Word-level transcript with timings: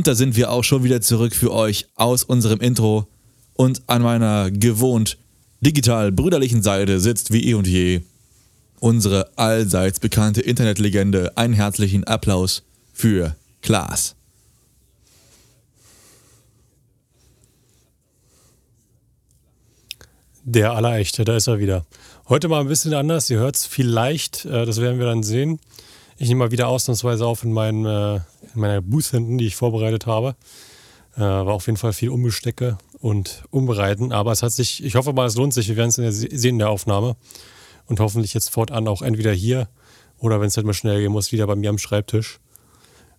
Und 0.00 0.06
da 0.06 0.14
sind 0.14 0.34
wir 0.34 0.50
auch 0.50 0.64
schon 0.64 0.82
wieder 0.82 1.02
zurück 1.02 1.34
für 1.34 1.52
euch 1.52 1.86
aus 1.94 2.24
unserem 2.24 2.60
Intro. 2.60 3.06
Und 3.52 3.82
an 3.86 4.00
meiner 4.00 4.50
gewohnt 4.50 5.18
digital 5.60 6.10
brüderlichen 6.10 6.62
Seite 6.62 7.00
sitzt 7.00 7.34
wie 7.34 7.50
eh 7.50 7.52
und 7.52 7.66
je 7.66 8.00
unsere 8.78 9.28
allseits 9.36 10.00
bekannte 10.00 10.40
Internetlegende. 10.40 11.36
Einen 11.36 11.52
herzlichen 11.52 12.04
Applaus 12.04 12.62
für 12.94 13.36
Klaas. 13.60 14.14
Der 20.44 20.72
Allerechte, 20.72 21.26
da 21.26 21.36
ist 21.36 21.46
er 21.46 21.58
wieder. 21.58 21.84
Heute 22.26 22.48
mal 22.48 22.62
ein 22.62 22.68
bisschen 22.68 22.94
anders, 22.94 23.28
ihr 23.28 23.38
hört 23.38 23.56
es 23.56 23.66
vielleicht, 23.66 24.46
äh, 24.46 24.64
das 24.64 24.80
werden 24.80 24.98
wir 24.98 25.04
dann 25.04 25.22
sehen. 25.22 25.60
Ich 26.22 26.28
nehme 26.28 26.40
mal 26.40 26.50
wieder 26.50 26.68
ausnahmsweise 26.68 27.26
auf 27.26 27.44
in, 27.44 27.52
meinen, 27.52 27.86
äh, 27.86 28.16
in 28.16 28.60
meiner 28.60 28.82
Booth 28.82 29.06
hinten, 29.06 29.38
die 29.38 29.46
ich 29.46 29.56
vorbereitet 29.56 30.04
habe. 30.04 30.36
Äh, 31.16 31.20
war 31.20 31.54
auf 31.54 31.64
jeden 31.64 31.78
Fall 31.78 31.94
viel 31.94 32.10
Umbestecke 32.10 32.76
und 32.98 33.44
Umbereiten, 33.48 34.12
aber 34.12 34.30
es 34.30 34.42
hat 34.42 34.52
sich, 34.52 34.84
ich 34.84 34.96
hoffe 34.96 35.14
mal, 35.14 35.26
es 35.26 35.36
lohnt 35.36 35.54
sich. 35.54 35.68
Wir 35.68 35.76
werden 35.76 35.88
es 35.88 36.20
sehen 36.20 36.50
in 36.50 36.58
der 36.58 36.68
Aufnahme 36.68 37.16
und 37.86 38.00
hoffentlich 38.00 38.34
jetzt 38.34 38.50
fortan 38.50 38.86
auch 38.86 39.00
entweder 39.00 39.32
hier 39.32 39.70
oder 40.18 40.42
wenn 40.42 40.48
es 40.48 40.58
halt 40.58 40.66
mal 40.66 40.74
schnell 40.74 41.00
gehen 41.00 41.10
muss, 41.10 41.32
wieder 41.32 41.46
bei 41.46 41.56
mir 41.56 41.70
am 41.70 41.78
Schreibtisch. 41.78 42.38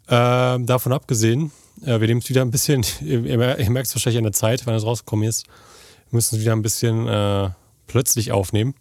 Äh, 0.05 0.59
davon 0.59 0.93
abgesehen, 0.93 1.51
äh, 1.83 1.99
wir 1.99 2.07
nehmen 2.07 2.21
es 2.21 2.29
wieder 2.29 2.43
ein 2.43 2.51
bisschen, 2.51 2.85
ihr, 3.01 3.25
ihr 3.25 3.37
merkt 3.71 3.87
es 3.87 3.95
wahrscheinlich 3.95 4.19
an 4.19 4.25
der 4.25 4.33
Zeit, 4.33 4.67
wenn 4.67 4.75
es 4.75 4.85
rausgekommen 4.85 5.27
ist, 5.27 5.47
wir 5.47 6.17
müssen 6.17 6.35
es 6.35 6.41
wieder 6.41 6.51
ein 6.51 6.61
bisschen 6.61 7.07
äh, 7.07 7.49
plötzlich 7.87 8.31
aufnehmen. 8.31 8.75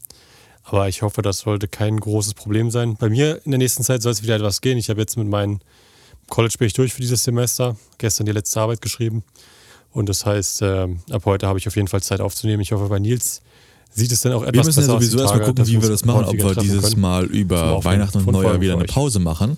Aber 0.71 0.89
ich 0.89 1.03
hoffe, 1.03 1.21
das 1.21 1.41
sollte 1.41 1.67
kein 1.67 1.99
großes 1.99 2.35
Problem 2.35 2.71
sein. 2.71 2.97
Bei 2.97 3.09
mir 3.09 3.41
in 3.45 3.51
der 3.51 3.59
nächsten 3.59 3.83
Zeit 3.83 4.03
soll 4.03 4.13
es 4.13 4.23
wieder 4.23 4.37
etwas 4.37 4.61
gehen. 4.61 4.79
Ich 4.79 4.89
habe 4.89 5.01
jetzt 5.01 5.17
mit 5.17 5.27
meinem 5.27 5.59
College 6.29 6.55
bin 6.59 6.69
ich 6.69 6.75
durch 6.75 6.95
für 6.95 7.01
dieses 7.01 7.25
Semester. 7.25 7.77
Gestern 7.99 8.27
die 8.27 8.33
letzte 8.33 8.61
Arbeit 8.61 8.81
geschrieben. 8.81 9.25
Und 9.93 10.09
das 10.09 10.25
heißt, 10.25 10.63
äh, 10.63 10.87
ab 11.11 11.23
heute 11.25 11.49
habe 11.49 11.59
ich 11.59 11.67
auf 11.67 11.75
jeden 11.75 11.89
Fall 11.89 12.03
Zeit 12.05 12.21
aufzunehmen. 12.21 12.63
Ich 12.63 12.71
hoffe, 12.71 12.87
bei 12.87 13.01
Nils 13.01 13.43
sieht 13.93 14.13
es 14.13 14.21
dann 14.21 14.33
auch 14.33 14.45
etwas 14.45 14.67
besser 14.67 14.69
aus. 14.69 14.77
Wir 14.77 14.83
müssen 14.83 14.91
ja 14.93 15.01
sowieso 15.01 15.19
erstmal 15.19 15.45
gucken, 15.45 15.67
wie 15.67 15.83
wir 15.83 15.89
das 15.89 16.05
machen. 16.05 16.25
Ob 16.27 16.35
wir 16.35 16.55
dieses 16.55 16.83
können. 16.91 17.01
Mal 17.01 17.25
über 17.25 17.85
Weihnachten 17.85 18.19
und 18.19 18.31
Neujahr 18.31 18.61
wieder 18.61 18.75
eine 18.75 18.85
Pause 18.85 19.19
machen. 19.19 19.57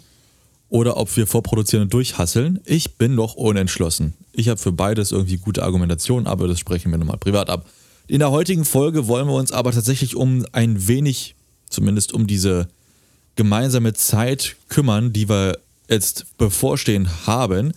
Oder 0.70 0.96
ob 0.96 1.14
wir 1.14 1.26
vorproduzieren 1.26 1.82
und 1.82 1.92
durchhasseln. 1.92 2.60
Ich 2.64 2.96
bin 2.96 3.14
noch 3.14 3.34
unentschlossen. 3.34 4.14
Ich 4.32 4.48
habe 4.48 4.58
für 4.58 4.72
beides 4.72 5.12
irgendwie 5.12 5.36
gute 5.36 5.62
Argumentationen, 5.62 6.26
aber 6.26 6.48
das 6.48 6.58
sprechen 6.58 6.90
wir 6.90 6.96
nochmal 6.96 7.18
privat 7.18 7.50
ab. 7.50 7.66
In 8.08 8.18
der 8.18 8.30
heutigen 8.30 8.64
Folge 8.64 9.06
wollen 9.06 9.28
wir 9.28 9.34
uns 9.34 9.52
aber 9.52 9.72
tatsächlich 9.72 10.16
um 10.16 10.44
ein 10.52 10.88
wenig, 10.88 11.34
zumindest 11.70 12.12
um 12.12 12.26
diese 12.26 12.68
gemeinsame 13.36 13.94
Zeit 13.94 14.56
kümmern, 14.68 15.12
die 15.12 15.28
wir 15.28 15.58
jetzt 15.88 16.36
bevorstehen 16.36 17.08
haben, 17.26 17.72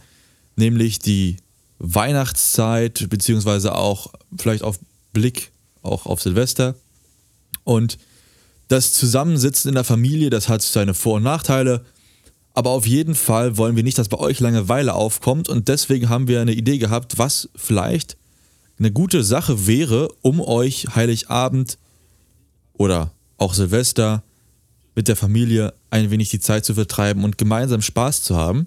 nämlich 0.55 0.99
die 0.99 1.37
Weihnachtszeit, 1.79 3.07
beziehungsweise 3.09 3.75
auch 3.75 4.13
vielleicht 4.37 4.63
auf 4.63 4.79
Blick 5.13 5.51
auch 5.81 6.05
auf 6.05 6.21
Silvester. 6.21 6.75
Und 7.63 7.97
das 8.67 8.93
Zusammensitzen 8.93 9.69
in 9.69 9.75
der 9.75 9.83
Familie, 9.83 10.29
das 10.29 10.49
hat 10.49 10.61
seine 10.61 10.93
Vor- 10.93 11.15
und 11.15 11.23
Nachteile. 11.23 11.85
Aber 12.53 12.71
auf 12.71 12.87
jeden 12.87 13.15
Fall 13.15 13.57
wollen 13.57 13.75
wir 13.75 13.83
nicht, 13.83 13.97
dass 13.97 14.09
bei 14.09 14.17
euch 14.17 14.39
Langeweile 14.39 14.93
aufkommt. 14.93 15.49
Und 15.49 15.67
deswegen 15.67 16.09
haben 16.09 16.27
wir 16.27 16.41
eine 16.41 16.53
Idee 16.53 16.77
gehabt, 16.77 17.17
was 17.17 17.49
vielleicht 17.55 18.17
eine 18.77 18.91
gute 18.91 19.23
Sache 19.23 19.67
wäre, 19.67 20.09
um 20.21 20.41
euch 20.41 20.87
Heiligabend 20.95 21.77
oder 22.73 23.11
auch 23.37 23.53
Silvester 23.53 24.23
mit 24.95 25.07
der 25.07 25.15
Familie 25.15 25.73
ein 25.89 26.11
wenig 26.11 26.29
die 26.29 26.39
Zeit 26.39 26.65
zu 26.65 26.73
vertreiben 26.73 27.23
und 27.23 27.37
gemeinsam 27.37 27.81
Spaß 27.81 28.23
zu 28.23 28.35
haben. 28.35 28.65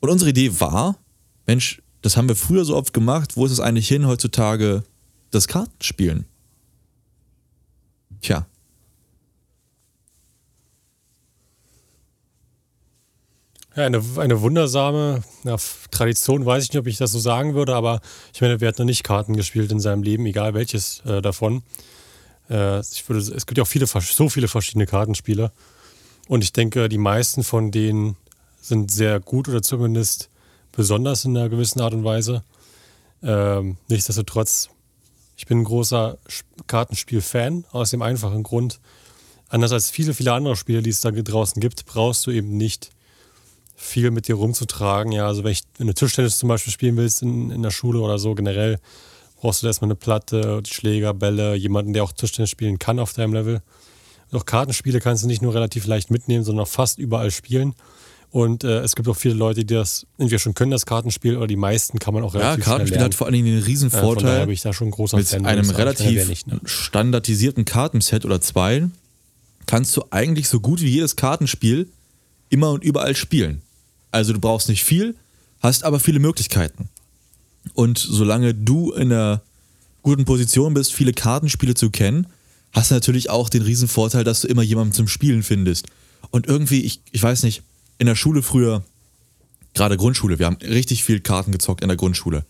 Und 0.00 0.10
unsere 0.10 0.30
Idee 0.30 0.60
war, 0.60 0.98
Mensch, 1.46 1.82
das 2.02 2.16
haben 2.16 2.28
wir 2.28 2.36
früher 2.36 2.64
so 2.64 2.76
oft 2.76 2.92
gemacht, 2.92 3.36
wo 3.36 3.46
ist 3.46 3.52
es 3.52 3.60
eigentlich 3.60 3.88
hin 3.88 4.06
heutzutage, 4.06 4.84
das 5.30 5.48
Kartenspielen? 5.48 6.26
Tja, 8.20 8.46
Ja, 13.76 13.86
eine, 13.86 14.02
eine 14.18 14.40
wundersame 14.40 15.24
ja, 15.42 15.56
Tradition, 15.90 16.46
weiß 16.46 16.64
ich 16.64 16.70
nicht, 16.70 16.78
ob 16.78 16.86
ich 16.86 16.96
das 16.96 17.10
so 17.10 17.18
sagen 17.18 17.54
würde, 17.54 17.74
aber 17.74 18.00
ich 18.32 18.40
meine, 18.40 18.60
wer 18.60 18.68
hat 18.68 18.78
noch 18.78 18.86
nicht 18.86 19.02
Karten 19.02 19.34
gespielt 19.36 19.72
in 19.72 19.80
seinem 19.80 20.04
Leben, 20.04 20.26
egal 20.26 20.54
welches 20.54 21.00
äh, 21.06 21.20
davon. 21.20 21.64
Äh, 22.48 22.80
ich 22.80 23.08
würde, 23.08 23.20
es 23.20 23.46
gibt 23.46 23.58
ja 23.58 23.64
auch 23.64 23.68
viele, 23.68 23.86
so 23.86 24.28
viele 24.28 24.46
verschiedene 24.46 24.86
Kartenspiele. 24.86 25.50
Und 26.28 26.44
ich 26.44 26.52
denke, 26.52 26.88
die 26.88 26.98
meisten 26.98 27.42
von 27.42 27.72
denen 27.72 28.16
sind 28.60 28.92
sehr 28.92 29.18
gut 29.18 29.48
oder 29.48 29.60
zumindest 29.60 30.30
besonders 30.70 31.24
in 31.24 31.36
einer 31.36 31.48
gewissen 31.48 31.80
Art 31.80 31.94
und 31.94 32.04
Weise. 32.04 32.44
Ähm, 33.24 33.76
nichtsdestotrotz, 33.88 34.68
ich 35.36 35.46
bin 35.46 35.60
ein 35.60 35.64
großer 35.64 36.16
Kartenspiel-Fan 36.68 37.64
aus 37.72 37.90
dem 37.90 38.02
einfachen 38.02 38.44
Grund. 38.44 38.78
Anders 39.48 39.72
als 39.72 39.90
viele, 39.90 40.14
viele 40.14 40.32
andere 40.32 40.54
Spiele, 40.54 40.80
die 40.80 40.90
es 40.90 41.00
da 41.00 41.10
draußen 41.10 41.60
gibt, 41.60 41.86
brauchst 41.86 42.24
du 42.26 42.30
eben 42.30 42.56
nicht 42.56 42.90
viel 43.76 44.10
mit 44.10 44.28
dir 44.28 44.36
rumzutragen. 44.36 45.12
Ja, 45.12 45.26
also 45.26 45.44
wenn, 45.44 45.52
ich, 45.52 45.62
wenn 45.78 45.86
du 45.86 45.94
Tischtennis 45.94 46.38
zum 46.38 46.48
Beispiel 46.48 46.72
spielen 46.72 46.96
willst 46.96 47.22
in, 47.22 47.50
in 47.50 47.62
der 47.62 47.70
Schule 47.70 48.00
oder 48.00 48.18
so, 48.18 48.34
generell 48.34 48.78
brauchst 49.40 49.62
du 49.62 49.66
erstmal 49.66 49.88
eine 49.88 49.96
Platte, 49.96 50.62
Schläger, 50.66 51.12
Bälle, 51.12 51.54
jemanden, 51.54 51.92
der 51.92 52.04
auch 52.04 52.12
Tischtennis 52.12 52.50
spielen 52.50 52.78
kann 52.78 52.98
auf 52.98 53.12
deinem 53.12 53.34
Level. 53.34 53.62
Und 54.30 54.38
auch 54.38 54.46
Kartenspiele 54.46 55.00
kannst 55.00 55.22
du 55.22 55.28
nicht 55.28 55.42
nur 55.42 55.54
relativ 55.54 55.86
leicht 55.86 56.10
mitnehmen, 56.10 56.44
sondern 56.44 56.64
auch 56.64 56.68
fast 56.68 56.98
überall 56.98 57.30
spielen. 57.30 57.74
Und 58.30 58.64
äh, 58.64 58.80
es 58.80 58.96
gibt 58.96 59.06
auch 59.06 59.16
viele 59.16 59.34
Leute, 59.34 59.64
die 59.64 59.74
das 59.74 60.06
entweder 60.18 60.40
schon 60.40 60.54
können, 60.54 60.72
das 60.72 60.86
Kartenspiel, 60.86 61.36
oder 61.36 61.46
die 61.46 61.54
meisten 61.54 62.00
kann 62.00 62.14
man 62.14 62.24
auch 62.24 62.34
relativ 62.34 62.64
Ja, 62.66 62.72
Kartenspiel 62.72 63.00
hat 63.00 63.14
vor 63.14 63.28
allen 63.28 63.34
Dingen 63.34 63.46
den 63.46 63.62
riesen 63.62 63.92
äh, 63.92 64.00
Vorteil. 64.00 64.48
Äh, 64.48 64.52
ich 64.52 64.62
da 64.62 64.72
schon 64.72 64.90
großer 64.90 65.18
mit 65.18 65.28
Fan, 65.28 65.46
einem 65.46 65.70
relativ 65.70 66.28
nicht, 66.28 66.48
ne? 66.48 66.58
standardisierten 66.64 67.64
Kartenset 67.64 68.24
oder 68.24 68.40
zwei 68.40 68.88
kannst 69.66 69.96
du 69.96 70.02
eigentlich 70.10 70.48
so 70.48 70.58
gut 70.58 70.80
wie 70.80 70.88
jedes 70.88 71.14
Kartenspiel 71.14 71.88
immer 72.48 72.70
und 72.70 72.82
überall 72.82 73.14
spielen. 73.14 73.62
Also 74.14 74.32
du 74.32 74.38
brauchst 74.38 74.68
nicht 74.68 74.84
viel, 74.84 75.16
hast 75.58 75.82
aber 75.82 75.98
viele 75.98 76.20
Möglichkeiten. 76.20 76.88
Und 77.72 77.98
solange 77.98 78.54
du 78.54 78.92
in 78.92 79.12
einer 79.12 79.42
guten 80.02 80.24
Position 80.24 80.72
bist, 80.72 80.94
viele 80.94 81.12
Kartenspiele 81.12 81.74
zu 81.74 81.90
kennen, 81.90 82.28
hast 82.70 82.92
du 82.92 82.94
natürlich 82.94 83.28
auch 83.28 83.48
den 83.48 83.62
riesen 83.62 83.88
Vorteil, 83.88 84.22
dass 84.22 84.42
du 84.42 84.46
immer 84.46 84.62
jemanden 84.62 84.92
zum 84.92 85.08
Spielen 85.08 85.42
findest. 85.42 85.88
Und 86.30 86.46
irgendwie, 86.46 86.82
ich, 86.82 87.00
ich 87.10 87.20
weiß 87.20 87.42
nicht, 87.42 87.62
in 87.98 88.06
der 88.06 88.14
Schule 88.14 88.42
früher, 88.42 88.84
gerade 89.74 89.96
Grundschule, 89.96 90.38
wir 90.38 90.46
haben 90.46 90.58
richtig 90.62 91.02
viel 91.02 91.18
Karten 91.18 91.50
gezockt 91.50 91.82
in 91.82 91.88
der 91.88 91.96
Grundschule. 91.96 92.44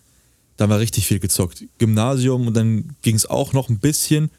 Da 0.59 0.69
war 0.69 0.81
richtig 0.81 1.07
viel 1.07 1.19
gezockt. 1.19 1.65
Gymnasium 1.79 2.47
und 2.47 2.55
dann 2.55 2.95
ging 3.01 3.17
es 3.17 3.25
auch 3.25 3.55
noch 3.55 3.71
ein 3.71 3.79
bisschen. 3.79 4.31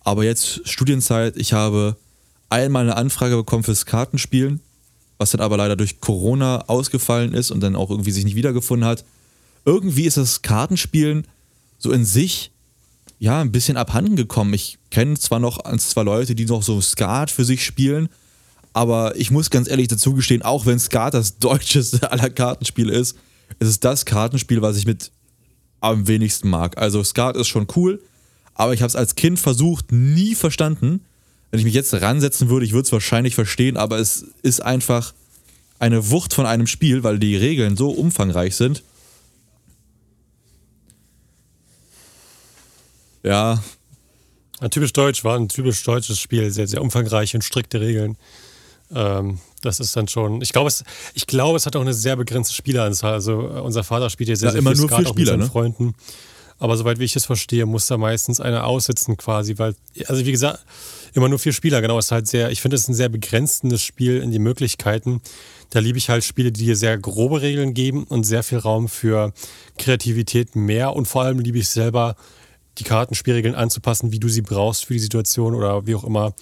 Aber 0.00 0.24
jetzt 0.24 0.68
Studienzeit, 0.68 1.36
ich 1.36 1.52
habe 1.52 1.96
einmal 2.48 2.82
eine 2.82 2.96
Anfrage 2.96 3.36
bekommen 3.36 3.62
fürs 3.62 3.86
Kartenspielen 3.86 4.58
was 5.22 5.30
dann 5.30 5.40
aber 5.40 5.56
leider 5.56 5.76
durch 5.76 6.00
Corona 6.00 6.62
ausgefallen 6.66 7.32
ist 7.32 7.50
und 7.52 7.60
dann 7.60 7.76
auch 7.76 7.90
irgendwie 7.90 8.10
sich 8.10 8.24
nicht 8.24 8.34
wiedergefunden 8.34 8.86
hat. 8.86 9.04
Irgendwie 9.64 10.04
ist 10.04 10.16
das 10.16 10.42
Kartenspielen 10.42 11.28
so 11.78 11.92
in 11.92 12.04
sich 12.04 12.50
ja 13.20 13.40
ein 13.40 13.52
bisschen 13.52 13.76
abhanden 13.76 14.16
gekommen. 14.16 14.52
Ich 14.52 14.78
kenne 14.90 15.14
zwar 15.14 15.38
noch 15.38 15.60
zwei 15.78 16.02
Leute, 16.02 16.34
die 16.34 16.44
noch 16.44 16.64
so 16.64 16.80
Skat 16.80 17.30
für 17.30 17.44
sich 17.44 17.64
spielen, 17.64 18.08
aber 18.72 19.16
ich 19.16 19.30
muss 19.30 19.50
ganz 19.50 19.68
ehrlich 19.68 19.86
dazu 19.86 20.14
gestehen, 20.14 20.42
auch 20.42 20.66
wenn 20.66 20.80
Skat 20.80 21.14
das 21.14 21.38
deutscheste 21.38 22.10
aller 22.10 22.30
Kartenspiele 22.30 22.92
ist, 22.92 23.16
ist 23.60 23.68
es 23.68 23.80
das 23.80 24.04
Kartenspiel, 24.04 24.60
was 24.60 24.76
ich 24.76 24.86
mit 24.86 25.12
am 25.80 26.08
wenigsten 26.08 26.50
mag. 26.50 26.78
Also 26.78 27.04
Skat 27.04 27.36
ist 27.36 27.48
schon 27.48 27.68
cool, 27.76 28.02
aber 28.54 28.74
ich 28.74 28.80
habe 28.80 28.88
es 28.88 28.96
als 28.96 29.14
Kind 29.14 29.38
versucht, 29.38 29.92
nie 29.92 30.34
verstanden 30.34 31.04
wenn 31.52 31.58
ich 31.58 31.66
mich 31.66 31.74
jetzt 31.74 31.92
ransetzen 31.92 32.48
würde, 32.48 32.64
ich 32.64 32.72
würde 32.72 32.86
es 32.86 32.92
wahrscheinlich 32.92 33.34
verstehen, 33.34 33.76
aber 33.76 33.98
es 33.98 34.24
ist 34.42 34.60
einfach 34.60 35.12
eine 35.78 36.10
Wucht 36.10 36.32
von 36.32 36.46
einem 36.46 36.66
Spiel, 36.66 37.04
weil 37.04 37.18
die 37.18 37.36
Regeln 37.36 37.76
so 37.76 37.90
umfangreich 37.90 38.56
sind. 38.56 38.82
Ja. 43.22 43.62
Ein 44.60 44.70
typisch 44.70 44.94
deutsch 44.94 45.24
war 45.24 45.38
ein 45.38 45.50
typisch 45.50 45.82
deutsches 45.84 46.18
Spiel, 46.18 46.50
sehr, 46.50 46.66
sehr 46.66 46.80
umfangreich 46.80 47.34
und 47.34 47.44
strikte 47.44 47.82
Regeln. 47.82 48.16
Ähm, 48.94 49.38
das 49.60 49.78
ist 49.78 49.94
dann 49.94 50.08
schon. 50.08 50.40
Ich 50.40 50.52
glaube, 50.54 50.68
es, 50.68 50.84
ich 51.12 51.26
glaube, 51.26 51.58
es 51.58 51.66
hat 51.66 51.76
auch 51.76 51.82
eine 51.82 51.92
sehr 51.92 52.16
begrenzte 52.16 52.54
Spieleranzahl. 52.54 53.12
Also 53.12 53.40
unser 53.40 53.84
Vater 53.84 54.08
spielt 54.08 54.28
hier 54.28 54.36
sehr, 54.38 54.48
Ja, 54.48 54.52
sehr 54.52 54.60
immer 54.60 54.70
viel 54.70 54.80
nur 54.80 54.88
Skat 54.88 55.00
vier 55.00 55.10
auch 55.10 55.14
mit 55.14 55.20
Spieler, 55.20 55.32
seinen 55.32 55.40
ne? 55.40 55.50
Freunden. 55.50 55.94
Aber 56.62 56.76
soweit 56.76 57.00
wie 57.00 57.04
ich 57.04 57.16
es 57.16 57.24
verstehe, 57.24 57.66
muss 57.66 57.88
da 57.88 57.98
meistens 57.98 58.40
einer 58.40 58.68
aussitzen 58.68 59.16
quasi, 59.16 59.58
weil, 59.58 59.74
also 60.06 60.24
wie 60.24 60.30
gesagt, 60.30 60.64
immer 61.12 61.28
nur 61.28 61.40
vier 61.40 61.52
Spieler, 61.52 61.82
genau, 61.82 61.98
ist 61.98 62.12
halt 62.12 62.28
sehr, 62.28 62.52
ich 62.52 62.62
finde 62.62 62.76
es 62.76 62.86
ein 62.86 62.94
sehr 62.94 63.08
begrenztendes 63.08 63.82
Spiel 63.82 64.18
in 64.18 64.30
die 64.30 64.38
Möglichkeiten. 64.38 65.20
Da 65.70 65.80
liebe 65.80 65.98
ich 65.98 66.08
halt 66.08 66.22
Spiele, 66.22 66.52
die 66.52 66.64
dir 66.64 66.76
sehr 66.76 66.96
grobe 66.98 67.42
Regeln 67.42 67.74
geben 67.74 68.04
und 68.04 68.22
sehr 68.22 68.44
viel 68.44 68.58
Raum 68.58 68.86
für 68.86 69.32
Kreativität 69.76 70.54
mehr 70.54 70.94
und 70.94 71.08
vor 71.08 71.22
allem 71.22 71.40
liebe 71.40 71.58
ich 71.58 71.68
selber, 71.68 72.14
die 72.78 72.84
Kartenspielregeln 72.84 73.56
anzupassen, 73.56 74.12
wie 74.12 74.20
du 74.20 74.28
sie 74.28 74.42
brauchst 74.42 74.84
für 74.84 74.92
die 74.92 75.00
Situation 75.00 75.56
oder 75.56 75.84
wie 75.88 75.96
auch 75.96 76.04
immer. 76.04 76.32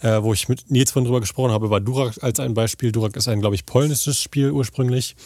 Äh, 0.00 0.22
wo 0.22 0.32
ich 0.32 0.48
mit 0.48 0.70
Nils 0.70 0.92
von 0.92 1.04
drüber 1.04 1.20
gesprochen 1.20 1.50
habe, 1.50 1.70
war 1.70 1.80
Durak 1.80 2.22
als 2.22 2.38
ein 2.38 2.54
Beispiel. 2.54 2.92
Durak 2.92 3.16
ist 3.16 3.26
ein, 3.26 3.40
glaube 3.40 3.56
ich, 3.56 3.66
polnisches 3.66 4.20
Spiel 4.20 4.52
ursprünglich. 4.52 5.16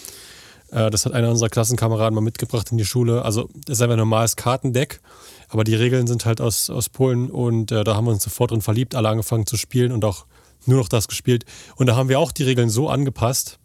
Äh, 0.70 0.90
das 0.90 1.06
hat 1.06 1.12
einer 1.12 1.30
unserer 1.30 1.48
Klassenkameraden 1.48 2.14
mal 2.14 2.20
mitgebracht 2.20 2.70
in 2.70 2.78
die 2.78 2.84
Schule. 2.84 3.24
Also, 3.24 3.48
das 3.66 3.78
ist 3.78 3.82
einfach 3.82 3.94
ein 3.94 4.00
normales 4.00 4.36
Kartendeck, 4.36 5.00
aber 5.48 5.64
die 5.64 5.74
Regeln 5.74 6.06
sind 6.06 6.26
halt 6.26 6.40
aus, 6.40 6.70
aus 6.70 6.88
Polen 6.88 7.30
und 7.30 7.72
äh, 7.72 7.84
da 7.84 7.94
haben 7.94 8.06
wir 8.06 8.12
uns 8.12 8.24
sofort 8.24 8.50
drin 8.50 8.62
verliebt, 8.62 8.94
alle 8.94 9.08
angefangen 9.08 9.46
zu 9.46 9.56
spielen 9.56 9.92
und 9.92 10.04
auch 10.04 10.26
nur 10.66 10.78
noch 10.78 10.88
das 10.88 11.08
gespielt. 11.08 11.44
Und 11.76 11.86
da 11.86 11.96
haben 11.96 12.08
wir 12.08 12.18
auch 12.18 12.32
die 12.32 12.42
Regeln 12.42 12.68
so 12.68 12.88
angepasst, 12.88 13.58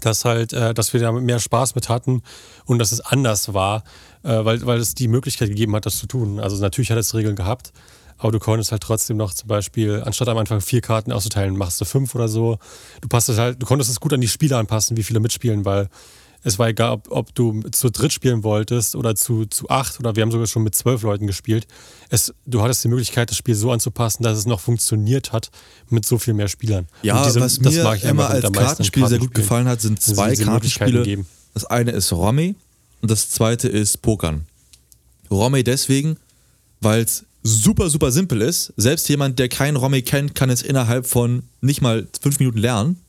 dass 0.00 0.24
halt, 0.24 0.52
äh, 0.52 0.74
dass 0.74 0.92
wir 0.92 1.00
da 1.00 1.12
mehr 1.12 1.38
Spaß 1.38 1.74
mit 1.74 1.88
hatten 1.88 2.22
und 2.64 2.78
dass 2.78 2.92
es 2.92 3.00
anders 3.00 3.54
war, 3.54 3.82
äh, 4.22 4.44
weil, 4.44 4.64
weil 4.66 4.78
es 4.80 4.94
die 4.94 5.08
Möglichkeit 5.08 5.48
gegeben 5.48 5.74
hat, 5.76 5.86
das 5.86 5.98
zu 5.98 6.06
tun. 6.06 6.40
Also 6.40 6.56
natürlich 6.60 6.90
hat 6.90 6.98
es 6.98 7.14
Regeln 7.14 7.36
gehabt, 7.36 7.72
aber 8.18 8.32
du 8.32 8.38
konntest 8.38 8.70
halt 8.72 8.82
trotzdem 8.82 9.16
noch 9.16 9.32
zum 9.32 9.48
Beispiel, 9.48 10.02
anstatt 10.04 10.28
am 10.28 10.36
Anfang 10.38 10.60
vier 10.60 10.80
Karten 10.80 11.12
auszuteilen, 11.12 11.56
machst 11.56 11.80
du 11.80 11.84
fünf 11.84 12.14
oder 12.14 12.28
so. 12.28 12.58
Du 13.00 13.08
passt 13.08 13.28
es 13.28 13.38
halt, 13.38 13.62
du 13.62 13.66
konntest 13.66 13.90
es 13.90 13.98
gut 14.00 14.12
an 14.12 14.20
die 14.20 14.28
Spieler 14.28 14.58
anpassen, 14.58 14.96
wie 14.96 15.02
viele 15.02 15.20
mitspielen, 15.20 15.64
weil 15.64 15.88
es 16.42 16.58
war 16.58 16.68
egal, 16.68 16.92
ob, 16.92 17.10
ob 17.10 17.34
du 17.34 17.60
zu 17.70 17.90
dritt 17.90 18.14
spielen 18.14 18.42
wolltest 18.44 18.96
oder 18.96 19.14
zu, 19.14 19.44
zu 19.44 19.68
acht 19.68 20.00
oder 20.00 20.16
wir 20.16 20.22
haben 20.22 20.30
sogar 20.30 20.46
schon 20.46 20.62
mit 20.62 20.74
zwölf 20.74 21.02
Leuten 21.02 21.26
gespielt. 21.26 21.66
Es, 22.08 22.32
du 22.46 22.62
hattest 22.62 22.82
die 22.82 22.88
Möglichkeit, 22.88 23.28
das 23.30 23.36
Spiel 23.36 23.54
so 23.54 23.70
anzupassen, 23.72 24.22
dass 24.22 24.38
es 24.38 24.46
noch 24.46 24.58
funktioniert 24.60 25.32
hat 25.32 25.50
mit 25.90 26.06
so 26.06 26.16
viel 26.16 26.32
mehr 26.32 26.48
Spielern. 26.48 26.88
Ja, 27.02 27.24
diese- 27.26 27.40
was 27.42 27.60
mir 27.60 27.68
immer 28.10 28.22
einfach 28.22 28.34
als 28.36 28.44
am 28.46 28.52
meisten 28.52 28.66
Kartenspiel 28.68 29.02
sehr 29.08 29.18
gut 29.18 29.34
gefallen 29.34 29.68
hat, 29.68 29.80
sind 29.82 30.00
zwei 30.00 30.28
Kartenspiele. 30.46 30.98
Das 31.52 31.66
eine 31.66 31.90
ist 31.90 32.10
Romy 32.12 32.54
und 33.00 33.10
das 33.10 33.30
zweite 33.30 33.68
ist 33.68 34.02
Pokern. 34.02 34.46
Romy 35.30 35.64
deswegen, 35.64 36.16
weil 36.80 37.02
es 37.02 37.24
super, 37.42 37.88
super 37.88 38.10
simpel 38.12 38.42
ist. 38.42 38.72
Selbst 38.76 39.08
jemand, 39.08 39.38
der 39.38 39.48
kein 39.48 39.76
Romy 39.76 40.02
kennt, 40.02 40.34
kann 40.34 40.50
es 40.50 40.62
innerhalb 40.62 41.06
von 41.06 41.42
nicht 41.60 41.80
mal 41.80 42.06
fünf 42.20 42.38
Minuten 42.38 42.58
lernen. 42.58 43.00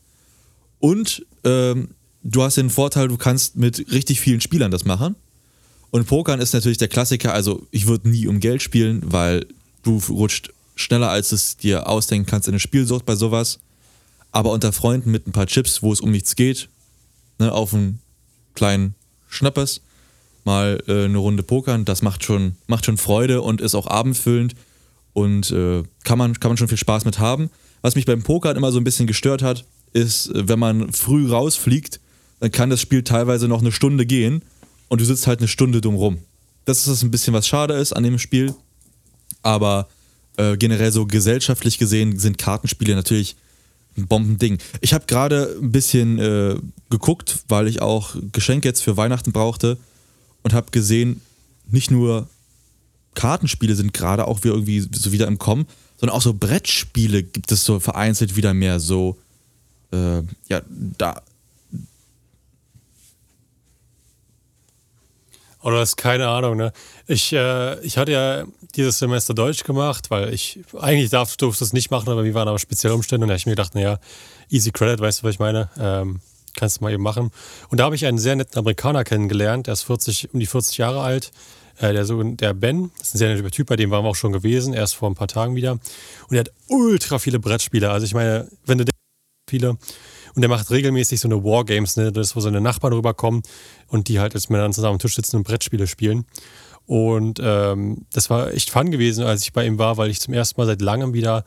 Und 0.78 1.26
ähm, 1.44 1.90
du 2.22 2.42
hast 2.42 2.56
den 2.56 2.70
Vorteil, 2.70 3.08
du 3.08 3.16
kannst 3.16 3.56
mit 3.56 3.92
richtig 3.92 4.20
vielen 4.20 4.40
Spielern 4.40 4.70
das 4.70 4.84
machen. 4.84 5.16
Und 5.90 6.06
Pokern 6.06 6.40
ist 6.40 6.54
natürlich 6.54 6.78
der 6.78 6.88
Klassiker. 6.88 7.34
Also, 7.34 7.66
ich 7.70 7.86
würde 7.86 8.08
nie 8.08 8.26
um 8.26 8.40
Geld 8.40 8.62
spielen, 8.62 9.02
weil 9.04 9.46
du 9.82 10.00
rutscht 10.08 10.50
schneller, 10.74 11.10
als 11.10 11.32
es 11.32 11.58
dir 11.58 11.86
ausdenken 11.86 12.26
kannst, 12.26 12.48
in 12.48 12.54
eine 12.54 12.60
Spielsucht 12.60 13.04
bei 13.04 13.14
sowas. 13.14 13.58
Aber 14.30 14.52
unter 14.52 14.72
Freunden 14.72 15.10
mit 15.10 15.26
ein 15.26 15.32
paar 15.32 15.46
Chips, 15.46 15.82
wo 15.82 15.92
es 15.92 16.00
um 16.00 16.10
nichts 16.10 16.34
geht, 16.34 16.70
ne, 17.38 17.52
auf 17.52 17.74
einen 17.74 18.00
kleinen 18.54 18.94
Schnappers, 19.32 19.80
mal 20.44 20.82
äh, 20.86 21.04
eine 21.04 21.18
Runde 21.18 21.42
pokern, 21.42 21.84
das 21.84 22.02
macht 22.02 22.24
schon, 22.24 22.56
macht 22.66 22.86
schon 22.86 22.98
Freude 22.98 23.42
und 23.42 23.60
ist 23.60 23.74
auch 23.74 23.86
abendfüllend 23.86 24.54
und 25.12 25.50
äh, 25.50 25.82
kann, 26.04 26.18
man, 26.18 26.38
kann 26.38 26.50
man 26.50 26.56
schon 26.56 26.68
viel 26.68 26.78
Spaß 26.78 27.04
mit 27.04 27.18
haben. 27.18 27.50
Was 27.80 27.94
mich 27.94 28.06
beim 28.06 28.22
Pokern 28.22 28.56
immer 28.56 28.72
so 28.72 28.78
ein 28.78 28.84
bisschen 28.84 29.06
gestört 29.06 29.42
hat, 29.42 29.64
ist, 29.92 30.28
äh, 30.28 30.48
wenn 30.48 30.58
man 30.58 30.92
früh 30.92 31.30
rausfliegt, 31.30 32.00
dann 32.40 32.50
kann 32.50 32.70
das 32.70 32.80
Spiel 32.80 33.04
teilweise 33.04 33.48
noch 33.48 33.60
eine 33.60 33.72
Stunde 33.72 34.06
gehen 34.06 34.42
und 34.88 35.00
du 35.00 35.04
sitzt 35.04 35.26
halt 35.26 35.40
eine 35.40 35.48
Stunde 35.48 35.80
dumm 35.80 35.94
rum. 35.94 36.18
Das 36.64 36.78
ist 36.78 36.88
das 36.88 37.02
ein 37.02 37.10
bisschen, 37.10 37.34
was 37.34 37.46
schade 37.46 37.74
ist 37.74 37.92
an 37.92 38.02
dem 38.02 38.18
Spiel. 38.18 38.54
Aber 39.42 39.88
äh, 40.36 40.56
generell 40.56 40.92
so 40.92 41.06
gesellschaftlich 41.06 41.78
gesehen 41.78 42.18
sind 42.18 42.38
Kartenspiele 42.38 42.94
natürlich 42.94 43.36
Bombending. 43.96 44.58
Ich 44.80 44.94
habe 44.94 45.06
gerade 45.06 45.56
ein 45.60 45.72
bisschen 45.72 46.18
äh, 46.18 46.56
geguckt, 46.90 47.40
weil 47.48 47.68
ich 47.68 47.82
auch 47.82 48.14
Geschenke 48.32 48.68
jetzt 48.68 48.82
für 48.82 48.96
Weihnachten 48.96 49.32
brauchte 49.32 49.78
und 50.42 50.54
habe 50.54 50.70
gesehen, 50.70 51.20
nicht 51.70 51.90
nur 51.90 52.28
Kartenspiele 53.14 53.74
sind 53.74 53.92
gerade 53.92 54.26
auch 54.26 54.42
wieder 54.44 54.54
irgendwie 54.54 54.80
so 54.80 55.12
wieder 55.12 55.26
im 55.26 55.38
Kommen, 55.38 55.66
sondern 55.98 56.16
auch 56.16 56.22
so 56.22 56.34
Brettspiele 56.34 57.22
gibt 57.22 57.52
es 57.52 57.64
so 57.64 57.80
vereinzelt 57.80 58.36
wieder 58.36 58.54
mehr 58.54 58.80
so. 58.80 59.18
Äh, 59.92 60.22
ja, 60.48 60.62
da. 60.68 61.22
Oder 65.62 65.78
das 65.78 65.90
ist 65.90 65.96
keine 65.96 66.28
Ahnung, 66.28 66.56
ne? 66.56 66.72
Ich, 67.06 67.32
äh, 67.32 67.78
ich 67.80 67.98
hatte 67.98 68.12
ja 68.12 68.44
dieses 68.74 68.98
Semester 68.98 69.34
Deutsch 69.34 69.64
gemacht, 69.64 70.10
weil 70.10 70.32
ich 70.32 70.60
eigentlich 70.78 71.10
darf, 71.10 71.36
durfte 71.36 71.64
es 71.64 71.72
nicht 71.72 71.90
machen, 71.90 72.08
aber 72.10 72.22
mir 72.22 72.34
waren 72.34 72.48
aber 72.48 72.58
spezielle 72.58 72.94
Umstände 72.94 73.26
da 73.26 73.32
habe 73.32 73.38
ich 73.38 73.46
mir 73.46 73.52
gedacht, 73.52 73.74
naja, 73.74 73.98
easy 74.50 74.72
credit, 74.72 75.00
weißt 75.00 75.20
du, 75.20 75.24
was 75.24 75.34
ich 75.34 75.38
meine? 75.38 75.68
Ähm, 75.78 76.20
kannst 76.54 76.80
du 76.80 76.84
mal 76.84 76.92
eben 76.92 77.02
machen. 77.02 77.30
Und 77.68 77.78
da 77.78 77.84
habe 77.84 77.94
ich 77.94 78.06
einen 78.06 78.18
sehr 78.18 78.36
netten 78.36 78.58
Amerikaner 78.58 79.04
kennengelernt, 79.04 79.66
der 79.66 79.74
ist 79.74 79.82
40, 79.82 80.34
um 80.34 80.40
die 80.40 80.46
40 80.46 80.78
Jahre 80.78 81.00
alt. 81.00 81.30
Äh, 81.78 81.92
der, 81.92 82.04
so, 82.04 82.22
der 82.22 82.54
Ben, 82.54 82.90
das 82.98 83.08
ist 83.08 83.14
ein 83.14 83.18
sehr 83.18 83.34
netter 83.34 83.50
Typ, 83.50 83.68
bei 83.68 83.76
dem 83.76 83.90
waren 83.90 84.04
wir 84.04 84.08
auch 84.10 84.16
schon 84.16 84.32
gewesen, 84.32 84.74
erst 84.74 84.96
vor 84.96 85.08
ein 85.10 85.14
paar 85.14 85.28
Tagen 85.28 85.54
wieder. 85.54 85.72
Und 85.72 85.80
der 86.32 86.40
hat 86.40 86.52
ultra 86.68 87.18
viele 87.18 87.38
Brettspiele. 87.38 87.90
Also 87.90 88.04
ich 88.04 88.14
meine, 88.14 88.48
wenn 88.66 88.78
du 88.78 88.84
viele. 89.48 89.76
Und 90.34 90.42
der 90.42 90.48
macht 90.48 90.70
regelmäßig 90.70 91.20
so 91.20 91.28
eine 91.28 91.44
Wargames, 91.44 91.96
ne? 91.96 92.12
Das, 92.12 92.34
wo 92.34 92.40
seine 92.40 92.60
Nachbarn 92.60 92.92
rüberkommen 92.92 93.42
und 93.88 94.08
die 94.08 94.20
halt 94.20 94.34
als 94.34 94.48
Männer 94.48 94.70
zusammen 94.70 94.94
am 94.94 94.98
Tisch 94.98 95.16
sitzen 95.16 95.36
und 95.36 95.42
Brettspiele 95.42 95.86
spielen. 95.86 96.24
Und 96.86 97.40
ähm, 97.42 98.06
das 98.12 98.30
war 98.30 98.52
echt 98.52 98.70
fun 98.70 98.90
gewesen, 98.90 99.24
als 99.24 99.42
ich 99.42 99.52
bei 99.52 99.66
ihm 99.66 99.78
war, 99.78 99.96
weil 99.96 100.10
ich 100.10 100.20
zum 100.20 100.34
ersten 100.34 100.60
Mal 100.60 100.66
seit 100.66 100.80
langem 100.80 101.14
wieder 101.14 101.44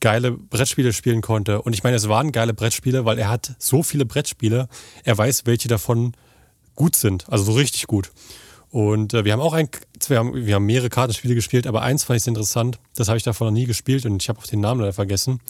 geile 0.00 0.32
Brettspiele 0.32 0.92
spielen 0.92 1.20
konnte. 1.20 1.62
Und 1.62 1.72
ich 1.72 1.82
meine, 1.82 1.96
es 1.96 2.08
waren 2.08 2.32
geile 2.32 2.54
Brettspiele, 2.54 3.04
weil 3.04 3.18
er 3.18 3.28
hat 3.28 3.54
so 3.58 3.82
viele 3.82 4.06
Brettspiele, 4.06 4.68
er 5.04 5.18
weiß, 5.18 5.46
welche 5.46 5.68
davon 5.68 6.12
gut 6.74 6.96
sind, 6.96 7.28
also 7.28 7.44
so 7.44 7.52
richtig 7.52 7.86
gut. 7.86 8.12
Und 8.70 9.14
äh, 9.14 9.24
wir 9.24 9.32
haben 9.32 9.40
auch 9.40 9.54
ein, 9.54 9.68
wir 10.06 10.18
haben, 10.18 10.46
wir 10.46 10.54
haben 10.54 10.66
mehrere 10.66 10.90
Kartenspiele 10.90 11.34
gespielt, 11.34 11.66
aber 11.66 11.82
eins 11.82 12.04
fand 12.04 12.18
ich 12.18 12.24
sehr 12.24 12.32
interessant, 12.32 12.78
das 12.94 13.08
habe 13.08 13.16
ich 13.16 13.24
davon 13.24 13.48
noch 13.48 13.54
nie 13.54 13.64
gespielt 13.64 14.06
und 14.06 14.22
ich 14.22 14.28
habe 14.28 14.38
auch 14.38 14.46
den 14.46 14.60
Namen 14.60 14.80
leider 14.80 14.92
vergessen. 14.92 15.40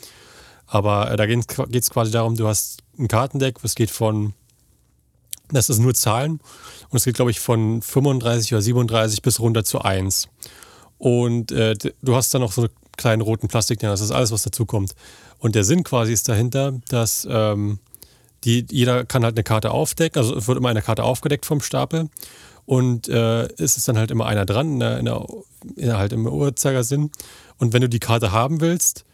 Aber 0.68 1.10
äh, 1.10 1.16
da 1.16 1.26
geht 1.26 1.48
es 1.74 1.90
quasi 1.90 2.12
darum, 2.12 2.36
du 2.36 2.46
hast 2.46 2.82
ein 2.98 3.08
Kartendeck, 3.08 3.56
es 3.62 3.74
geht 3.74 3.90
von, 3.90 4.34
das 5.50 5.70
ist 5.70 5.78
nur 5.78 5.94
Zahlen 5.94 6.40
und 6.90 6.96
es 6.96 7.04
geht, 7.04 7.16
glaube 7.16 7.30
ich, 7.30 7.40
von 7.40 7.82
35 7.82 8.52
oder 8.52 8.62
37 8.62 9.22
bis 9.22 9.40
runter 9.40 9.64
zu 9.64 9.80
1. 9.80 10.28
Und 10.98 11.52
äh, 11.52 11.74
du 12.02 12.14
hast 12.14 12.34
dann 12.34 12.42
noch 12.42 12.52
so 12.52 12.62
einen 12.62 12.70
kleinen 12.96 13.22
roten 13.22 13.48
Plastikdinger, 13.48 13.92
das 13.92 14.02
ist 14.02 14.10
alles, 14.10 14.30
was 14.30 14.42
dazu 14.42 14.66
kommt. 14.66 14.94
Und 15.38 15.54
der 15.54 15.64
Sinn 15.64 15.84
quasi 15.84 16.12
ist 16.12 16.28
dahinter, 16.28 16.74
dass 16.88 17.26
ähm, 17.30 17.78
die, 18.44 18.66
jeder 18.70 19.04
kann 19.04 19.24
halt 19.24 19.36
eine 19.36 19.44
Karte 19.44 19.70
aufdecken, 19.70 20.18
also 20.18 20.36
es 20.36 20.48
wird 20.48 20.58
immer 20.58 20.68
eine 20.68 20.82
Karte 20.82 21.04
aufgedeckt 21.04 21.46
vom 21.46 21.60
Stapel. 21.60 22.10
Und 22.66 23.08
äh, 23.08 23.44
es 23.54 23.78
ist 23.78 23.88
dann 23.88 23.96
halt 23.96 24.10
immer 24.10 24.26
einer 24.26 24.44
dran, 24.44 24.78
der, 24.78 24.98
in 24.98 25.06
der, 25.06 25.26
in 25.76 25.86
der, 25.86 25.96
halt 25.96 26.12
im 26.12 26.26
Uhrzeigersinn. 26.26 27.10
Und 27.56 27.72
wenn 27.72 27.80
du 27.80 27.88
die 27.88 27.98
Karte 27.98 28.30
haben 28.30 28.60
willst, 28.60 29.06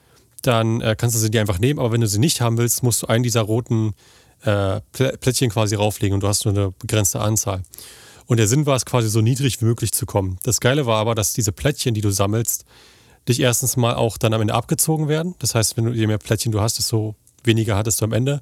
dann 0.46 0.80
äh, 0.80 0.94
kannst 0.96 1.16
du 1.16 1.20
sie 1.20 1.30
dir 1.30 1.40
einfach 1.40 1.58
nehmen. 1.58 1.78
Aber 1.78 1.92
wenn 1.92 2.00
du 2.00 2.06
sie 2.06 2.18
nicht 2.18 2.40
haben 2.40 2.58
willst, 2.58 2.82
musst 2.82 3.02
du 3.02 3.06
einen 3.06 3.22
dieser 3.22 3.42
roten 3.42 3.94
äh, 4.42 4.80
Plä- 4.94 5.16
Plättchen 5.16 5.50
quasi 5.50 5.74
rauflegen 5.74 6.14
und 6.14 6.22
du 6.22 6.28
hast 6.28 6.44
nur 6.44 6.54
eine 6.54 6.70
begrenzte 6.72 7.20
Anzahl. 7.20 7.62
Und 8.26 8.38
der 8.38 8.48
Sinn 8.48 8.66
war 8.66 8.76
es 8.76 8.86
quasi 8.86 9.08
so 9.08 9.20
niedrig 9.20 9.60
wie 9.60 9.66
möglich 9.66 9.92
zu 9.92 10.06
kommen. 10.06 10.38
Das 10.44 10.60
Geile 10.60 10.86
war 10.86 10.98
aber, 10.98 11.14
dass 11.14 11.32
diese 11.34 11.52
Plättchen, 11.52 11.94
die 11.94 12.00
du 12.00 12.10
sammelst, 12.10 12.64
dich 13.28 13.40
erstens 13.40 13.76
mal 13.76 13.94
auch 13.94 14.18
dann 14.18 14.32
am 14.32 14.40
Ende 14.40 14.54
abgezogen 14.54 15.08
werden. 15.08 15.34
Das 15.38 15.54
heißt, 15.54 15.76
wenn 15.76 15.84
du 15.84 15.92
je 15.92 16.06
mehr 16.06 16.18
Plättchen 16.18 16.52
du 16.52 16.60
hast, 16.60 16.78
desto 16.78 17.14
weniger 17.42 17.76
hattest 17.76 18.00
du 18.00 18.04
am 18.06 18.12
Ende. 18.12 18.40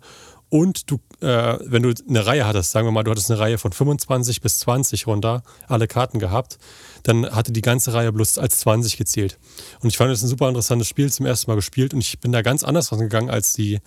Und 0.52 0.90
du, 0.90 1.00
äh, 1.22 1.56
wenn 1.64 1.82
du 1.82 1.94
eine 2.06 2.26
Reihe 2.26 2.46
hattest, 2.46 2.72
sagen 2.72 2.86
wir 2.86 2.92
mal, 2.92 3.04
du 3.04 3.10
hattest 3.10 3.30
eine 3.30 3.40
Reihe 3.40 3.56
von 3.56 3.72
25 3.72 4.42
bis 4.42 4.58
20 4.58 5.06
runter, 5.06 5.42
alle 5.66 5.88
Karten 5.88 6.18
gehabt, 6.18 6.58
dann 7.04 7.24
hatte 7.24 7.52
die 7.52 7.62
ganze 7.62 7.94
Reihe 7.94 8.12
bloß 8.12 8.36
als 8.36 8.58
20 8.58 8.98
gezählt. 8.98 9.38
Und 9.80 9.88
ich 9.88 9.96
fand 9.96 10.12
es 10.12 10.22
ein 10.22 10.28
super 10.28 10.50
interessantes 10.50 10.88
Spiel, 10.88 11.10
zum 11.10 11.24
ersten 11.24 11.50
Mal 11.50 11.54
gespielt 11.54 11.94
und 11.94 12.00
ich 12.00 12.20
bin 12.20 12.32
da 12.32 12.42
ganz 12.42 12.64
anders 12.64 12.92
rangegangen 12.92 13.30
als 13.30 13.54
die 13.54 13.80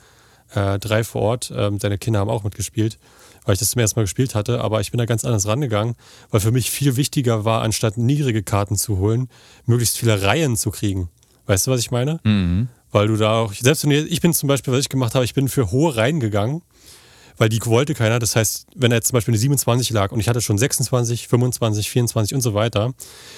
äh, 0.55 0.79
drei 0.79 1.03
vor 1.03 1.22
Ort. 1.22 1.53
Ähm, 1.55 1.77
deine 1.77 2.00
Kinder 2.00 2.19
haben 2.19 2.31
auch 2.31 2.43
mitgespielt, 2.43 2.98
weil 3.45 3.53
ich 3.53 3.60
das 3.60 3.69
zum 3.69 3.81
ersten 3.81 4.00
Mal 4.00 4.05
gespielt 4.05 4.34
hatte, 4.34 4.60
aber 4.60 4.81
ich 4.81 4.89
bin 4.89 4.98
da 4.98 5.05
ganz 5.05 5.24
anders 5.24 5.45
rangegangen, 5.45 5.93
weil 6.31 6.39
für 6.39 6.51
mich 6.51 6.72
viel 6.72 6.95
wichtiger 6.95 7.45
war, 7.45 7.62
anstatt 7.62 7.95
niedrige 7.95 8.41
Karten 8.41 8.75
zu 8.75 8.98
holen, 8.98 9.29
möglichst 9.67 10.00
viele 10.00 10.24
Reihen 10.24 10.57
zu 10.57 10.72
kriegen. 10.72 11.10
Weißt 11.48 11.68
du, 11.68 11.72
was 11.72 11.80
ich 11.80 11.92
meine? 11.92 12.20
Weil 12.92 13.08
du 13.08 13.18
da 13.18 13.40
auch, 13.40 13.54
selbst 13.54 13.84
wenn 13.84 13.90
du, 13.92 14.06
ich 14.06 14.22
bin 14.22 14.34
zum 14.34 14.48
Beispiel, 14.48 14.74
was 14.74 14.82
ich 14.82 14.90
gemacht 14.90 15.16
habe, 15.16 15.25
ich 15.25 15.34
bin 15.34 15.50
für 15.50 15.72
hohe 15.72 15.96
Reihen 15.96 16.20
gegangen, 16.20 16.62
weil 17.38 17.50
die 17.50 17.60
wollte 17.66 17.94
keiner. 17.94 18.20
Das 18.20 18.36
heißt, 18.36 18.68
wenn 18.75 18.92
er 18.92 18.98
jetzt 18.98 19.08
zum 19.08 19.18
Beispiel 19.18 19.34
eine 19.34 19.40
27 19.40 19.90
lag 19.92 20.12
und 20.12 20.20
ich 20.20 20.30
hatte 20.30 20.42
schon 20.42 20.58
26, 20.58 21.28
25, 21.28 21.90
24 21.90 22.36
und 22.36 22.42
so 22.42 22.54
weiter, 22.54 22.94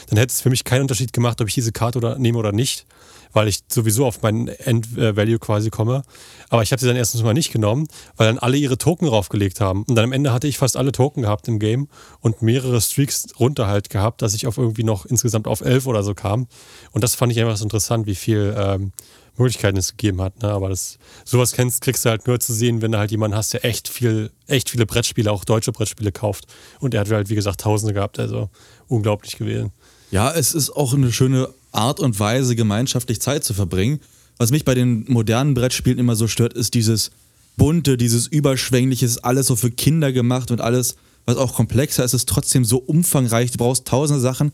dann 0.09 0.17
hätte 0.17 0.31
es 0.31 0.41
für 0.41 0.49
mich 0.49 0.63
keinen 0.63 0.81
Unterschied 0.81 1.13
gemacht, 1.13 1.41
ob 1.41 1.47
ich 1.47 1.55
diese 1.55 1.71
Karte 1.71 1.97
oder, 1.97 2.17
nehme 2.19 2.37
oder 2.37 2.51
nicht, 2.51 2.85
weil 3.33 3.47
ich 3.47 3.59
sowieso 3.67 4.05
auf 4.05 4.21
meinen 4.21 4.47
End-Value 4.47 5.39
quasi 5.39 5.69
komme. 5.69 6.03
Aber 6.49 6.63
ich 6.63 6.71
habe 6.71 6.79
sie 6.79 6.87
dann 6.87 6.95
erstens 6.95 7.23
mal 7.23 7.33
nicht 7.33 7.51
genommen, 7.51 7.87
weil 8.15 8.27
dann 8.27 8.39
alle 8.39 8.57
ihre 8.57 8.77
Token 8.77 9.07
draufgelegt 9.07 9.61
haben. 9.61 9.83
Und 9.83 9.95
dann 9.95 10.05
am 10.05 10.11
Ende 10.13 10.33
hatte 10.33 10.47
ich 10.47 10.57
fast 10.57 10.77
alle 10.77 10.91
Token 10.91 11.23
gehabt 11.23 11.47
im 11.47 11.59
Game 11.59 11.87
und 12.21 12.41
mehrere 12.41 12.81
Streaks 12.81 13.27
runter 13.39 13.67
halt 13.67 13.89
gehabt, 13.89 14.21
dass 14.21 14.33
ich 14.33 14.47
auf 14.47 14.57
irgendwie 14.57 14.83
noch 14.83 15.05
insgesamt 15.05 15.47
auf 15.47 15.61
11 15.61 15.87
oder 15.87 16.03
so 16.03 16.13
kam. 16.13 16.47
Und 16.91 17.03
das 17.03 17.15
fand 17.15 17.31
ich 17.31 17.39
einfach 17.39 17.57
so 17.57 17.63
interessant, 17.63 18.07
wie 18.07 18.15
viel 18.15 18.55
ähm, 18.57 18.91
Möglichkeiten 19.37 19.77
es 19.77 19.91
gegeben 19.91 20.21
hat. 20.21 20.41
Ne? 20.41 20.49
Aber 20.49 20.69
das, 20.69 20.97
sowas 21.23 21.51
kennst, 21.51 21.81
kriegst 21.81 22.05
du 22.05 22.09
halt 22.09 22.27
nur 22.27 22.39
zu 22.39 22.53
sehen, 22.53 22.81
wenn 22.81 22.91
du 22.91 22.97
halt 22.97 23.11
jemanden 23.11 23.37
hast, 23.37 23.53
der 23.53 23.65
echt 23.65 23.87
viel, 23.87 24.31
echt 24.47 24.69
viele 24.69 24.85
Brettspiele, 24.85 25.31
auch 25.31 25.45
deutsche 25.45 25.71
Brettspiele 25.71 26.11
kauft. 26.11 26.45
Und 26.79 26.93
er 26.93 27.01
hat 27.01 27.11
halt, 27.11 27.29
wie 27.29 27.35
gesagt, 27.35 27.61
Tausende 27.61 27.93
gehabt. 27.93 28.19
Also 28.19 28.49
unglaublich 28.87 29.37
gewesen. 29.37 29.71
Ja, 30.11 30.31
es 30.31 30.53
ist 30.53 30.69
auch 30.69 30.93
eine 30.93 31.11
schöne 31.11 31.49
Art 31.77 31.99
und 31.99 32.19
Weise, 32.19 32.55
gemeinschaftlich 32.55 33.21
Zeit 33.21 33.43
zu 33.43 33.53
verbringen. 33.53 33.99
Was 34.37 34.51
mich 34.51 34.65
bei 34.65 34.75
den 34.75 35.05
modernen 35.07 35.53
Brettspielen 35.53 35.99
immer 35.99 36.15
so 36.15 36.27
stört, 36.27 36.53
ist 36.53 36.73
dieses 36.73 37.11
bunte, 37.55 37.97
dieses 37.97 38.27
überschwängliche, 38.27 39.09
alles 39.23 39.47
so 39.47 39.55
für 39.55 39.71
Kinder 39.71 40.11
gemacht 40.11 40.51
und 40.51 40.61
alles, 40.61 40.95
was 41.25 41.37
auch 41.37 41.53
komplexer 41.53 42.03
ist, 42.03 42.13
ist 42.13 42.29
trotzdem 42.29 42.65
so 42.65 42.77
umfangreich. 42.77 43.51
Du 43.51 43.57
brauchst 43.57 43.85
tausende 43.85 44.21
Sachen. 44.21 44.51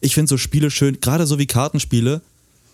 Ich 0.00 0.14
finde 0.14 0.28
so 0.28 0.36
Spiele 0.36 0.70
schön, 0.70 1.00
gerade 1.00 1.26
so 1.26 1.38
wie 1.38 1.46
Kartenspiele, 1.46 2.22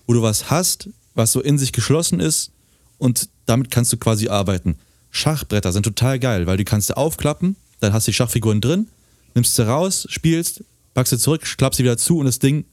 wo 0.06 0.12
du 0.12 0.22
was 0.22 0.50
hast, 0.50 0.88
was 1.14 1.32
so 1.32 1.40
in 1.40 1.58
sich 1.58 1.72
geschlossen 1.72 2.20
ist 2.20 2.52
und 2.98 3.28
damit 3.46 3.70
kannst 3.70 3.92
du 3.92 3.96
quasi 3.96 4.28
arbeiten. 4.28 4.76
Schachbretter 5.10 5.72
sind 5.72 5.82
total 5.82 6.18
geil, 6.18 6.46
weil 6.46 6.56
die 6.56 6.64
kannst 6.64 6.90
du 6.90 6.96
aufklappen, 6.96 7.56
dann 7.80 7.92
hast 7.92 8.06
du 8.06 8.10
die 8.10 8.14
Schachfiguren 8.14 8.60
drin, 8.60 8.88
nimmst 9.34 9.56
sie 9.56 9.66
raus, 9.66 10.06
spielst, 10.10 10.62
packst 10.94 11.10
sie 11.10 11.18
zurück, 11.18 11.42
klappst 11.56 11.78
sie 11.78 11.84
wieder 11.84 11.98
zu 11.98 12.18
und 12.18 12.26
das 12.26 12.38
Ding 12.38 12.64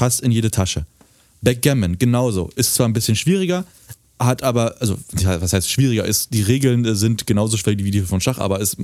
passt 0.00 0.22
in 0.22 0.32
jede 0.32 0.50
Tasche. 0.50 0.86
Backgammon, 1.42 1.98
genauso. 1.98 2.48
Ist 2.56 2.74
zwar 2.74 2.88
ein 2.88 2.94
bisschen 2.94 3.16
schwieriger, 3.16 3.66
hat 4.18 4.42
aber, 4.42 4.76
also, 4.80 4.96
was 5.12 5.52
heißt 5.52 5.70
schwieriger 5.70 6.06
ist, 6.06 6.32
die 6.32 6.40
Regeln 6.40 6.94
sind 6.94 7.26
genauso 7.26 7.58
schwer 7.58 7.76
wie 7.76 7.90
die 7.90 8.00
von 8.00 8.22
Schach, 8.22 8.38
aber 8.38 8.60
ist, 8.60 8.78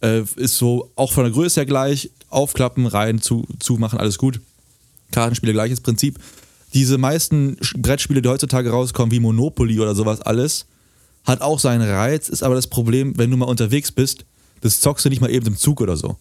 äh, 0.00 0.22
ist 0.36 0.56
so 0.56 0.92
auch 0.94 1.10
von 1.10 1.24
der 1.24 1.32
Größe 1.32 1.58
her 1.58 1.66
gleich. 1.66 2.08
Aufklappen, 2.28 2.86
rein, 2.86 3.20
zu, 3.20 3.44
zumachen, 3.58 3.98
alles 3.98 4.16
gut. 4.16 4.40
Kartenspiele, 5.10 5.52
gleiches 5.52 5.80
Prinzip. 5.80 6.20
Diese 6.72 6.98
meisten 6.98 7.56
Brettspiele, 7.76 8.22
die 8.22 8.28
heutzutage 8.28 8.70
rauskommen, 8.70 9.10
wie 9.10 9.18
Monopoly 9.18 9.80
oder 9.80 9.96
sowas 9.96 10.20
alles, 10.20 10.66
hat 11.24 11.40
auch 11.40 11.58
seinen 11.58 11.82
Reiz, 11.82 12.28
ist 12.28 12.44
aber 12.44 12.54
das 12.54 12.68
Problem, 12.68 13.18
wenn 13.18 13.28
du 13.28 13.36
mal 13.36 13.46
unterwegs 13.46 13.90
bist, 13.90 14.24
das 14.60 14.80
zockst 14.80 15.04
du 15.04 15.08
nicht 15.08 15.20
mal 15.20 15.32
eben 15.32 15.48
im 15.48 15.56
Zug 15.56 15.80
oder 15.80 15.96
so. 15.96 16.16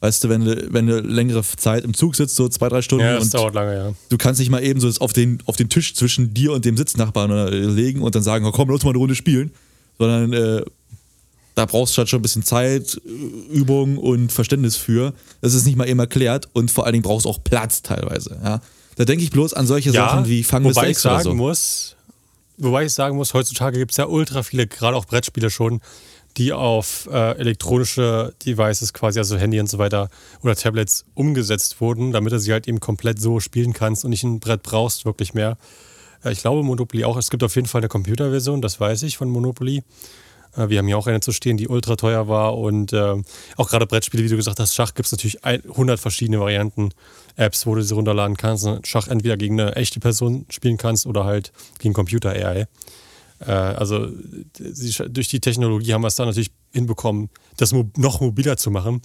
Weißt 0.00 0.22
du, 0.22 0.28
wenn 0.28 0.44
du, 0.44 0.72
wenn 0.72 0.86
du 0.86 1.00
längere 1.00 1.42
Zeit 1.42 1.84
im 1.84 1.92
Zug 1.92 2.14
sitzt, 2.14 2.36
so 2.36 2.48
zwei, 2.48 2.68
drei 2.68 2.82
Stunden. 2.82 3.04
Ja, 3.04 3.18
das 3.18 3.30
dauert 3.30 3.54
lange, 3.54 3.74
ja. 3.74 3.92
Du 4.08 4.16
kannst 4.16 4.38
nicht 4.38 4.50
mal 4.50 4.62
eben 4.62 4.80
so 4.80 4.88
auf 5.00 5.12
den, 5.12 5.42
auf 5.46 5.56
den 5.56 5.68
Tisch 5.68 5.94
zwischen 5.94 6.32
dir 6.32 6.52
und 6.52 6.64
dem 6.64 6.76
Sitznachbarn 6.76 7.30
äh, 7.30 7.50
legen 7.50 8.02
und 8.02 8.14
dann 8.14 8.22
sagen, 8.22 8.44
oh, 8.44 8.52
komm, 8.52 8.70
lass 8.70 8.84
mal 8.84 8.90
eine 8.90 8.98
Runde 8.98 9.16
spielen. 9.16 9.50
Sondern 9.98 10.32
äh, 10.32 10.62
da 11.56 11.66
brauchst 11.66 11.96
du 11.96 11.98
halt 11.98 12.08
schon 12.08 12.20
ein 12.20 12.22
bisschen 12.22 12.44
Zeit, 12.44 13.00
Übung 13.50 13.98
und 13.98 14.30
Verständnis 14.30 14.76
für. 14.76 15.14
Das 15.40 15.54
ist 15.54 15.66
nicht 15.66 15.76
mal 15.76 15.88
eben 15.88 15.98
erklärt 15.98 16.48
und 16.52 16.70
vor 16.70 16.84
allen 16.84 16.92
Dingen 16.92 17.02
brauchst 17.02 17.24
du 17.24 17.30
auch 17.30 17.42
Platz 17.42 17.82
teilweise. 17.82 18.38
Ja? 18.44 18.60
Da 18.94 19.04
denke 19.04 19.24
ich 19.24 19.30
bloß 19.30 19.54
an 19.54 19.66
solche 19.66 19.90
ja, 19.90 20.08
Sachen 20.08 20.28
wie 20.28 20.44
Fang 20.44 20.62
wobei 20.62 20.90
ich 20.90 20.98
sagen 20.98 21.24
so. 21.24 21.34
muss, 21.34 21.96
Wobei 22.58 22.84
ich 22.84 22.92
sagen 22.92 23.16
muss, 23.16 23.34
heutzutage 23.34 23.78
gibt 23.78 23.92
es 23.92 23.96
ja 23.96 24.06
ultra 24.06 24.42
viele, 24.42 24.66
gerade 24.66 24.96
auch 24.96 25.04
Brettspiele 25.04 25.48
schon, 25.48 25.80
die 26.38 26.52
auf 26.52 27.08
äh, 27.12 27.32
elektronische 27.32 28.32
Devices 28.46 28.92
quasi, 28.92 29.18
also 29.18 29.36
Handy 29.36 29.58
und 29.58 29.68
so 29.68 29.78
weiter 29.78 30.08
oder 30.42 30.54
Tablets 30.54 31.04
umgesetzt 31.14 31.80
wurden, 31.80 32.12
damit 32.12 32.32
du 32.32 32.38
sie 32.38 32.52
halt 32.52 32.68
eben 32.68 32.78
komplett 32.78 33.20
so 33.20 33.40
spielen 33.40 33.72
kannst 33.72 34.04
und 34.04 34.10
nicht 34.10 34.22
ein 34.22 34.38
Brett 34.38 34.62
brauchst 34.62 35.04
wirklich 35.04 35.34
mehr. 35.34 35.58
Äh, 36.24 36.32
ich 36.32 36.40
glaube 36.40 36.62
Monopoly 36.62 37.04
auch. 37.04 37.16
Es 37.16 37.30
gibt 37.30 37.42
auf 37.42 37.56
jeden 37.56 37.66
Fall 37.66 37.80
eine 37.80 37.88
Computerversion, 37.88 38.62
das 38.62 38.80
weiß 38.80 39.02
ich 39.02 39.18
von 39.18 39.28
Monopoly. 39.28 39.82
Äh, 40.56 40.68
wir 40.68 40.78
haben 40.78 40.86
hier 40.86 40.96
auch 40.96 41.08
eine 41.08 41.18
zu 41.18 41.32
stehen, 41.32 41.56
die 41.56 41.66
ultra 41.66 41.96
teuer 41.96 42.28
war 42.28 42.56
und 42.56 42.92
äh, 42.92 43.16
auch 43.56 43.68
gerade 43.68 43.86
Brettspiele, 43.86 44.22
wie 44.22 44.28
du 44.28 44.36
gesagt 44.36 44.60
hast, 44.60 44.76
Schach 44.76 44.94
gibt 44.94 45.06
es 45.06 45.12
natürlich 45.12 45.44
100 45.44 45.98
verschiedene 45.98 46.38
Varianten, 46.38 46.90
Apps, 47.34 47.66
wo 47.66 47.74
du 47.74 47.82
sie 47.82 47.94
runterladen 47.94 48.36
kannst 48.36 48.68
Schach 48.86 49.08
entweder 49.08 49.36
gegen 49.36 49.60
eine 49.60 49.74
echte 49.74 49.98
Person 49.98 50.46
spielen 50.50 50.76
kannst 50.76 51.06
oder 51.06 51.24
halt 51.24 51.52
gegen 51.80 51.94
Computer-AI. 51.94 52.66
Äh, 53.40 53.50
also 53.50 54.08
durch 54.66 55.28
die 55.28 55.40
Technologie 55.40 55.92
haben 55.92 56.02
wir 56.02 56.08
es 56.08 56.16
da 56.16 56.24
natürlich 56.24 56.50
hinbekommen, 56.72 57.30
das 57.56 57.72
noch 57.96 58.20
mobiler 58.20 58.56
zu 58.56 58.70
machen. 58.70 59.00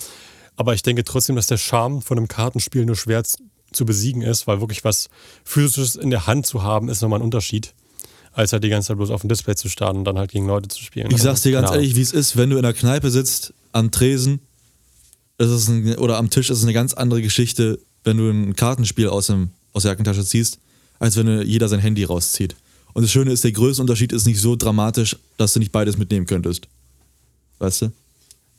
Aber 0.56 0.74
ich 0.74 0.84
denke 0.84 1.04
trotzdem, 1.04 1.36
dass 1.36 1.48
der 1.48 1.58
Charme 1.58 2.02
von 2.02 2.18
einem 2.18 2.28
Kartenspiel 2.28 2.86
nur 2.86 2.96
schwer 2.96 3.24
zu 3.24 3.86
besiegen 3.86 4.22
ist, 4.22 4.46
weil 4.46 4.60
wirklich 4.60 4.84
was 4.84 5.10
Physisches 5.44 5.96
in 5.96 6.10
der 6.10 6.28
Hand 6.28 6.46
zu 6.46 6.62
haben, 6.62 6.90
ist 6.90 7.02
nochmal 7.02 7.20
ein 7.20 7.24
Unterschied, 7.24 7.74
als 8.32 8.54
halt 8.54 8.64
die 8.64 8.70
ganze 8.70 8.90
Zeit 8.90 8.98
bloß 8.98 9.10
auf 9.10 9.22
dem 9.22 9.30
Display 9.30 9.56
zu 9.56 9.70
starten 9.70 10.00
und 10.00 10.06
dann 10.06 10.18
halt 10.18 10.32
gegen 10.32 10.48
Leute 10.48 10.68
zu 10.68 10.84
spielen. 10.84 11.10
Ich 11.12 11.22
sag's 11.22 11.42
dir 11.42 11.52
ganz 11.52 11.70
genau. 11.70 11.80
ehrlich, 11.80 11.96
wie 11.96 12.02
es 12.02 12.12
ist, 12.12 12.38
wenn 12.38 12.50
du 12.52 12.58
in 12.58 12.64
der 12.64 12.74
Kneipe 12.74 13.10
sitzt, 13.10 13.54
am 13.72 13.90
Tresen 13.90 14.42
ist 15.40 15.68
ein, 15.68 15.96
oder 15.98 16.18
am 16.18 16.30
Tisch 16.30 16.50
ist 16.50 16.60
es 16.60 16.64
eine 16.64 16.74
ganz 16.74 16.94
andere 16.94 17.22
Geschichte, 17.22 17.80
wenn 18.04 18.18
du 18.18 18.30
ein 18.30 18.56
Kartenspiel 18.56 19.08
aus, 19.08 19.28
dem, 19.28 19.50
aus 19.72 19.84
der 19.84 19.92
Jackentasche 19.92 20.24
ziehst, 20.24 20.60
als 21.00 21.18
wenn 21.18 21.42
jeder 21.42 21.68
sein 21.68 21.80
Handy 21.80 22.04
rauszieht. 22.04 22.56
Und 22.94 23.04
das 23.04 23.12
Schöne 23.12 23.32
ist, 23.32 23.44
der 23.44 23.52
Größenunterschied 23.52 24.12
ist 24.12 24.26
nicht 24.26 24.40
so 24.40 24.56
dramatisch, 24.56 25.18
dass 25.38 25.54
du 25.54 25.60
nicht 25.60 25.72
beides 25.72 25.98
mitnehmen 25.98 26.26
könntest. 26.26 26.68
Weißt 27.60 27.84
du? 27.84 27.92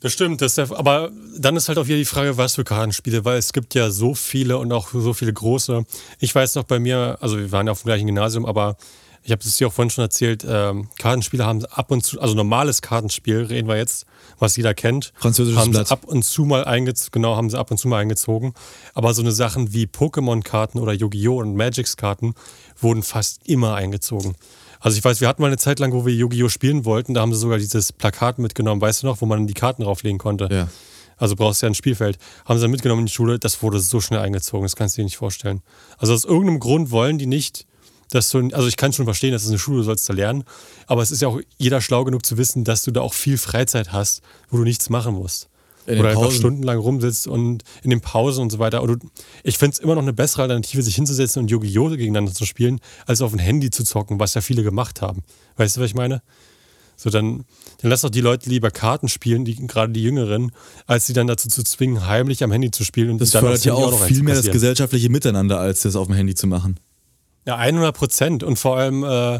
Das 0.01 0.13
stimmt, 0.13 0.41
das 0.41 0.55
der, 0.55 0.69
aber 0.77 1.09
dann 1.37 1.55
ist 1.55 1.67
halt 1.67 1.77
auch 1.77 1.87
wieder 1.87 1.97
die 1.97 2.05
Frage, 2.05 2.37
was 2.37 2.55
für 2.55 2.63
Kartenspiele, 2.63 3.25
weil 3.25 3.37
es 3.37 3.53
gibt 3.53 3.73
ja 3.73 3.89
so 3.89 4.13
viele 4.13 4.57
und 4.57 4.71
auch 4.71 4.89
so 4.93 5.13
viele 5.13 5.33
große. 5.33 5.85
Ich 6.19 6.35
weiß 6.35 6.55
noch 6.55 6.63
bei 6.65 6.79
mir, 6.79 7.17
also 7.21 7.37
wir 7.37 7.51
waren 7.51 7.65
ja 7.65 7.71
auf 7.71 7.81
dem 7.81 7.87
gleichen 7.87 8.05
Gymnasium, 8.05 8.45
aber 8.45 8.77
ich 9.25 9.31
habe 9.31 9.41
es 9.43 9.57
dir 9.57 9.67
auch 9.67 9.73
vorhin 9.73 9.89
schon 9.89 10.03
erzählt, 10.03 10.45
ähm, 10.47 10.87
Kartenspiele 10.99 11.43
haben 11.43 11.65
ab 11.65 11.89
und 11.89 12.03
zu, 12.03 12.21
also 12.21 12.35
normales 12.35 12.83
Kartenspiel, 12.83 13.41
reden 13.45 13.67
wir 13.67 13.75
jetzt, 13.75 14.05
was 14.37 14.55
jeder 14.55 14.75
kennt, 14.75 15.13
Französisches 15.15 15.59
haben 15.59 15.71
Blatt. 15.71 15.87
sie 15.87 15.93
ab 15.93 16.05
und 16.05 16.23
zu 16.23 16.45
mal 16.45 16.63
eingezogen, 16.65 17.09
genau, 17.11 17.35
haben 17.35 17.49
sie 17.49 17.57
ab 17.57 17.71
und 17.71 17.77
zu 17.77 17.87
mal 17.87 17.97
eingezogen. 17.97 18.53
Aber 18.93 19.15
so 19.15 19.23
eine 19.23 19.31
Sachen 19.31 19.73
wie 19.73 19.85
Pokémon-Karten 19.85 20.77
oder 20.77 20.93
Yu-Gi-Oh! 20.93 21.39
und 21.39 21.55
Magics-Karten 21.55 22.35
wurden 22.79 23.01
fast 23.01 23.47
immer 23.47 23.73
eingezogen. 23.73 24.35
Also 24.79 24.95
ich 24.99 25.03
weiß, 25.03 25.21
wir 25.21 25.27
hatten 25.27 25.41
mal 25.41 25.47
eine 25.47 25.57
Zeit 25.57 25.79
lang, 25.79 25.91
wo 25.93 26.05
wir 26.05 26.13
Yu-Gi-Oh! 26.13 26.49
spielen 26.49 26.85
wollten, 26.85 27.15
da 27.15 27.21
haben 27.21 27.33
sie 27.33 27.39
sogar 27.39 27.57
dieses 27.57 27.91
Plakat 27.93 28.37
mitgenommen, 28.37 28.79
weißt 28.79 29.01
du 29.01 29.07
noch, 29.07 29.21
wo 29.21 29.25
man 29.25 29.47
die 29.47 29.55
Karten 29.55 29.81
drauflegen 29.81 30.19
konnte. 30.19 30.49
Ja. 30.51 30.67
Also 31.17 31.35
brauchst 31.35 31.63
du 31.63 31.65
ja 31.65 31.71
ein 31.71 31.75
Spielfeld. 31.75 32.19
Haben 32.45 32.59
sie 32.59 32.63
dann 32.63 32.71
mitgenommen 32.71 32.99
in 32.99 33.05
die 33.07 33.11
Schule, 33.11 33.39
das 33.39 33.63
wurde 33.63 33.79
so 33.79 34.01
schnell 34.01 34.19
eingezogen, 34.19 34.65
das 34.65 34.75
kannst 34.75 34.97
du 34.97 35.01
dir 35.01 35.05
nicht 35.05 35.17
vorstellen. 35.17 35.63
Also 35.97 36.13
aus 36.13 36.25
irgendeinem 36.25 36.59
Grund 36.59 36.91
wollen 36.91 37.17
die 37.17 37.25
nicht 37.25 37.65
dass 38.09 38.29
du, 38.29 38.49
also 38.53 38.67
ich 38.67 38.77
kann 38.77 38.93
schon 38.93 39.05
verstehen, 39.05 39.31
dass 39.31 39.43
es 39.43 39.49
eine 39.49 39.59
Schule, 39.59 39.77
du 39.77 39.83
sollst 39.83 40.07
da 40.09 40.13
lernen, 40.13 40.43
aber 40.87 41.01
es 41.01 41.11
ist 41.11 41.21
ja 41.21 41.27
auch 41.27 41.39
jeder 41.57 41.81
schlau 41.81 42.03
genug 42.03 42.25
zu 42.25 42.37
wissen, 42.37 42.63
dass 42.63 42.83
du 42.83 42.91
da 42.91 43.01
auch 43.01 43.13
viel 43.13 43.37
Freizeit 43.37 43.91
hast, 43.91 44.21
wo 44.49 44.57
du 44.57 44.63
nichts 44.63 44.89
machen 44.89 45.15
musst. 45.15 45.49
In 45.87 45.99
Oder 45.99 46.09
einfach 46.09 46.31
stundenlang 46.31 46.79
rumsitzt 46.79 47.27
und 47.27 47.63
in 47.83 47.91
den 47.91 48.01
Pausen 48.01 48.41
und 48.41 48.51
so 48.51 48.57
weiter. 48.57 48.81
Oder 48.81 48.97
ich 49.43 49.59
finde 49.59 49.73
es 49.73 49.79
immer 49.79 49.93
noch 49.93 50.01
eine 50.01 50.13
bessere 50.13 50.41
Alternative, 50.41 50.81
sich 50.81 50.95
hinzusetzen 50.95 51.43
und 51.43 51.51
Yu-Gi-Oh! 51.51 51.89
gegeneinander 51.89 52.33
zu 52.33 52.45
spielen, 52.45 52.79
als 53.05 53.21
auf 53.21 53.33
ein 53.33 53.39
Handy 53.39 53.69
zu 53.69 53.83
zocken, 53.83 54.19
was 54.19 54.33
ja 54.33 54.41
viele 54.41 54.63
gemacht 54.63 55.01
haben. 55.01 55.21
Weißt 55.57 55.77
du, 55.77 55.81
was 55.81 55.89
ich 55.89 55.95
meine? 55.95 56.23
So, 56.97 57.09
dann, 57.09 57.45
dann 57.81 57.91
lass 57.91 58.01
doch 58.01 58.09
die 58.09 58.21
Leute 58.21 58.49
lieber 58.49 58.71
Karten 58.71 59.09
spielen, 59.09 59.45
die, 59.45 59.55
gerade 59.67 59.91
die 59.91 60.01
Jüngeren, 60.01 60.51
als 60.87 61.05
sie 61.07 61.13
dann 61.13 61.27
dazu 61.27 61.49
zu 61.49 61.63
zwingen, 61.63 62.07
heimlich 62.07 62.43
am 62.43 62.51
Handy 62.51 62.71
zu 62.71 62.83
spielen. 62.83 63.11
Und 63.11 63.21
das 63.21 63.31
fördert 63.31 63.65
ja 63.65 63.73
auch, 63.73 63.93
auch 63.93 64.03
viel 64.05 64.23
mehr 64.23 64.35
das 64.35 64.49
gesellschaftliche 64.49 65.09
Miteinander, 65.09 65.59
als 65.59 65.81
das 65.81 65.95
auf 65.95 66.07
dem 66.07 66.15
Handy 66.15 66.35
zu 66.35 66.47
machen. 66.47 66.79
Ja, 67.45 67.57
100 67.57 67.95
Prozent. 67.95 68.43
Und 68.43 68.57
vor 68.57 68.77
allem 68.77 69.03
äh, 69.03 69.39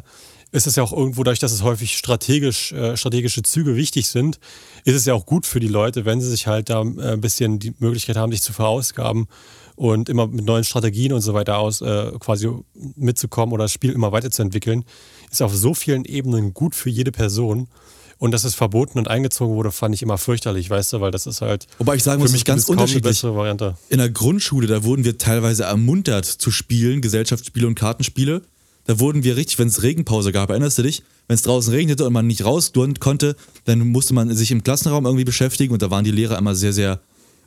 ist 0.52 0.68
es 0.68 0.76
ja 0.76 0.84
auch 0.84 0.94
irgendwo, 0.94 1.24
dadurch, 1.24 1.40
dass 1.40 1.52
es 1.52 1.64
häufig 1.64 1.98
strategisch, 1.98 2.72
äh, 2.72 2.96
strategische 2.96 3.44
Züge 3.44 3.76
wichtig 3.76 4.08
sind, 4.08 4.40
ist 4.84 4.96
es 4.96 5.06
ja 5.06 5.14
auch 5.14 5.26
gut 5.26 5.46
für 5.46 5.60
die 5.60 5.68
Leute, 5.68 6.06
wenn 6.06 6.22
sie 6.22 6.30
sich 6.30 6.48
halt 6.48 6.70
da 6.70 6.82
äh, 6.82 7.14
ein 7.14 7.22
bisschen 7.22 7.60
die 7.60 7.74
Möglichkeit 7.80 8.16
haben, 8.16 8.32
sich 8.32 8.42
zu 8.42 8.54
verausgaben 8.54 9.28
und 9.76 10.08
immer 10.08 10.28
mit 10.28 10.46
neuen 10.46 10.64
Strategien 10.64 11.14
und 11.14 11.22
so 11.22 11.34
weiter 11.34 11.58
aus 11.58 11.82
äh, 11.82 12.12
quasi 12.20 12.50
mitzukommen 12.96 13.54
oder 13.54 13.66
das 13.66 13.74
Spiel 13.74 13.92
immer 13.92 14.12
weiterzuentwickeln, 14.12 14.86
ist 15.32 15.42
auf 15.42 15.54
so 15.54 15.74
vielen 15.74 16.06
Ebenen 16.06 16.54
gut 16.54 16.76
für 16.76 16.90
jede 16.90 17.12
Person. 17.12 17.68
Und 18.17 18.31
dass 18.31 18.45
es 18.45 18.55
verboten 18.55 18.98
und 18.98 19.10
eingezogen 19.10 19.55
wurde, 19.55 19.72
fand 19.72 19.93
ich 19.93 20.01
immer 20.01 20.17
fürchterlich, 20.17 20.69
weißt 20.69 20.93
du, 20.93 21.01
weil 21.01 21.12
das 21.12 21.25
ist 21.25 21.41
halt. 21.41 21.67
Wobei 21.79 21.95
ich 21.95 22.03
sagen 22.03 22.22
muss, 22.22 22.31
mich 22.31 22.45
ganz 22.45 22.69
unterschiedlich. 22.69 23.24
Variante. 23.24 23.77
In 23.89 23.98
der 23.98 24.10
Grundschule, 24.10 24.67
da 24.67 24.84
wurden 24.84 25.03
wir 25.03 25.17
teilweise 25.17 25.63
ermuntert 25.63 26.25
zu 26.25 26.50
spielen, 26.51 27.01
Gesellschaftsspiele 27.01 27.67
und 27.67 27.75
Kartenspiele. 27.75 28.41
Da 28.86 29.00
wurden 29.00 29.24
wir 29.24 29.36
richtig, 29.36 29.60
wenn 29.60 29.67
es 29.67 29.84
Regenpause 29.84 30.31
gab, 30.31 30.50
erinnerst 30.50 30.77
du 30.77 30.84
dich? 30.84 31.03
Wenn 31.27 31.36
es 31.36 31.41
draußen 31.41 31.74
regnete 31.74 32.05
und 32.05 32.13
man 32.13 32.27
nicht 32.27 32.45
raus 32.45 32.72
konnte, 33.00 33.36
dann 33.65 33.79
musste 33.79 34.13
man 34.13 34.34
sich 34.36 34.51
im 34.51 34.63
Klassenraum 34.63 35.05
irgendwie 35.05 35.25
beschäftigen 35.25 35.74
und 35.74 35.81
da 35.81 35.89
waren 35.89 36.05
die 36.05 36.12
Lehrer 36.12 36.38
immer 36.38 36.53
sehr, 36.53 36.72
sehr 36.72 37.00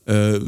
äh, 0.06 0.40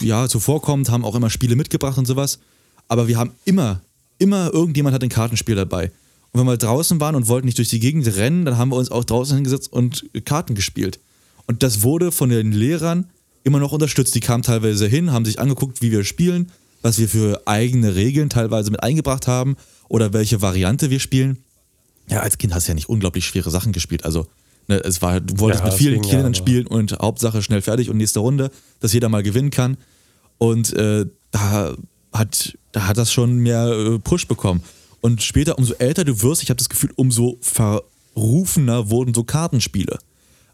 ja, 0.00 0.28
zuvorkommend, 0.28 0.90
haben 0.90 1.04
auch 1.04 1.14
immer 1.14 1.30
Spiele 1.30 1.54
mitgebracht 1.54 1.98
und 1.98 2.06
sowas. 2.06 2.40
Aber 2.88 3.06
wir 3.06 3.16
haben 3.16 3.30
immer, 3.44 3.80
immer 4.18 4.52
irgendjemand 4.52 4.94
hat 4.94 5.02
ein 5.04 5.08
Kartenspiel 5.08 5.54
dabei. 5.54 5.92
Und 6.34 6.40
wenn 6.40 6.46
wir 6.48 6.56
draußen 6.56 7.00
waren 7.00 7.14
und 7.14 7.28
wollten 7.28 7.46
nicht 7.46 7.58
durch 7.58 7.68
die 7.68 7.78
Gegend 7.78 8.04
rennen, 8.16 8.44
dann 8.44 8.58
haben 8.58 8.70
wir 8.70 8.76
uns 8.76 8.90
auch 8.90 9.04
draußen 9.04 9.36
hingesetzt 9.36 9.72
und 9.72 10.04
Karten 10.24 10.56
gespielt. 10.56 10.98
Und 11.46 11.62
das 11.62 11.82
wurde 11.84 12.10
von 12.10 12.28
den 12.28 12.50
Lehrern 12.50 13.06
immer 13.44 13.60
noch 13.60 13.70
unterstützt. 13.70 14.16
Die 14.16 14.20
kamen 14.20 14.42
teilweise 14.42 14.88
hin, 14.88 15.12
haben 15.12 15.24
sich 15.24 15.38
angeguckt, 15.38 15.80
wie 15.80 15.92
wir 15.92 16.02
spielen, 16.02 16.50
was 16.82 16.98
wir 16.98 17.08
für 17.08 17.42
eigene 17.46 17.94
Regeln 17.94 18.30
teilweise 18.30 18.72
mit 18.72 18.82
eingebracht 18.82 19.28
haben 19.28 19.54
oder 19.88 20.12
welche 20.12 20.42
Variante 20.42 20.90
wir 20.90 20.98
spielen. 20.98 21.38
Ja, 22.08 22.18
als 22.20 22.36
Kind 22.36 22.52
hast 22.52 22.66
du 22.66 22.72
ja 22.72 22.74
nicht 22.74 22.88
unglaublich 22.88 23.24
schwere 23.26 23.52
Sachen 23.52 23.70
gespielt. 23.70 24.04
Also, 24.04 24.26
ne, 24.66 24.82
es 24.82 25.02
war, 25.02 25.20
du 25.20 25.38
wolltest 25.38 25.62
Ja, 25.62 25.70
mit 25.70 25.78
vielen 25.78 26.02
ja, 26.02 26.08
Kindern 26.10 26.26
aber- 26.26 26.34
spielen 26.34 26.66
und 26.66 26.98
Hauptsache 26.98 27.42
schnell 27.42 27.62
fertig 27.62 27.90
und 27.90 27.96
nächste 27.96 28.18
Runde, 28.18 28.50
dass 28.80 28.92
jeder 28.92 29.08
mal 29.08 29.22
gewinnen 29.22 29.50
kann. 29.50 29.76
Und 30.38 30.72
äh, 30.72 31.06
da, 31.30 31.76
hat, 32.12 32.58
da 32.72 32.88
hat 32.88 32.98
das 32.98 33.12
schon 33.12 33.36
mehr 33.38 33.68
äh, 33.68 33.98
Push 34.00 34.26
bekommen. 34.26 34.64
Und 35.04 35.22
später, 35.22 35.58
umso 35.58 35.74
älter 35.74 36.02
du 36.02 36.22
wirst, 36.22 36.42
ich 36.42 36.48
habe 36.48 36.56
das 36.56 36.70
Gefühl, 36.70 36.90
umso 36.96 37.36
verrufener 37.42 38.88
wurden 38.88 39.12
so 39.12 39.22
Kartenspiele. 39.22 39.98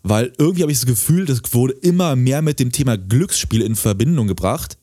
Weil 0.03 0.33
irgendwie 0.39 0.63
habe 0.63 0.73
ich 0.73 0.79
das 0.79 0.87
Gefühl, 0.87 1.25
das 1.25 1.41
wurde 1.53 1.75
immer 1.75 2.17
mehr 2.17 2.43
mit 2.43 2.59
dem 2.59 2.73
Thema 2.73 2.99
Glücksspiel 2.99 3.63
in 3.63 3.77
Verbindung 3.77 4.27
gebracht. 4.27 4.77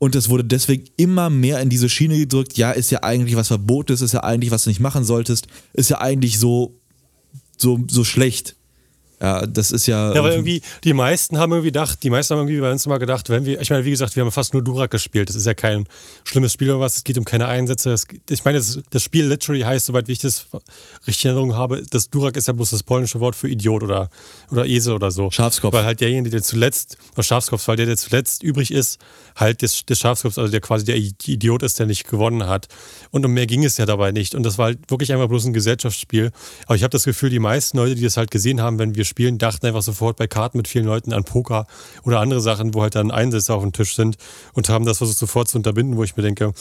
Und 0.00 0.16
es 0.16 0.28
wurde 0.28 0.42
deswegen 0.42 0.86
immer 0.96 1.30
mehr 1.30 1.60
in 1.60 1.68
diese 1.68 1.88
Schiene 1.88 2.18
gedrückt, 2.18 2.58
ja, 2.58 2.72
ist 2.72 2.90
ja 2.90 3.04
eigentlich 3.04 3.36
was 3.36 3.46
Verbotenes, 3.46 4.00
ist 4.00 4.14
ja 4.14 4.24
eigentlich, 4.24 4.50
was 4.50 4.64
du 4.64 4.70
nicht 4.70 4.80
machen 4.80 5.04
solltest, 5.04 5.46
ist 5.74 5.90
ja 5.90 6.00
eigentlich 6.00 6.40
so, 6.40 6.80
so, 7.56 7.78
so 7.88 8.02
schlecht. 8.02 8.56
Ja, 9.22 9.46
das 9.46 9.70
ist 9.70 9.86
ja. 9.86 10.12
Ja, 10.12 10.18
aber 10.18 10.32
irgendwie, 10.32 10.62
die 10.82 10.94
meisten 10.94 11.38
haben 11.38 11.52
irgendwie 11.52 11.68
gedacht, 11.68 12.02
die 12.02 12.10
meisten 12.10 12.34
haben 12.34 12.40
irgendwie 12.40 12.60
bei 12.60 12.72
uns 12.72 12.84
immer 12.86 12.98
gedacht, 12.98 13.30
wenn 13.30 13.44
wir, 13.44 13.60
ich 13.60 13.70
meine, 13.70 13.84
wie 13.84 13.92
gesagt, 13.92 14.16
wir 14.16 14.24
haben 14.24 14.32
fast 14.32 14.52
nur 14.52 14.64
Durak 14.64 14.90
gespielt. 14.90 15.28
Das 15.28 15.36
ist 15.36 15.46
ja 15.46 15.54
kein 15.54 15.86
schlimmes 16.24 16.52
Spiel 16.52 16.70
oder 16.70 16.80
was, 16.80 16.96
es 16.96 17.04
geht 17.04 17.16
um 17.18 17.24
keine 17.24 17.46
Einsätze. 17.46 17.92
Es, 17.92 18.08
ich 18.28 18.44
meine, 18.44 18.58
das, 18.58 18.80
das 18.90 19.00
Spiel 19.04 19.26
literally 19.26 19.60
heißt, 19.60 19.86
soweit 19.86 20.08
wie 20.08 20.12
ich 20.12 20.18
das 20.18 20.46
richtig 21.06 21.24
in 21.26 21.30
Erinnerung 21.30 21.54
habe, 21.54 21.84
das 21.88 22.10
Durak 22.10 22.36
ist 22.36 22.48
ja 22.48 22.52
bloß 22.52 22.70
das 22.70 22.82
polnische 22.82 23.20
Wort 23.20 23.36
für 23.36 23.48
Idiot 23.48 23.84
oder, 23.84 24.10
oder 24.50 24.66
Esel 24.66 24.94
oder 24.94 25.12
so. 25.12 25.30
Schafskopf. 25.30 25.72
Weil 25.72 25.84
halt 25.84 26.00
derjenige, 26.00 26.30
der 26.30 26.42
zuletzt, 26.42 26.98
oder 27.12 27.22
Schafskopf, 27.22 27.68
weil 27.68 27.76
der, 27.76 27.86
der 27.86 27.96
zuletzt 27.96 28.42
übrig 28.42 28.72
ist, 28.72 28.98
halt 29.36 29.62
des, 29.62 29.86
des 29.86 30.00
Schafskopfs, 30.00 30.36
also 30.36 30.50
der 30.50 30.60
quasi 30.60 30.84
der 30.84 30.96
Idiot 30.96 31.62
ist, 31.62 31.78
der 31.78 31.86
nicht 31.86 32.08
gewonnen 32.08 32.48
hat. 32.48 32.66
Und 33.12 33.24
um 33.26 33.32
mehr 33.32 33.46
ging 33.46 33.62
es 33.62 33.76
ja 33.76 33.84
dabei 33.86 34.10
nicht. 34.10 34.34
Und 34.34 34.42
das 34.42 34.56
war 34.56 34.66
halt 34.66 34.90
wirklich 34.90 35.12
einfach 35.12 35.28
bloß 35.28 35.44
ein 35.44 35.52
Gesellschaftsspiel. 35.52 36.32
Aber 36.64 36.74
ich 36.76 36.82
habe 36.82 36.90
das 36.90 37.04
Gefühl, 37.04 37.28
die 37.28 37.38
meisten 37.38 37.76
Leute, 37.76 37.94
die 37.94 38.02
das 38.02 38.16
halt 38.16 38.30
gesehen 38.30 38.60
haben, 38.62 38.78
wenn 38.78 38.94
wir 38.94 39.04
spielen, 39.04 39.36
dachten 39.36 39.66
einfach 39.66 39.82
sofort 39.82 40.16
bei 40.16 40.26
Karten 40.26 40.56
mit 40.56 40.66
vielen 40.66 40.86
Leuten 40.86 41.12
an 41.12 41.22
Poker 41.22 41.66
oder 42.04 42.20
andere 42.20 42.40
Sachen, 42.40 42.72
wo 42.72 42.80
halt 42.82 42.94
dann 42.94 43.10
Einsätze 43.10 43.52
auf 43.52 43.62
dem 43.62 43.72
Tisch 43.72 43.94
sind 43.94 44.16
und 44.54 44.70
haben 44.70 44.86
das 44.86 44.98
versucht 44.98 45.18
sofort 45.18 45.48
zu 45.48 45.58
unterbinden, 45.58 45.96
wo 45.98 46.04
ich 46.04 46.16
mir 46.16 46.22
denke, 46.22 46.52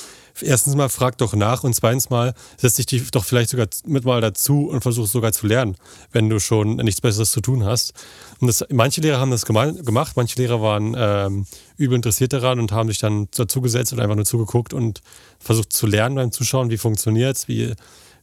erstens 0.41 0.75
mal 0.75 0.89
frag 0.89 1.17
doch 1.17 1.33
nach 1.33 1.63
und 1.63 1.73
zweitens 1.73 2.09
mal 2.09 2.33
setz 2.57 2.75
dich 2.75 3.11
doch 3.11 3.23
vielleicht 3.23 3.49
sogar 3.49 3.67
mit 3.85 4.03
mal 4.03 4.19
dazu 4.19 4.67
und 4.67 4.81
versuch 4.81 5.07
sogar 5.07 5.31
zu 5.31 5.47
lernen, 5.47 5.77
wenn 6.11 6.29
du 6.29 6.39
schon 6.39 6.75
nichts 6.75 6.99
Besseres 6.99 7.31
zu 7.31 7.39
tun 7.39 7.63
hast. 7.63 7.93
Und 8.41 8.47
das, 8.47 8.65
manche 8.69 8.99
Lehrer 8.99 9.19
haben 9.21 9.31
das 9.31 9.45
gema- 9.45 9.71
gemacht, 9.71 10.13
manche 10.17 10.37
Lehrer 10.37 10.61
waren 10.61 10.95
ähm, 10.97 11.45
übel 11.77 11.95
interessiert 11.95 12.33
daran 12.33 12.59
und 12.59 12.71
haben 12.71 12.89
sich 12.89 12.99
dann 12.99 13.27
dazugesetzt 13.35 13.93
und 13.93 13.99
einfach 13.99 14.15
nur 14.15 14.25
zugeguckt 14.25 14.73
und 14.73 15.01
versucht 15.39 15.73
zu 15.73 15.87
lernen 15.87 16.15
beim 16.15 16.31
Zuschauen, 16.31 16.69
wie 16.69 16.77
funktioniert 16.77 17.37
es, 17.37 17.47
wie, 17.47 17.73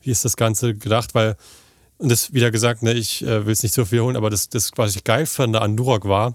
wie 0.02 0.10
ist 0.10 0.24
das 0.24 0.36
Ganze 0.36 0.74
gedacht, 0.74 1.14
weil 1.14 1.36
und 1.98 2.10
das 2.10 2.32
wieder 2.32 2.50
gesagt, 2.50 2.82
ne, 2.82 2.92
ich 2.94 3.22
äh, 3.22 3.44
will 3.44 3.52
es 3.52 3.62
nicht 3.62 3.74
so 3.74 3.84
viel 3.84 3.94
wiederholen, 3.94 4.16
aber 4.16 4.30
das, 4.30 4.48
das, 4.48 4.70
was 4.76 4.94
ich 4.94 5.04
geil 5.04 5.26
fand 5.26 5.56
an 5.56 5.76
Duroc 5.76 6.06
war, 6.06 6.34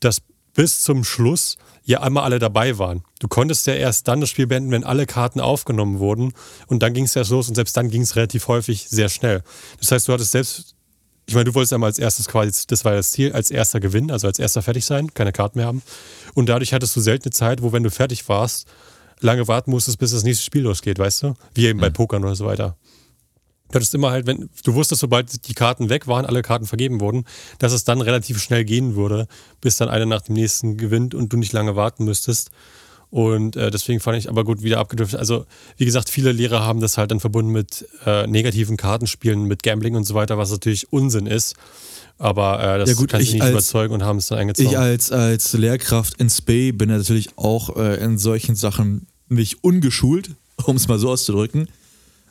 dass 0.00 0.20
bis 0.52 0.82
zum 0.82 1.04
Schluss 1.04 1.56
ja 1.84 2.00
einmal 2.00 2.24
alle 2.24 2.38
dabei 2.38 2.78
waren. 2.78 3.04
Du 3.20 3.28
konntest 3.28 3.66
ja 3.68 3.74
erst 3.74 4.08
dann 4.08 4.20
das 4.20 4.30
Spiel 4.30 4.46
beenden, 4.46 4.72
wenn 4.72 4.84
alle 4.84 5.06
Karten 5.06 5.38
aufgenommen 5.38 6.00
wurden 6.00 6.32
und 6.66 6.82
dann 6.82 6.92
ging 6.92 7.04
es 7.04 7.14
erst 7.14 7.30
los 7.30 7.48
und 7.48 7.54
selbst 7.54 7.76
dann 7.76 7.90
ging 7.90 8.02
es 8.02 8.16
relativ 8.16 8.48
häufig 8.48 8.88
sehr 8.88 9.08
schnell. 9.08 9.42
Das 9.78 9.92
heißt, 9.92 10.08
du 10.08 10.12
hattest 10.12 10.32
selbst, 10.32 10.74
ich 11.26 11.34
meine, 11.34 11.44
du 11.44 11.54
wolltest 11.54 11.72
einmal 11.72 11.88
als 11.88 11.98
erstes 11.98 12.28
quasi, 12.28 12.66
das 12.68 12.84
war 12.84 12.92
das 12.92 13.10
Ziel, 13.10 13.32
als 13.32 13.50
erster 13.50 13.80
gewinnen, 13.80 14.10
also 14.12 14.28
als 14.28 14.38
erster 14.38 14.62
fertig 14.62 14.84
sein, 14.84 15.12
keine 15.12 15.32
Karten 15.32 15.58
mehr 15.58 15.66
haben. 15.66 15.82
Und 16.34 16.48
dadurch 16.48 16.72
hattest 16.72 16.94
du 16.94 17.00
selten 17.00 17.24
eine 17.24 17.32
Zeit, 17.32 17.62
wo 17.62 17.72
wenn 17.72 17.82
du 17.82 17.90
fertig 17.90 18.28
warst, 18.28 18.66
lange 19.20 19.48
warten 19.48 19.70
musstest, 19.70 19.98
bis 19.98 20.12
das 20.12 20.22
nächste 20.22 20.44
Spiel 20.44 20.62
losgeht, 20.62 20.98
weißt 20.98 21.24
du? 21.24 21.34
Wie 21.54 21.66
eben 21.66 21.80
bei 21.80 21.90
Pokern 21.90 22.22
oder 22.22 22.36
so 22.36 22.46
weiter. 22.46 22.76
Du 23.68 23.74
hattest 23.74 23.94
immer 23.94 24.12
halt, 24.12 24.26
wenn 24.26 24.48
du 24.62 24.74
wusstest, 24.74 25.00
sobald 25.00 25.48
die 25.48 25.54
Karten 25.54 25.88
weg 25.88 26.06
waren, 26.06 26.24
alle 26.24 26.42
Karten 26.42 26.66
vergeben 26.66 27.00
wurden, 27.00 27.24
dass 27.58 27.72
es 27.72 27.82
dann 27.82 28.00
relativ 28.00 28.40
schnell 28.40 28.64
gehen 28.64 28.94
würde, 28.94 29.26
bis 29.60 29.76
dann 29.76 29.88
einer 29.88 30.06
nach 30.06 30.22
dem 30.22 30.34
nächsten 30.34 30.76
gewinnt 30.76 31.14
und 31.14 31.32
du 31.32 31.36
nicht 31.36 31.52
lange 31.52 31.74
warten 31.74 32.04
müsstest. 32.04 32.50
Und 33.10 33.56
äh, 33.56 33.70
deswegen 33.70 34.00
fand 34.00 34.18
ich 34.18 34.28
aber 34.28 34.44
gut 34.44 34.62
wieder 34.62 34.78
abgedriftet. 34.78 35.18
Also, 35.18 35.46
wie 35.76 35.84
gesagt, 35.84 36.10
viele 36.10 36.32
Lehrer 36.32 36.60
haben 36.64 36.80
das 36.80 36.98
halt 36.98 37.10
dann 37.10 37.20
verbunden 37.20 37.52
mit 37.52 37.86
äh, 38.04 38.26
negativen 38.26 38.76
Kartenspielen, 38.76 39.44
mit 39.44 39.62
Gambling 39.62 39.94
und 39.94 40.04
so 40.04 40.14
weiter, 40.14 40.36
was 40.38 40.50
natürlich 40.50 40.92
Unsinn 40.92 41.26
ist. 41.26 41.54
Aber 42.18 42.60
äh, 42.62 42.78
das 42.78 42.88
Ja 42.90 42.94
gut, 42.96 43.10
kann 43.10 43.20
ich 43.20 43.28
ich 43.28 43.34
nicht 43.34 43.42
als- 43.42 43.52
überzeugen 43.52 43.94
und 43.94 44.02
haben 44.02 44.18
es 44.18 44.26
dann 44.26 44.38
eingezogen. 44.38 44.70
Ich 44.70 44.78
als, 44.78 45.12
als 45.12 45.52
Lehrkraft 45.52 46.14
in 46.20 46.28
Spay 46.30 46.72
bin 46.72 46.88
natürlich 46.88 47.28
auch 47.36 47.76
äh, 47.76 48.02
in 48.02 48.18
solchen 48.18 48.56
Sachen 48.56 49.06
nicht 49.28 49.62
ungeschult, 49.62 50.30
um 50.64 50.76
es 50.76 50.88
mal 50.88 50.98
so 50.98 51.10
auszudrücken. 51.10 51.68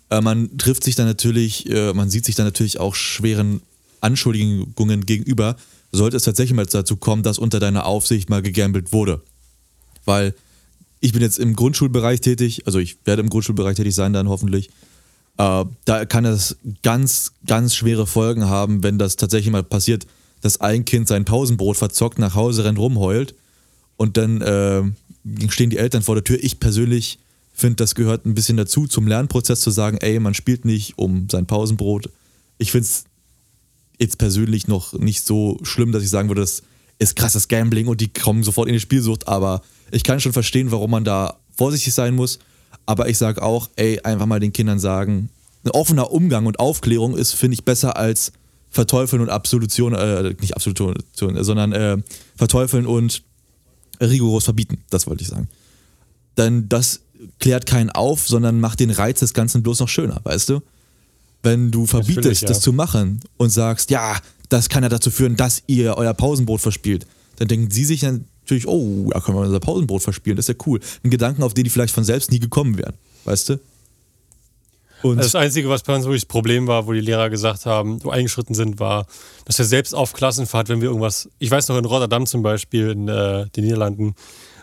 Äh, 0.09 0.21
man 0.21 0.57
trifft 0.57 0.83
sich 0.83 0.95
dann 0.95 1.05
natürlich, 1.07 1.69
äh, 1.69 1.93
man 1.93 2.09
sieht 2.09 2.25
sich 2.25 2.35
dann 2.35 2.45
natürlich 2.45 2.79
auch 2.79 2.95
schweren 2.95 3.61
Anschuldigungen 4.01 5.05
gegenüber, 5.05 5.55
sollte 5.91 6.17
es 6.17 6.23
tatsächlich 6.23 6.55
mal 6.55 6.65
dazu 6.65 6.97
kommen, 6.97 7.23
dass 7.23 7.39
unter 7.39 7.59
deiner 7.59 7.85
Aufsicht 7.85 8.29
mal 8.29 8.41
gegambelt 8.41 8.91
wurde. 8.91 9.21
Weil 10.03 10.35
ich 10.99 11.13
bin 11.13 11.21
jetzt 11.21 11.39
im 11.39 11.55
Grundschulbereich 11.55 12.21
tätig, 12.21 12.65
also 12.65 12.79
ich 12.79 12.97
werde 13.05 13.21
im 13.21 13.29
Grundschulbereich 13.29 13.75
tätig 13.75 13.95
sein 13.95 14.13
dann 14.13 14.29
hoffentlich. 14.29 14.69
Äh, 15.37 15.65
da 15.85 16.05
kann 16.05 16.23
das 16.23 16.57
ganz, 16.83 17.33
ganz 17.45 17.75
schwere 17.75 18.07
Folgen 18.07 18.45
haben, 18.45 18.83
wenn 18.83 18.97
das 18.97 19.15
tatsächlich 19.15 19.51
mal 19.51 19.63
passiert, 19.63 20.07
dass 20.41 20.61
ein 20.61 20.85
Kind 20.85 21.07
sein 21.07 21.25
Pausenbrot 21.25 21.77
verzockt, 21.77 22.19
nach 22.19 22.35
Hause 22.35 22.65
rennt, 22.65 22.79
rumheult 22.79 23.35
und 23.97 24.17
dann 24.17 24.41
äh, 24.41 24.83
stehen 25.49 25.69
die 25.69 25.77
Eltern 25.77 26.03
vor 26.03 26.15
der 26.15 26.23
Tür. 26.23 26.37
Ich 26.41 26.59
persönlich 26.59 27.19
finde, 27.53 27.77
das 27.77 27.95
gehört 27.95 28.25
ein 28.25 28.35
bisschen 28.35 28.57
dazu, 28.57 28.85
zum 28.87 29.07
Lernprozess 29.07 29.61
zu 29.61 29.71
sagen, 29.71 29.97
ey, 29.97 30.19
man 30.19 30.33
spielt 30.33 30.65
nicht 30.65 30.97
um 30.97 31.27
sein 31.31 31.45
Pausenbrot. 31.45 32.09
Ich 32.57 32.71
finde 32.71 32.85
es 32.85 33.05
jetzt 33.99 34.17
persönlich 34.17 34.67
noch 34.67 34.93
nicht 34.93 35.25
so 35.25 35.57
schlimm, 35.63 35.91
dass 35.91 36.03
ich 36.03 36.09
sagen 36.09 36.29
würde, 36.29 36.41
das 36.41 36.63
ist 36.99 37.15
krasses 37.15 37.47
Gambling 37.47 37.87
und 37.87 38.01
die 38.01 38.11
kommen 38.11 38.43
sofort 38.43 38.67
in 38.67 38.73
die 38.73 38.79
Spielsucht, 38.79 39.27
aber 39.27 39.61
ich 39.91 40.03
kann 40.03 40.19
schon 40.19 40.33
verstehen, 40.33 40.71
warum 40.71 40.91
man 40.91 41.03
da 41.03 41.37
vorsichtig 41.55 41.93
sein 41.93 42.15
muss. 42.15 42.39
Aber 42.85 43.09
ich 43.09 43.17
sage 43.17 43.41
auch, 43.41 43.69
ey, 43.75 43.99
einfach 44.01 44.25
mal 44.25 44.39
den 44.39 44.53
Kindern 44.53 44.79
sagen, 44.79 45.29
ein 45.63 45.71
offener 45.71 46.11
Umgang 46.11 46.45
und 46.45 46.59
Aufklärung 46.59 47.17
ist, 47.17 47.33
finde 47.33 47.55
ich, 47.55 47.65
besser 47.65 47.97
als 47.97 48.31
Verteufeln 48.69 49.21
und 49.21 49.29
Absolution, 49.29 49.93
äh, 49.93 50.35
nicht 50.39 50.55
Absolution, 50.55 50.95
sondern 51.13 51.71
äh, 51.71 51.97
Verteufeln 52.35 52.85
und 52.85 53.23
rigoros 54.01 54.43
verbieten, 54.43 54.83
das 54.89 55.07
wollte 55.07 55.23
ich 55.23 55.29
sagen. 55.29 55.47
Denn 56.37 56.67
das 56.67 56.99
klärt 57.39 57.65
keinen 57.65 57.89
auf, 57.89 58.27
sondern 58.27 58.59
macht 58.59 58.81
den 58.81 58.91
Reiz 58.91 59.19
des 59.19 59.33
Ganzen 59.33 59.63
bloß 59.63 59.79
noch 59.79 59.89
schöner, 59.89 60.19
weißt 60.23 60.49
du? 60.49 60.61
Wenn 61.41 61.71
du 61.71 61.85
verbietest, 61.85 62.41
ja. 62.41 62.47
das 62.49 62.59
zu 62.59 62.73
machen 62.73 63.21
und 63.37 63.49
sagst, 63.49 63.91
ja, 63.91 64.17
das 64.49 64.67
kann 64.69 64.83
ja 64.83 64.89
dazu 64.89 65.09
führen, 65.09 65.37
dass 65.37 65.63
ihr 65.67 65.95
euer 65.95 66.13
Pausenbrot 66.13 66.61
verspielt, 66.61 67.05
dann 67.37 67.47
denken 67.47 67.71
sie 67.71 67.85
sich 67.85 68.01
dann 68.01 68.25
natürlich, 68.45 68.67
oh, 68.67 69.09
ja, 69.13 69.19
können 69.19 69.37
wir 69.37 69.41
unser 69.41 69.59
Pausenbrot 69.59 70.01
verspielen, 70.01 70.37
das 70.37 70.47
ist 70.47 70.59
ja 70.59 70.65
cool. 70.65 70.79
Ein 71.03 71.09
Gedanken, 71.09 71.43
auf 71.43 71.53
den 71.53 71.63
die 71.63 71.69
vielleicht 71.69 71.93
von 71.93 72.03
selbst 72.03 72.31
nie 72.31 72.39
gekommen 72.39 72.77
wären, 72.77 72.93
weißt 73.25 73.49
du? 73.49 73.59
Und 75.01 75.19
Also 75.19 75.27
das 75.27 75.35
Einzige, 75.35 75.69
was 75.69 75.83
bei 75.83 75.93
uns 75.93 76.05
wirklich 76.05 76.23
das 76.23 76.27
Problem 76.27 76.67
war, 76.67 76.87
wo 76.87 76.93
die 76.93 77.01
Lehrer 77.01 77.29
gesagt 77.29 77.65
haben, 77.65 78.03
wo 78.03 78.09
eingeschritten 78.09 78.55
sind, 78.55 78.79
war, 78.79 79.05
dass 79.45 79.57
wir 79.57 79.65
selbst 79.65 79.93
auf 79.93 80.13
Klassenfahrt, 80.13 80.69
wenn 80.69 80.81
wir 80.81 80.87
irgendwas, 80.87 81.29
ich 81.37 81.51
weiß 81.51 81.67
noch 81.67 81.77
in 81.77 81.85
Rotterdam 81.85 82.25
zum 82.25 82.41
Beispiel, 82.41 82.89
in 82.89 83.07
äh, 83.07 83.47
den 83.49 83.65
Niederlanden, 83.65 84.15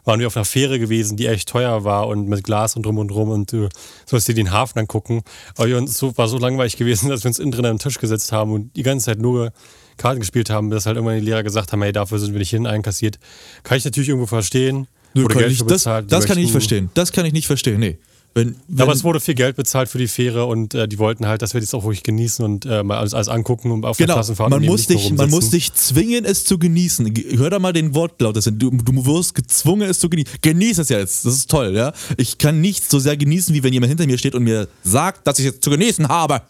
waren 0.05 0.18
wir 0.18 0.27
auf 0.27 0.37
einer 0.37 0.45
Fähre 0.45 0.79
gewesen, 0.79 1.16
die 1.16 1.27
echt 1.27 1.49
teuer 1.49 1.85
war 1.85 2.09
und 2.09 2.29
mit 2.29 2.42
Glas 2.42 2.75
und 2.75 2.85
drum 2.85 2.99
und 2.99 3.09
drum 3.09 3.31
und 3.31 3.53
du 3.53 3.68
sollst 4.05 4.27
dir 4.27 4.35
den 4.35 4.51
Hafen 4.51 4.81
angucken. 4.81 5.23
Aber 5.57 5.77
uns 5.77 5.97
so, 5.97 6.16
war 6.18 6.27
so 6.27 6.38
langweilig 6.38 6.77
gewesen, 6.77 7.09
dass 7.11 7.23
wir 7.23 7.29
uns 7.29 7.38
innen 7.38 7.53
drin 7.53 7.66
am 7.66 7.79
Tisch 7.79 7.99
gesetzt 7.99 8.33
haben 8.33 8.53
und 8.53 8.75
die 8.77 8.83
ganze 8.83 9.07
Zeit 9.07 9.18
nur 9.18 9.53
Karten 10.02 10.20
gespielt 10.20 10.50
haben, 10.50 10.68
dass 10.70 10.86
halt 10.86 10.96
irgendwann 10.96 11.18
die 11.18 11.24
Lehrer 11.24 11.42
gesagt 11.44 11.72
haben, 11.72 11.80
hey, 11.82 11.92
dafür 11.92 12.18
sind 12.18 12.32
wir 12.32 12.38
nicht 12.40 12.50
hin 12.50 12.66
einkassiert. 12.66 13.18
Kann 13.62 13.78
ich 13.78 13.84
natürlich 13.84 14.08
irgendwo 14.08 14.26
verstehen. 14.26 14.88
Nö, 15.14 15.26
kann 15.26 15.38
Geld 15.38 15.52
ich, 15.52 15.58
das, 15.58 15.66
bezahlt, 15.68 16.10
das 16.10 16.24
kann 16.26 16.36
ich 16.38 16.44
nicht 16.44 16.52
verstehen. 16.52 16.90
Das 16.94 17.12
kann 17.12 17.24
ich 17.24 17.32
nicht 17.32 17.46
verstehen, 17.46 17.78
nee. 17.80 17.98
Wenn, 18.34 18.56
wenn, 18.66 18.80
aber 18.80 18.94
es 18.94 19.04
wurde 19.04 19.20
viel 19.20 19.34
Geld 19.34 19.56
bezahlt 19.56 19.90
für 19.90 19.98
die 19.98 20.08
Fähre 20.08 20.46
und 20.46 20.72
äh, 20.72 20.88
die 20.88 20.98
wollten 20.98 21.26
halt, 21.26 21.42
dass 21.42 21.52
wir 21.52 21.60
das 21.60 21.74
auch 21.74 21.84
ruhig 21.84 22.02
genießen 22.02 22.42
und 22.42 22.64
äh, 22.64 22.82
mal 22.82 22.96
alles, 22.96 23.12
alles 23.12 23.28
angucken 23.28 23.70
und 23.70 23.84
auf 23.84 23.98
der 23.98 24.06
Genau, 24.06 24.14
Klassenfahrt 24.16 24.48
man 24.48 24.64
muss, 24.64 24.86
dich, 24.86 25.12
man 25.12 25.28
muss 25.28 25.50
dich 25.50 25.74
zwingen, 25.74 26.24
es 26.24 26.46
zu 26.46 26.58
genießen. 26.58 27.12
Ge- 27.12 27.36
Hör 27.36 27.50
da 27.50 27.58
mal 27.58 27.74
den 27.74 27.94
Wortlaut. 27.94 28.34
Das 28.34 28.44
sind. 28.44 28.58
Du, 28.62 28.70
du 28.70 29.04
wirst 29.04 29.34
gezwungen, 29.34 29.82
es 29.90 29.98
zu 29.98 30.08
genießen. 30.08 30.32
Genieß 30.40 30.78
es 30.78 30.88
jetzt. 30.88 31.26
Das 31.26 31.34
ist 31.34 31.50
toll, 31.50 31.74
ja. 31.76 31.92
Ich 32.16 32.38
kann 32.38 32.62
nichts 32.62 32.88
so 32.90 32.98
sehr 32.98 33.18
genießen, 33.18 33.54
wie 33.54 33.62
wenn 33.62 33.74
jemand 33.74 33.90
hinter 33.90 34.06
mir 34.06 34.16
steht 34.16 34.34
und 34.34 34.44
mir 34.44 34.66
sagt, 34.82 35.26
dass 35.26 35.38
ich 35.38 35.44
es 35.44 35.60
zu 35.60 35.68
genießen 35.68 36.08
habe. 36.08 36.40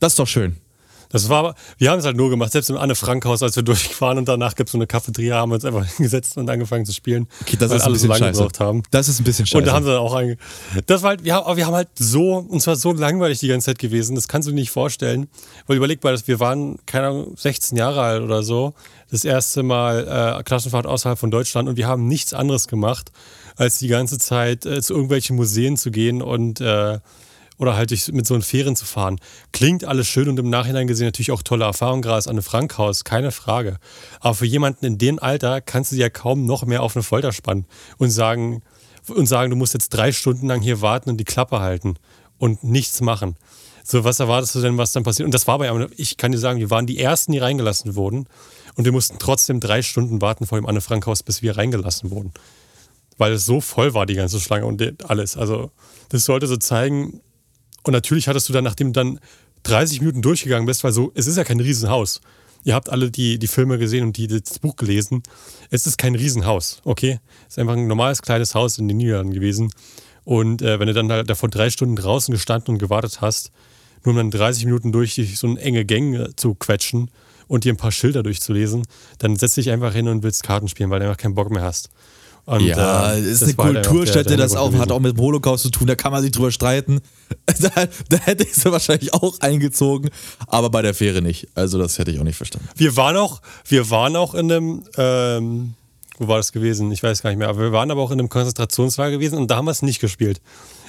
Das 0.00 0.14
ist 0.14 0.18
doch 0.18 0.26
schön. 0.26 0.56
Das 1.10 1.28
war, 1.28 1.54
wir 1.76 1.90
haben 1.90 1.98
es 1.98 2.04
halt 2.06 2.16
nur 2.16 2.30
gemacht, 2.30 2.52
selbst 2.52 2.70
im 2.70 2.76
Anne-Frank-Haus, 2.76 3.42
als 3.42 3.56
wir 3.56 3.62
durchgefahren 3.64 4.16
und 4.16 4.26
danach 4.28 4.54
gibt 4.54 4.68
es 4.68 4.72
so 4.72 4.78
eine 4.78 4.86
Cafeteria, 4.86 5.36
haben 5.36 5.50
wir 5.50 5.56
uns 5.56 5.64
einfach 5.64 5.84
hingesetzt 5.96 6.36
und 6.38 6.48
angefangen 6.48 6.86
zu 6.86 6.92
spielen. 6.92 7.26
Okay, 7.42 7.56
das 7.58 7.72
ist 7.72 7.82
ein 7.82 7.92
bisschen 7.92 8.08
so 8.08 8.14
scheiße. 8.14 8.48
haben. 8.60 8.82
Das 8.90 9.08
ist 9.08 9.20
ein 9.20 9.24
bisschen 9.24 9.46
scheiße. 9.46 9.58
Und 9.58 9.66
da 9.66 9.72
haben 9.72 9.84
sie 9.84 9.90
dann 9.90 9.98
auch 9.98 10.14
einge 10.14 10.36
Das 10.86 11.02
war 11.02 11.10
halt, 11.10 11.24
wir 11.24 11.34
haben, 11.34 11.56
wir 11.56 11.66
haben 11.66 11.74
halt 11.74 11.88
so, 11.98 12.36
uns 12.36 12.66
war 12.66 12.76
so 12.76 12.92
langweilig 12.92 13.40
die 13.40 13.48
ganze 13.48 13.66
Zeit 13.66 13.78
gewesen, 13.78 14.14
das 14.14 14.28
kannst 14.28 14.48
du 14.48 14.52
dir 14.52 14.56
nicht 14.56 14.70
vorstellen. 14.70 15.28
Weil 15.66 15.76
überleg 15.76 16.02
mal, 16.02 16.12
dass 16.12 16.26
wir 16.28 16.40
waren, 16.40 16.78
keine 16.86 17.08
Ahnung, 17.08 17.34
16 17.36 17.76
Jahre 17.76 18.02
alt 18.02 18.22
oder 18.22 18.42
so, 18.42 18.74
das 19.10 19.24
erste 19.24 19.62
Mal 19.62 20.38
äh, 20.38 20.42
Klassenfahrt 20.44 20.86
außerhalb 20.86 21.18
von 21.18 21.30
Deutschland 21.30 21.68
und 21.68 21.76
wir 21.76 21.88
haben 21.88 22.06
nichts 22.06 22.32
anderes 22.32 22.68
gemacht, 22.68 23.10
als 23.56 23.78
die 23.78 23.88
ganze 23.88 24.18
Zeit 24.18 24.64
äh, 24.64 24.80
zu 24.80 24.94
irgendwelchen 24.94 25.36
Museen 25.36 25.76
zu 25.76 25.90
gehen 25.90 26.22
und 26.22 26.60
äh, 26.60 26.98
oder 27.60 27.76
halt 27.76 27.90
durch, 27.90 28.10
mit 28.10 28.26
so 28.26 28.32
einen 28.32 28.42
Fähren 28.42 28.74
zu 28.74 28.86
fahren. 28.86 29.20
Klingt 29.52 29.84
alles 29.84 30.08
schön 30.08 30.30
und 30.30 30.38
im 30.38 30.48
Nachhinein 30.48 30.86
gesehen 30.86 31.06
natürlich 31.06 31.30
auch 31.30 31.42
tolle 31.42 31.66
Erfahrung, 31.66 32.00
gerade 32.00 32.16
das 32.16 32.26
Anne 32.26 32.40
Frankhaus, 32.40 33.04
keine 33.04 33.32
Frage. 33.32 33.76
Aber 34.18 34.34
für 34.34 34.46
jemanden 34.46 34.86
in 34.86 34.96
dem 34.96 35.18
Alter 35.18 35.60
kannst 35.60 35.92
du 35.92 35.96
dir 35.96 36.02
ja 36.02 36.10
kaum 36.10 36.46
noch 36.46 36.64
mehr 36.64 36.82
auf 36.82 36.96
eine 36.96 37.02
Folter 37.02 37.32
spannen 37.32 37.66
und 37.98 38.08
sagen, 38.10 38.62
und 39.08 39.26
sagen, 39.26 39.50
du 39.50 39.56
musst 39.56 39.74
jetzt 39.74 39.90
drei 39.90 40.10
Stunden 40.10 40.46
lang 40.46 40.62
hier 40.62 40.80
warten 40.80 41.10
und 41.10 41.18
die 41.18 41.24
Klappe 41.24 41.60
halten 41.60 41.96
und 42.38 42.64
nichts 42.64 43.02
machen. 43.02 43.36
So, 43.84 44.04
was 44.04 44.20
erwartest 44.20 44.54
du 44.54 44.60
denn, 44.62 44.78
was 44.78 44.92
dann 44.92 45.02
passiert? 45.02 45.26
Und 45.26 45.34
das 45.34 45.46
war 45.46 45.58
bei, 45.58 45.86
ich 45.96 46.16
kann 46.16 46.32
dir 46.32 46.38
sagen, 46.38 46.60
wir 46.60 46.70
waren 46.70 46.86
die 46.86 46.98
Ersten, 46.98 47.32
die 47.32 47.38
reingelassen 47.38 47.94
wurden 47.94 48.26
und 48.74 48.86
wir 48.86 48.92
mussten 48.92 49.18
trotzdem 49.18 49.60
drei 49.60 49.82
Stunden 49.82 50.22
warten 50.22 50.46
vor 50.46 50.58
dem 50.58 50.66
Anne 50.66 50.80
Frankhaus, 50.80 51.22
bis 51.22 51.42
wir 51.42 51.58
reingelassen 51.58 52.10
wurden. 52.10 52.32
Weil 53.18 53.32
es 53.32 53.44
so 53.44 53.60
voll 53.60 53.92
war, 53.92 54.06
die 54.06 54.14
ganze 54.14 54.40
Schlange 54.40 54.64
und 54.64 55.10
alles. 55.10 55.36
Also, 55.36 55.70
das 56.08 56.24
sollte 56.24 56.46
so 56.46 56.56
zeigen, 56.56 57.20
und 57.82 57.92
natürlich 57.92 58.28
hattest 58.28 58.48
du 58.48 58.52
dann, 58.52 58.64
nachdem 58.64 58.88
du 58.88 58.92
dann 58.92 59.20
30 59.64 60.00
Minuten 60.00 60.22
durchgegangen 60.22 60.66
bist, 60.66 60.84
weil 60.84 60.92
so, 60.92 61.12
es 61.14 61.26
ist 61.26 61.36
ja 61.36 61.44
kein 61.44 61.60
Riesenhaus. 61.60 62.20
Ihr 62.64 62.74
habt 62.74 62.90
alle 62.90 63.10
die, 63.10 63.38
die 63.38 63.46
Filme 63.46 63.78
gesehen 63.78 64.04
und 64.04 64.16
die, 64.16 64.26
das 64.26 64.58
Buch 64.58 64.76
gelesen. 64.76 65.22
Es 65.70 65.86
ist 65.86 65.96
kein 65.96 66.14
Riesenhaus, 66.14 66.80
okay? 66.84 67.20
Es 67.48 67.54
ist 67.54 67.58
einfach 67.58 67.74
ein 67.74 67.86
normales 67.86 68.20
kleines 68.20 68.54
Haus 68.54 68.78
in 68.78 68.86
den 68.88 68.98
Niederlanden 68.98 69.32
gewesen. 69.32 69.70
Und 70.24 70.60
äh, 70.60 70.78
wenn 70.78 70.86
du 70.86 70.92
dann 70.92 71.10
halt 71.10 71.30
davor 71.30 71.48
drei 71.48 71.70
Stunden 71.70 71.96
draußen 71.96 72.32
gestanden 72.32 72.74
und 72.74 72.78
gewartet 72.78 73.20
hast, 73.20 73.50
nur 74.04 74.12
um 74.12 74.16
dann 74.16 74.30
30 74.30 74.66
Minuten 74.66 74.92
durch 74.92 75.14
so 75.34 75.46
eine 75.46 75.60
enge 75.60 75.84
Gänge 75.84 76.34
zu 76.36 76.54
quetschen 76.54 77.10
und 77.48 77.64
dir 77.64 77.72
ein 77.72 77.78
paar 77.78 77.92
Schilder 77.92 78.22
durchzulesen, 78.22 78.82
dann 79.18 79.36
setz 79.36 79.54
dich 79.54 79.70
einfach 79.70 79.92
hin 79.92 80.08
und 80.08 80.22
willst 80.22 80.42
Karten 80.42 80.68
spielen, 80.68 80.90
weil 80.90 81.00
du 81.00 81.06
einfach 81.06 81.18
keinen 81.18 81.34
Bock 81.34 81.50
mehr 81.50 81.62
hast. 81.62 81.90
Und, 82.46 82.62
ja, 82.62 83.12
äh, 83.12 83.20
ist 83.20 83.42
eine 83.42 83.56
halt 83.56 83.86
Kulturstätte, 83.86 84.36
das 84.36 84.56
auch, 84.56 84.72
hat 84.74 84.90
auch 84.90 84.98
mit 84.98 85.16
dem 85.16 85.20
Holocaust 85.20 85.62
zu 85.62 85.70
tun, 85.70 85.86
da 85.86 85.94
kann 85.94 86.12
man 86.12 86.22
sich 86.22 86.32
drüber 86.32 86.50
streiten. 86.50 87.00
Da, 87.60 87.86
da 88.08 88.16
hätte 88.16 88.44
ich 88.44 88.54
sie 88.54 88.72
wahrscheinlich 88.72 89.12
auch 89.12 89.38
eingezogen, 89.40 90.10
aber 90.46 90.70
bei 90.70 90.82
der 90.82 90.94
Fähre 90.94 91.20
nicht. 91.20 91.48
Also 91.54 91.78
das 91.78 91.98
hätte 91.98 92.10
ich 92.10 92.18
auch 92.18 92.24
nicht 92.24 92.36
verstanden. 92.36 92.68
Wir 92.74 92.96
waren 92.96 93.16
auch, 93.16 93.42
wir 93.66 93.90
waren 93.90 94.16
auch 94.16 94.34
in 94.34 94.50
einem, 94.50 94.84
ähm, 94.96 95.74
wo 96.18 96.28
war 96.28 96.38
das 96.38 96.52
gewesen? 96.52 96.90
Ich 96.90 97.02
weiß 97.02 97.22
gar 97.22 97.30
nicht 97.30 97.38
mehr, 97.38 97.48
aber 97.48 97.60
wir 97.60 97.72
waren 97.72 97.90
aber 97.90 98.02
auch 98.02 98.10
in 98.10 98.18
einem 98.18 98.28
Konzentrationslager 98.28 99.12
gewesen 99.12 99.38
und 99.38 99.50
da 99.50 99.56
haben 99.56 99.66
wir 99.66 99.72
es 99.72 99.82
nicht 99.82 100.00
gespielt. 100.00 100.40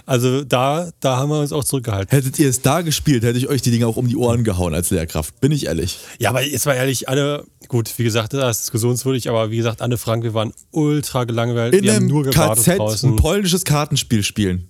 Also 0.06 0.44
da, 0.44 0.92
da 1.00 1.18
haben 1.18 1.30
wir 1.30 1.40
uns 1.40 1.52
auch 1.54 1.64
zurückgehalten. 1.64 2.10
Hättet 2.10 2.40
ihr 2.40 2.50
es 2.50 2.62
da 2.62 2.82
gespielt, 2.82 3.24
hätte 3.24 3.38
ich 3.38 3.48
euch 3.48 3.62
die 3.62 3.72
Dinge 3.72 3.88
auch 3.88 3.98
um 3.98 4.08
die 4.08 4.16
Ohren 4.18 4.44
gehauen 4.44 4.74
als 4.74 4.90
Lehrkraft. 4.90 5.40
Bin 5.42 5.52
ich 5.52 5.68
ehrlich. 5.68 6.00
Ja, 6.20 6.30
aber 6.30 6.42
jetzt 6.44 6.66
mal 6.66 6.74
ehrlich, 6.74 7.08
alle, 7.08 7.46
gut, 7.68 7.92
wie 7.98 8.04
gesagt, 8.04 8.34
das 8.34 8.58
ist 8.58 8.64
diskussionswürdig, 8.66 9.30
aber 9.30 9.52
wie 9.52 9.58
gesagt, 9.58 9.82
Anne 9.82 9.98
Frank, 9.98 10.24
wir 10.24 10.34
waren 10.34 10.54
ultra 10.72 11.24
gelangweilt. 11.26 11.74
In 11.76 11.84
wir 11.84 11.92
haben 11.94 11.98
einem 12.04 12.08
nur 12.08 12.30
KZ 12.30 12.70
ein 12.70 12.78
draußen. 12.78 13.16
polnisches 13.16 13.64
Kartenspiel 13.64 14.24
spielen. 14.24 14.68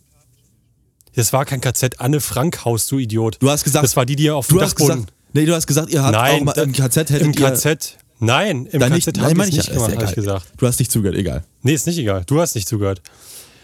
Das 1.15 1.33
war 1.33 1.45
kein 1.45 1.59
KZ, 1.61 1.99
Anne 1.99 2.21
Frank 2.21 2.63
Haus, 2.63 2.87
du 2.87 2.97
Idiot. 2.97 3.37
Du 3.39 3.49
hast 3.49 3.63
gesagt, 3.63 3.83
Das 3.83 3.95
war 3.97 4.05
die, 4.05 4.15
die 4.15 4.31
auf 4.31 4.47
dem 4.47 4.59
Dachboden. 4.59 4.95
gesagt, 5.01 5.13
nee, 5.33 5.45
du 5.45 5.53
hast 5.53 5.67
gesagt, 5.67 5.89
ihr 5.91 6.01
habt 6.03 6.15
auch 6.15 6.21
Nein, 6.21 6.43
mal 6.45 6.57
im 6.57 6.71
KZ 6.73 7.09
hättet 7.09 7.21
im 7.21 7.35
KZ. 7.35 7.97
Nein, 8.19 8.67
im 8.67 8.79
KZ 8.79 8.91
nicht, 8.91 9.17
nein, 9.17 9.31
ich 9.49 9.55
nicht 9.57 9.71
gemacht, 9.73 9.95
habe 9.95 10.05
ich 10.05 10.13
gesagt. 10.13 10.45
Du 10.57 10.67
hast 10.67 10.79
nicht 10.79 10.91
zugehört, 10.91 11.17
egal. 11.17 11.43
Nee, 11.63 11.73
ist 11.73 11.87
nicht 11.87 11.97
egal. 11.97 12.23
Du 12.27 12.39
hast 12.39 12.55
nicht 12.55 12.67
zugehört. 12.67 13.01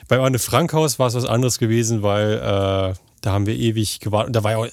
Bei 0.08 0.20
Anne 0.20 0.40
Frank 0.40 0.74
Haus 0.74 1.00
war 1.00 1.08
es 1.08 1.16
was 1.16 1.26
anderes 1.26 1.60
gewesen, 1.60 2.02
weil 2.02 2.34
äh, 2.34 2.40
da 3.22 3.32
haben 3.32 3.46
wir 3.46 3.56
ewig 3.56 4.00
gewartet. 4.00 4.28
Und 4.28 4.36
da 4.36 4.44
war 4.44 4.52
ja 4.52 4.58
auch, 4.58 4.68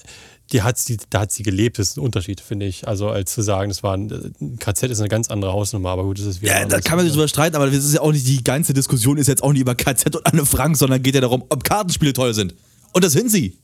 die 0.51 0.61
hat 0.61 0.77
sie, 0.77 0.97
da 1.09 1.21
hat 1.21 1.31
sie 1.31 1.43
gelebt, 1.43 1.79
das 1.79 1.89
ist 1.89 1.97
ein 1.97 2.01
Unterschied, 2.01 2.39
finde 2.39 2.65
ich. 2.65 2.87
Also 2.87 3.09
als 3.09 3.33
zu 3.33 3.41
sagen, 3.41 3.69
das 3.69 3.83
war 3.83 3.95
ein, 3.95 4.33
ein 4.39 4.59
KZ 4.59 4.91
ist 4.91 4.99
eine 4.99 5.09
ganz 5.09 5.29
andere 5.29 5.51
Hausnummer, 5.53 5.89
aber 5.89 6.03
gut, 6.03 6.19
das 6.19 6.25
ist 6.25 6.41
wieder. 6.41 6.59
Ja, 6.59 6.65
da 6.65 6.79
kann 6.79 6.97
man 6.97 7.05
sich 7.05 7.13
drüber 7.13 7.27
streiten, 7.27 7.55
aber 7.55 7.65
das 7.65 7.83
ist 7.83 7.95
ja 7.95 8.01
auch 8.01 8.11
nicht, 8.11 8.27
die 8.27 8.43
ganze 8.43 8.73
Diskussion 8.73 9.17
ist 9.17 9.27
jetzt 9.27 9.43
auch 9.43 9.51
nicht 9.51 9.61
über 9.61 9.75
KZ 9.75 10.15
und 10.15 10.25
Anne 10.25 10.45
Frank, 10.45 10.77
sondern 10.77 11.01
geht 11.01 11.15
ja 11.15 11.21
darum, 11.21 11.43
ob 11.49 11.63
Kartenspiele 11.63 12.13
toll 12.13 12.33
sind. 12.33 12.53
Und 12.93 13.03
das 13.03 13.13
sind 13.13 13.29
sie. 13.29 13.57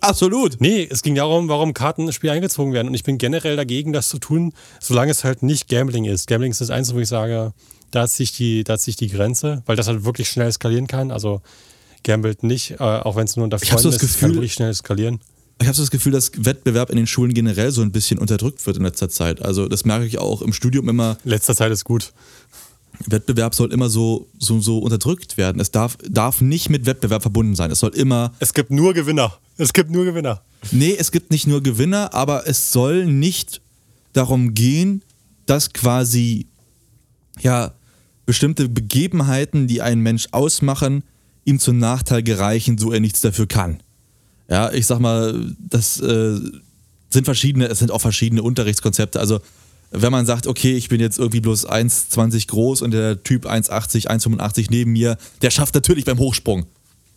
Absolut. 0.00 0.60
Nee, 0.60 0.86
es 0.90 1.02
ging 1.02 1.14
darum, 1.14 1.48
warum 1.48 1.72
Kartenspiele 1.72 2.32
eingezogen 2.32 2.72
werden. 2.72 2.88
Und 2.88 2.94
ich 2.94 3.02
bin 3.02 3.18
generell 3.18 3.56
dagegen, 3.56 3.92
das 3.92 4.08
zu 4.08 4.18
tun, 4.18 4.52
solange 4.78 5.10
es 5.10 5.24
halt 5.24 5.42
nicht 5.42 5.68
Gambling 5.68 6.04
ist. 6.04 6.26
Gambling 6.28 6.52
ist 6.52 6.60
das 6.60 6.70
Einzige, 6.70 6.98
wo 6.98 7.00
ich 7.00 7.08
sage, 7.08 7.54
da 7.90 8.02
hat 8.02 8.10
sich 8.10 8.32
die, 8.36 8.64
da 8.64 8.76
sich 8.76 8.96
die 8.96 9.08
Grenze, 9.08 9.62
weil 9.66 9.76
das 9.76 9.86
halt 9.88 10.04
wirklich 10.04 10.28
schnell 10.28 10.48
eskalieren 10.48 10.86
kann. 10.86 11.10
Also 11.10 11.40
gambelt 12.04 12.42
nicht, 12.42 12.72
äh, 12.72 12.76
auch 12.82 13.16
wenn 13.16 13.24
es 13.24 13.36
nur 13.36 13.44
unter 13.44 13.58
so 13.58 13.66
Freunden 13.66 13.84
das 13.84 13.94
ist, 13.96 14.02
es 14.02 14.18
kann 14.18 14.30
Gefühl- 14.30 14.36
wirklich 14.36 14.52
schnell 14.54 14.70
eskalieren. 14.70 15.20
Ich 15.60 15.66
habe 15.66 15.74
so 15.74 15.82
das 15.82 15.90
Gefühl, 15.90 16.12
dass 16.12 16.32
Wettbewerb 16.36 16.90
in 16.90 16.96
den 16.96 17.06
Schulen 17.06 17.32
generell 17.32 17.70
so 17.70 17.80
ein 17.80 17.90
bisschen 17.90 18.18
unterdrückt 18.18 18.66
wird 18.66 18.76
in 18.76 18.82
letzter 18.82 19.08
Zeit. 19.08 19.40
Also 19.42 19.68
das 19.68 19.86
merke 19.86 20.04
ich 20.04 20.18
auch 20.18 20.42
im 20.42 20.52
Studium 20.52 20.86
immer. 20.90 21.16
Letzter 21.24 21.56
Zeit 21.56 21.72
ist 21.72 21.84
gut. 21.84 22.12
Wettbewerb 23.06 23.54
soll 23.54 23.72
immer 23.72 23.88
so, 23.88 24.28
so, 24.38 24.60
so 24.60 24.78
unterdrückt 24.78 25.36
werden. 25.36 25.60
Es 25.60 25.70
darf, 25.70 25.96
darf 26.08 26.40
nicht 26.42 26.68
mit 26.70 26.86
Wettbewerb 26.86 27.22
verbunden 27.22 27.54
sein. 27.54 27.70
Es 27.70 27.78
soll 27.80 27.94
immer, 27.94 28.32
Es 28.38 28.52
gibt 28.54 28.70
nur 28.70 28.92
Gewinner. 28.94 29.36
Es 29.58 29.72
gibt 29.72 29.90
nur 29.90 30.04
Gewinner. 30.04 30.42
nee, 30.72 30.94
es 30.98 31.10
gibt 31.10 31.30
nicht 31.30 31.46
nur 31.46 31.62
Gewinner, 31.62 32.12
aber 32.14 32.46
es 32.46 32.72
soll 32.72 33.06
nicht 33.06 33.60
darum 34.12 34.52
gehen, 34.54 35.02
dass 35.46 35.72
quasi, 35.72 36.46
ja, 37.40 37.72
bestimmte 38.24 38.68
Begebenheiten, 38.68 39.66
die 39.66 39.82
einen 39.82 40.02
Mensch 40.02 40.28
ausmachen, 40.32 41.04
ihm 41.44 41.58
zum 41.58 41.78
Nachteil 41.78 42.22
gereichen, 42.22 42.76
so 42.76 42.92
er 42.92 43.00
nichts 43.00 43.20
dafür 43.20 43.46
kann. 43.46 43.82
Ja, 44.48 44.72
ich 44.72 44.86
sag 44.86 44.98
mal, 45.00 45.54
das 45.58 46.00
äh, 46.00 46.38
sind 47.10 47.24
verschiedene, 47.24 47.66
es 47.66 47.78
sind 47.78 47.90
auch 47.90 48.00
verschiedene 48.00 48.42
Unterrichtskonzepte. 48.42 49.20
Also, 49.20 49.40
wenn 49.90 50.12
man 50.12 50.26
sagt, 50.26 50.46
okay, 50.46 50.76
ich 50.76 50.88
bin 50.88 51.00
jetzt 51.00 51.18
irgendwie 51.18 51.40
bloß 51.40 51.68
1,20 51.68 52.48
groß 52.48 52.82
und 52.82 52.90
der 52.90 53.22
Typ 53.22 53.46
1,80, 53.46 54.08
1,85 54.08 54.66
neben 54.70 54.92
mir, 54.92 55.16
der 55.42 55.50
schafft 55.50 55.74
natürlich 55.74 56.04
beim 56.04 56.18
Hochsprung 56.18 56.66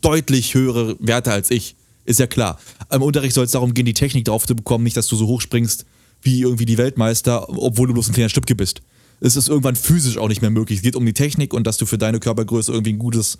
deutlich 0.02 0.54
höhere 0.54 0.96
Werte 1.00 1.32
als 1.32 1.52
ich. 1.52 1.76
Ist 2.06 2.20
ja 2.20 2.28
klar. 2.28 2.60
Im 2.92 3.02
Unterricht 3.02 3.36
soll 3.36 3.46
es 3.46 3.52
darum 3.52 3.74
gehen, 3.74 3.86
die 3.86 3.94
Technik 3.94 4.26
drauf 4.26 4.46
zu 4.46 4.56
bekommen, 4.56 4.84
nicht, 4.84 4.98
dass 4.98 5.08
du 5.08 5.16
so 5.16 5.28
hoch 5.28 5.42
springst 5.42 5.86
wie 6.22 6.42
irgendwie 6.42 6.66
die 6.66 6.78
Weltmeister, 6.78 7.48
obwohl 7.50 7.88
du 7.88 7.94
bloß 7.94 8.10
ein 8.10 8.14
kleiner 8.14 8.30
Stückke 8.30 8.56
bist. 8.56 8.82
Es 9.22 9.36
ist 9.36 9.50
irgendwann 9.50 9.76
physisch 9.76 10.18
auch 10.18 10.30
nicht 10.30 10.42
mehr 10.42 10.52
möglich. 10.52 10.80
Es 10.80 10.84
geht 10.84 10.96
um 10.96 11.06
die 11.06 11.14
Technik 11.14 11.54
und 11.54 11.68
dass 11.68 11.78
du 11.78 11.86
für 11.86 11.98
deine 11.98 12.20
Körpergröße 12.20 12.72
irgendwie 12.72 12.94
ein 12.94 13.00
gutes, 13.00 13.38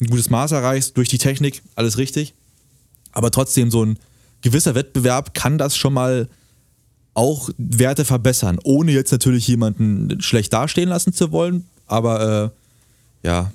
ein 0.00 0.08
gutes 0.08 0.30
Maß 0.30 0.52
erreichst 0.52 0.96
durch 0.96 1.08
die 1.08 1.18
Technik. 1.18 1.62
Alles 1.76 1.98
richtig. 1.98 2.34
Aber 3.12 3.30
trotzdem, 3.30 3.70
so 3.70 3.84
ein 3.84 3.98
gewisser 4.42 4.74
Wettbewerb 4.74 5.34
kann 5.34 5.58
das 5.58 5.76
schon 5.76 5.92
mal 5.92 6.28
auch 7.14 7.50
Werte 7.58 8.04
verbessern, 8.04 8.58
ohne 8.62 8.92
jetzt 8.92 9.12
natürlich 9.12 9.46
jemanden 9.46 10.20
schlecht 10.20 10.52
dastehen 10.52 10.88
lassen 10.88 11.12
zu 11.12 11.32
wollen. 11.32 11.66
Aber 11.86 12.52
äh, 13.24 13.26
ja, 13.26 13.52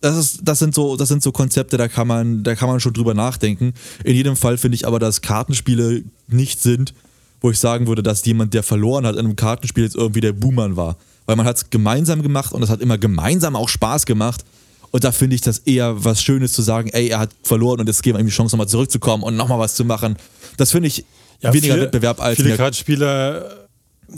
das, 0.00 0.16
ist, 0.16 0.40
das, 0.42 0.58
sind 0.58 0.74
so, 0.74 0.96
das 0.96 1.08
sind 1.08 1.22
so 1.22 1.32
Konzepte, 1.32 1.76
da 1.76 1.88
kann, 1.88 2.06
man, 2.06 2.42
da 2.42 2.54
kann 2.54 2.68
man 2.68 2.80
schon 2.80 2.92
drüber 2.92 3.14
nachdenken. 3.14 3.74
In 4.04 4.14
jedem 4.14 4.36
Fall 4.36 4.58
finde 4.58 4.74
ich 4.74 4.86
aber, 4.86 4.98
dass 4.98 5.22
Kartenspiele 5.22 6.04
nicht 6.28 6.60
sind, 6.60 6.94
wo 7.40 7.50
ich 7.50 7.58
sagen 7.58 7.86
würde, 7.86 8.02
dass 8.02 8.24
jemand, 8.24 8.54
der 8.54 8.62
verloren 8.62 9.06
hat 9.06 9.14
in 9.14 9.20
einem 9.20 9.36
Kartenspiel, 9.36 9.84
jetzt 9.84 9.96
irgendwie 9.96 10.20
der 10.20 10.32
Buhmann 10.32 10.76
war. 10.76 10.96
Weil 11.26 11.36
man 11.36 11.46
hat 11.46 11.56
es 11.56 11.70
gemeinsam 11.70 12.22
gemacht 12.22 12.52
und 12.52 12.62
es 12.62 12.70
hat 12.70 12.80
immer 12.80 12.98
gemeinsam 12.98 13.56
auch 13.56 13.68
Spaß 13.68 14.06
gemacht. 14.06 14.44
Und 14.92 15.04
da 15.04 15.12
finde 15.12 15.34
ich 15.34 15.42
das 15.42 15.58
eher 15.58 16.04
was 16.04 16.22
Schönes 16.22 16.52
zu 16.52 16.62
sagen, 16.62 16.88
ey, 16.90 17.08
er 17.08 17.18
hat 17.18 17.30
verloren 17.42 17.80
und 17.80 17.86
jetzt 17.88 18.02
geben 18.02 18.16
wir 18.16 18.20
ihm 18.22 18.26
die 18.28 18.32
Chance, 18.32 18.54
nochmal 18.54 18.68
zurückzukommen 18.68 19.22
und 19.24 19.36
nochmal 19.36 19.58
was 19.58 19.74
zu 19.74 19.84
machen. 19.84 20.16
Das 20.56 20.70
finde 20.70 20.88
ich 20.88 21.04
weniger 21.42 21.74
viel- 21.74 21.82
Wettbewerb 21.82 22.20
als 22.20 22.36
viele 22.36 22.48
mehr 22.50 22.56
Kartenspiele. 22.56 23.65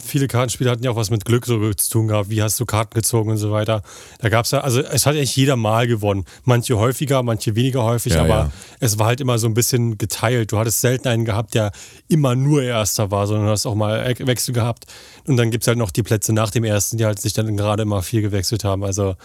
Viele 0.05 0.29
Kartenspiele 0.29 0.71
hatten 0.71 0.85
ja 0.85 0.91
auch 0.91 0.97
was 0.97 1.11
mit 1.11 1.25
Glück 1.25 1.47
so 1.47 1.73
zu 1.73 1.91
tun 1.91 2.09
gehabt. 2.09 2.29
Wie 2.29 2.43
hast 2.43 2.61
du 2.61 2.67
Karten 2.67 2.95
gezogen 2.95 3.31
und 3.31 3.39
so 3.39 3.51
weiter. 3.51 3.83
Da 4.19 4.29
gab 4.29 4.45
es 4.45 4.51
ja, 4.51 4.61
also 4.61 4.81
es 4.81 5.07
hat 5.07 5.15
eigentlich 5.15 5.35
jeder 5.35 5.57
mal 5.57 5.87
gewonnen. 5.87 6.25
Manche 6.45 6.77
häufiger, 6.77 7.23
manche 7.23 7.55
weniger 7.57 7.85
häufig, 7.85 8.13
Ja, 8.15 8.21
aber 8.21 8.29
ja. 8.29 8.51
es 8.81 8.99
war 8.99 9.07
halt 9.07 9.21
immer 9.21 9.39
so 9.39 9.47
ein 9.47 9.55
bisschen 9.55 9.97
geteilt. 9.97 10.53
Du 10.53 10.59
hattest 10.59 10.81
selten 10.83 11.09
einen 11.09 11.25
gehabt, 11.25 11.55
der 11.55 11.73
immer 12.09 12.35
nur 12.35 12.63
Erster 12.63 13.11
war, 13.11 13.27
sondern 13.27 13.47
du 13.47 13.53
hast 13.53 13.65
auch 13.65 13.75
mal 13.75 14.15
Wechsel 14.19 14.53
gehabt. 14.53 14.85
Und 15.27 15.37
dann 15.39 15.51
gibt 15.51 15.65
es 15.65 15.69
halt 15.69 15.79
noch 15.79 15.91
die 15.91 16.03
Plätze 16.03 16.33
nach 16.35 16.51
dem 16.51 16.65
Ersten, 16.65 16.99
die 16.99 17.07
halt 17.07 17.19
sich 17.19 17.33
dann 17.33 17.57
gerade 17.57 17.83
immer 17.83 18.03
viel 18.03 18.21
gewechselt 18.21 18.65
haben. 18.65 18.85
Also 18.85 19.17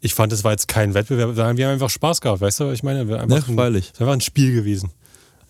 ich 0.00 0.14
fand, 0.14 0.32
es 0.32 0.44
war 0.44 0.52
jetzt 0.52 0.68
kein 0.68 0.94
Wettbewerb, 0.94 1.34
sondern 1.34 1.56
wir 1.56 1.66
haben 1.66 1.72
einfach 1.74 1.90
Spaß 1.90 2.20
gehabt, 2.20 2.40
weißt 2.40 2.60
du? 2.60 2.70
Ich 2.70 2.82
meine, 2.82 3.00
einfach 3.00 3.28
Ja, 3.28 3.44
ein, 3.48 3.54
freilich. 3.56 3.90
es 3.92 4.00
war 4.00 4.06
einfach 4.06 4.16
ein 4.16 4.20
Spiel 4.22 4.54
gewesen. 4.54 4.90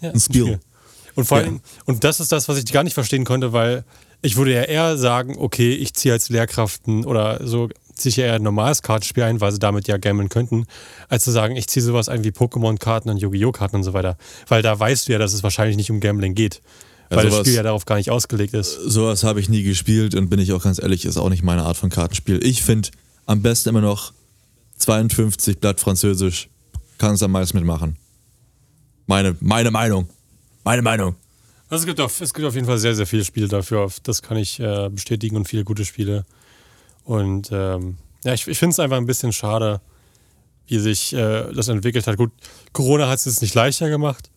Ja, 0.01 0.11
Ein 0.11 0.21
Spiel. 0.21 0.61
Und 1.15 1.25
vor 1.25 1.39
allem, 1.39 1.61
und 1.87 2.05
das 2.05 2.21
ist 2.21 2.31
das, 2.31 2.49
was 2.49 2.59
ich 2.59 2.67
gar 2.71 2.83
nicht 2.85 2.95
verstehen 2.95 3.25
konnte, 3.25 3.53
weil 3.53 3.85
ich 4.27 4.37
würde 4.37 4.53
ja 4.53 4.63
eher 4.63 4.99
sagen, 4.99 5.37
okay, 5.39 5.73
ich 5.73 5.95
ziehe 5.95 6.13
als 6.13 6.29
Lehrkraft 6.29 6.87
ein, 6.89 7.05
oder 7.05 7.47
so 7.47 7.69
ziehe 7.95 8.11
ich 8.11 8.17
ja 8.17 8.27
eher 8.27 8.35
ein 8.35 8.43
normales 8.43 8.83
Kartenspiel 8.83 9.23
ein, 9.23 9.41
weil 9.41 9.53
sie 9.53 9.61
damit 9.61 9.87
ja 9.87 9.99
gambeln 9.99 10.29
könnten, 10.29 10.67
als 11.09 11.23
zu 11.25 11.31
sagen, 11.31 11.55
ich 11.55 11.69
ziehe 11.69 11.83
sowas 11.83 12.09
ein 12.09 12.25
wie 12.25 12.31
Pokémon-Karten 12.31 13.09
und 13.09 13.19
Yu-Gi-Oh! 13.19 13.53
Karten 13.53 13.77
und 13.77 13.85
so 13.85 13.93
weiter. 13.93 14.19
Weil 14.49 14.63
da 14.63 14.79
weißt 14.79 15.07
du 15.07 15.13
ja, 15.13 15.19
dass 15.19 15.33
es 15.33 15.45
wahrscheinlich 15.45 15.77
nicht 15.77 15.93
um 15.93 16.01
Gambling 16.01 16.35
geht. 16.35 16.61
Weil 17.09 17.19
also 17.19 17.31
das 17.31 17.47
Spiel 17.47 17.55
ja 17.55 17.63
darauf 17.63 17.85
gar 17.85 17.97
nicht 17.97 18.11
ausgelegt 18.11 18.53
ist. 18.53 18.73
Sowas 18.73 19.23
habe 19.23 19.39
ich 19.39 19.49
nie 19.49 19.63
gespielt 19.63 20.17
und 20.17 20.29
bin 20.29 20.41
ich 20.41 20.53
auch 20.53 20.65
ganz 20.65 20.83
ehrlich, 20.83 21.05
ist 21.05 21.19
auch 21.19 21.31
nicht 21.31 21.45
meine 21.45 21.63
Art 21.63 21.77
von 21.77 21.89
Kartenspiel. 21.89 22.45
Ich 22.45 22.63
finde 22.63 22.89
am 23.27 23.43
besten 23.43 23.69
immer 23.69 23.81
noch 23.81 24.13
52 24.79 25.61
Blatt 25.61 25.79
Französisch. 25.79 26.49
Kannst 26.99 27.23
am 27.23 27.31
meisten 27.31 27.59
mitmachen. 27.59 27.97
Meine, 29.07 29.37
meine 29.39 29.71
Meinung. 29.71 30.09
Meine 30.65 30.83
Meinung. 30.83 31.15
Also 31.69 31.83
es, 31.83 31.87
gibt 31.87 32.01
auf, 32.01 32.21
es 32.21 32.33
gibt 32.33 32.47
auf 32.47 32.55
jeden 32.55 32.67
Fall 32.67 32.79
sehr, 32.79 32.95
sehr 32.95 33.07
viele 33.07 33.25
Spiele 33.25 33.49
dafür. 33.49 33.89
Das 34.05 34.23
kann 34.23 34.37
ich 34.37 34.61
äh, 34.61 34.89
bestätigen 34.89 35.37
und 35.37 35.49
viele 35.49 35.65
gute 35.65 35.85
Spiele. 35.85 36.25
Und 37.05 37.51
ähm, 37.53 37.97
ja, 38.25 38.35
ich, 38.35 38.47
ich 38.47 38.59
finde 38.59 38.73
es 38.73 38.81
einfach 38.81 38.97
ein 38.97 39.07
bisschen 39.07 39.33
schade, 39.33 39.81
wie 40.67 40.79
sich 40.79 41.13
äh, 41.13 41.53
das 41.53 41.69
entwickelt 41.69 42.07
hat. 42.07 42.17
Gut, 42.17 42.33
Corona 42.73 43.09
hat 43.09 43.19
es 43.19 43.25
jetzt 43.25 43.43
nicht 43.43 43.55
leichter 43.55 43.89
gemacht. 43.89 44.31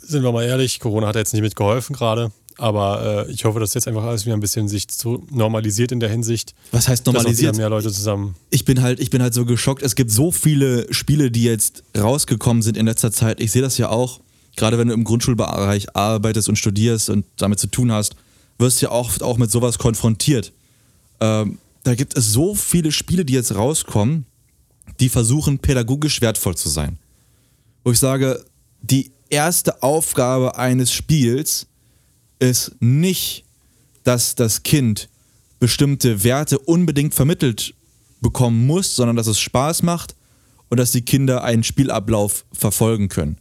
Sind 0.00 0.22
wir 0.22 0.32
mal 0.32 0.44
ehrlich, 0.44 0.80
Corona 0.80 1.06
hat 1.06 1.16
jetzt 1.16 1.32
nicht 1.32 1.42
mitgeholfen 1.42 1.94
gerade. 1.94 2.32
Aber 2.58 3.26
äh, 3.26 3.32
ich 3.32 3.44
hoffe, 3.44 3.58
dass 3.58 3.72
jetzt 3.72 3.88
einfach 3.88 4.04
alles 4.04 4.26
wieder 4.26 4.36
ein 4.36 4.40
bisschen 4.40 4.68
sich 4.68 4.86
zu 4.88 5.26
normalisiert 5.30 5.92
in 5.92 6.00
der 6.00 6.10
Hinsicht. 6.10 6.54
Was 6.72 6.88
heißt 6.88 7.06
normalisiert? 7.06 7.56
mehr 7.56 7.70
Leute 7.70 7.90
zusammen. 7.90 8.34
Ich 8.50 8.64
bin 8.64 8.82
halt, 8.82 9.00
ich 9.00 9.08
bin 9.08 9.22
halt 9.22 9.32
so 9.32 9.46
geschockt. 9.46 9.82
Es 9.82 9.94
gibt 9.94 10.10
so 10.10 10.30
viele 10.30 10.92
Spiele, 10.92 11.30
die 11.30 11.44
jetzt 11.44 11.84
rausgekommen 11.96 12.62
sind 12.62 12.76
in 12.76 12.86
letzter 12.86 13.12
Zeit. 13.12 13.40
Ich 13.40 13.50
sehe 13.52 13.62
das 13.62 13.78
ja 13.78 13.88
auch. 13.88 14.20
Gerade 14.56 14.78
wenn 14.78 14.88
du 14.88 14.94
im 14.94 15.04
Grundschulbereich 15.04 15.96
arbeitest 15.96 16.48
und 16.48 16.56
studierst 16.56 17.10
und 17.10 17.24
damit 17.36 17.60
zu 17.60 17.68
tun 17.68 17.92
hast, 17.92 18.16
wirst 18.58 18.80
du 18.80 18.86
ja 18.86 18.92
oft 18.92 19.22
auch 19.22 19.38
mit 19.38 19.50
sowas 19.50 19.78
konfrontiert. 19.78 20.52
Ähm, 21.20 21.58
da 21.82 21.94
gibt 21.94 22.16
es 22.16 22.32
so 22.32 22.54
viele 22.54 22.92
Spiele, 22.92 23.24
die 23.24 23.32
jetzt 23.32 23.54
rauskommen, 23.54 24.26
die 24.98 25.08
versuchen, 25.08 25.58
pädagogisch 25.58 26.20
wertvoll 26.20 26.56
zu 26.56 26.68
sein. 26.68 26.98
Wo 27.84 27.92
ich 27.92 27.98
sage, 27.98 28.44
die 28.82 29.12
erste 29.30 29.82
Aufgabe 29.82 30.58
eines 30.58 30.92
Spiels 30.92 31.66
ist 32.38 32.72
nicht, 32.80 33.44
dass 34.02 34.34
das 34.34 34.62
Kind 34.62 35.08
bestimmte 35.58 36.24
Werte 36.24 36.58
unbedingt 36.58 37.14
vermittelt 37.14 37.74
bekommen 38.20 38.66
muss, 38.66 38.96
sondern 38.96 39.16
dass 39.16 39.26
es 39.26 39.40
Spaß 39.40 39.82
macht 39.82 40.14
und 40.68 40.78
dass 40.78 40.92
die 40.92 41.02
Kinder 41.02 41.44
einen 41.44 41.64
Spielablauf 41.64 42.44
verfolgen 42.52 43.08
können. 43.08 43.38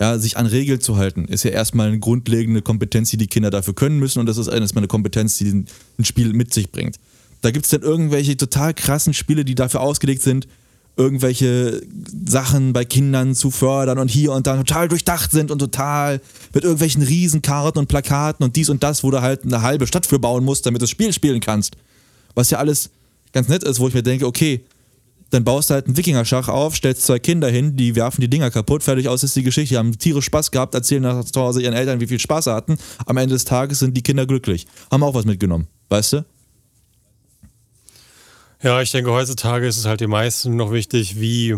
Ja, 0.00 0.18
sich 0.18 0.38
an 0.38 0.46
Regeln 0.46 0.80
zu 0.80 0.96
halten, 0.96 1.26
ist 1.26 1.44
ja 1.44 1.50
erstmal 1.50 1.88
eine 1.88 1.98
grundlegende 1.98 2.62
Kompetenz, 2.62 3.10
die 3.10 3.18
die 3.18 3.26
Kinder 3.26 3.50
dafür 3.50 3.74
können 3.74 3.98
müssen 3.98 4.18
und 4.18 4.26
das 4.26 4.38
ist 4.38 4.46
erstmal 4.46 4.80
eine 4.80 4.88
Kompetenz, 4.88 5.36
die 5.36 5.66
ein 5.98 6.04
Spiel 6.04 6.32
mit 6.32 6.54
sich 6.54 6.72
bringt. 6.72 6.96
Da 7.42 7.50
gibt 7.50 7.66
es 7.66 7.70
dann 7.70 7.82
irgendwelche 7.82 8.34
total 8.38 8.72
krassen 8.72 9.12
Spiele, 9.12 9.44
die 9.44 9.54
dafür 9.54 9.80
ausgelegt 9.80 10.22
sind, 10.22 10.48
irgendwelche 10.96 11.82
Sachen 12.26 12.72
bei 12.72 12.86
Kindern 12.86 13.34
zu 13.34 13.50
fördern 13.50 13.98
und 13.98 14.10
hier 14.10 14.32
und 14.32 14.46
da 14.46 14.56
total 14.56 14.88
durchdacht 14.88 15.32
sind 15.32 15.50
und 15.50 15.58
total 15.58 16.22
mit 16.54 16.64
irgendwelchen 16.64 17.02
Riesenkarten 17.02 17.78
und 17.78 17.88
Plakaten 17.88 18.42
und 18.42 18.56
dies 18.56 18.70
und 18.70 18.82
das, 18.82 19.04
wo 19.04 19.10
du 19.10 19.20
halt 19.20 19.44
eine 19.44 19.60
halbe 19.60 19.86
Stadt 19.86 20.06
für 20.06 20.18
bauen 20.18 20.44
musst, 20.44 20.64
damit 20.64 20.80
du 20.80 20.84
das 20.84 20.90
Spiel 20.90 21.12
spielen 21.12 21.40
kannst. 21.40 21.76
Was 22.34 22.48
ja 22.48 22.56
alles 22.56 22.88
ganz 23.32 23.48
nett 23.48 23.64
ist, 23.64 23.80
wo 23.80 23.88
ich 23.88 23.94
mir 23.94 24.02
denke, 24.02 24.26
okay, 24.26 24.64
dann 25.30 25.44
baust 25.44 25.70
du 25.70 25.74
halt 25.74 25.86
einen 25.86 25.96
Wikingerschach 25.96 26.48
auf, 26.48 26.76
stellst 26.76 27.02
zwei 27.02 27.18
Kinder 27.18 27.48
hin, 27.48 27.76
die 27.76 27.94
werfen 27.94 28.20
die 28.20 28.28
Dinger 28.28 28.50
kaputt, 28.50 28.82
fertig 28.82 29.08
aus 29.08 29.22
ist 29.22 29.36
die 29.36 29.42
Geschichte, 29.42 29.74
die 29.74 29.78
haben 29.78 29.96
tierisch 29.96 30.26
Spaß 30.26 30.50
gehabt, 30.50 30.74
erzählen 30.74 31.02
nach 31.02 31.24
zu 31.24 31.40
Hause 31.40 31.62
ihren 31.62 31.74
Eltern, 31.74 32.00
wie 32.00 32.06
viel 32.06 32.18
Spaß 32.18 32.44
sie 32.44 32.52
hatten. 32.52 32.78
Am 33.06 33.16
Ende 33.16 33.34
des 33.34 33.44
Tages 33.44 33.78
sind 33.78 33.96
die 33.96 34.02
Kinder 34.02 34.26
glücklich. 34.26 34.66
Haben 34.90 35.02
auch 35.02 35.14
was 35.14 35.24
mitgenommen, 35.24 35.68
weißt 35.88 36.14
du? 36.14 36.24
Ja, 38.62 38.82
ich 38.82 38.90
denke, 38.90 39.10
heutzutage 39.10 39.66
ist 39.66 39.78
es 39.78 39.86
halt 39.86 40.00
den 40.00 40.10
meisten 40.10 40.56
noch 40.56 40.72
wichtig, 40.72 41.18
wie, 41.18 41.56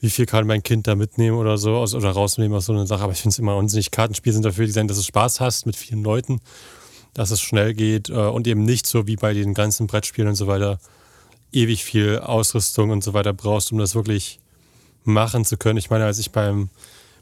wie 0.00 0.10
viel 0.10 0.26
kann 0.26 0.46
mein 0.46 0.62
Kind 0.62 0.88
da 0.88 0.96
mitnehmen 0.96 1.36
oder 1.36 1.58
so 1.58 1.76
aus, 1.76 1.94
oder 1.94 2.10
rausnehmen 2.10 2.56
aus 2.56 2.66
so 2.66 2.72
einer 2.72 2.86
Sache. 2.86 3.04
Aber 3.04 3.12
ich 3.12 3.20
finde 3.20 3.34
es 3.34 3.38
immer 3.38 3.54
unsinnig. 3.56 3.92
Kartenspiele 3.92 4.32
sind 4.32 4.44
dafür 4.44 4.66
designt, 4.66 4.90
dass 4.90 4.96
du 4.96 5.04
Spaß 5.04 5.40
hast 5.40 5.64
mit 5.64 5.76
vielen 5.76 6.02
Leuten, 6.02 6.40
dass 7.14 7.30
es 7.30 7.40
schnell 7.40 7.74
geht 7.74 8.08
äh, 8.08 8.14
und 8.14 8.48
eben 8.48 8.64
nicht 8.64 8.86
so 8.86 9.06
wie 9.06 9.14
bei 9.14 9.32
den 9.32 9.54
ganzen 9.54 9.86
Brettspielen 9.86 10.30
und 10.30 10.34
so 10.34 10.48
weiter 10.48 10.80
ewig 11.52 11.84
viel 11.84 12.18
Ausrüstung 12.18 12.90
und 12.90 13.04
so 13.04 13.14
weiter 13.14 13.32
brauchst, 13.32 13.72
um 13.72 13.78
das 13.78 13.94
wirklich 13.94 14.40
machen 15.04 15.44
zu 15.44 15.56
können. 15.56 15.78
Ich 15.78 15.90
meine, 15.90 16.04
als 16.04 16.18
ich 16.18 16.30
beim, 16.30 16.70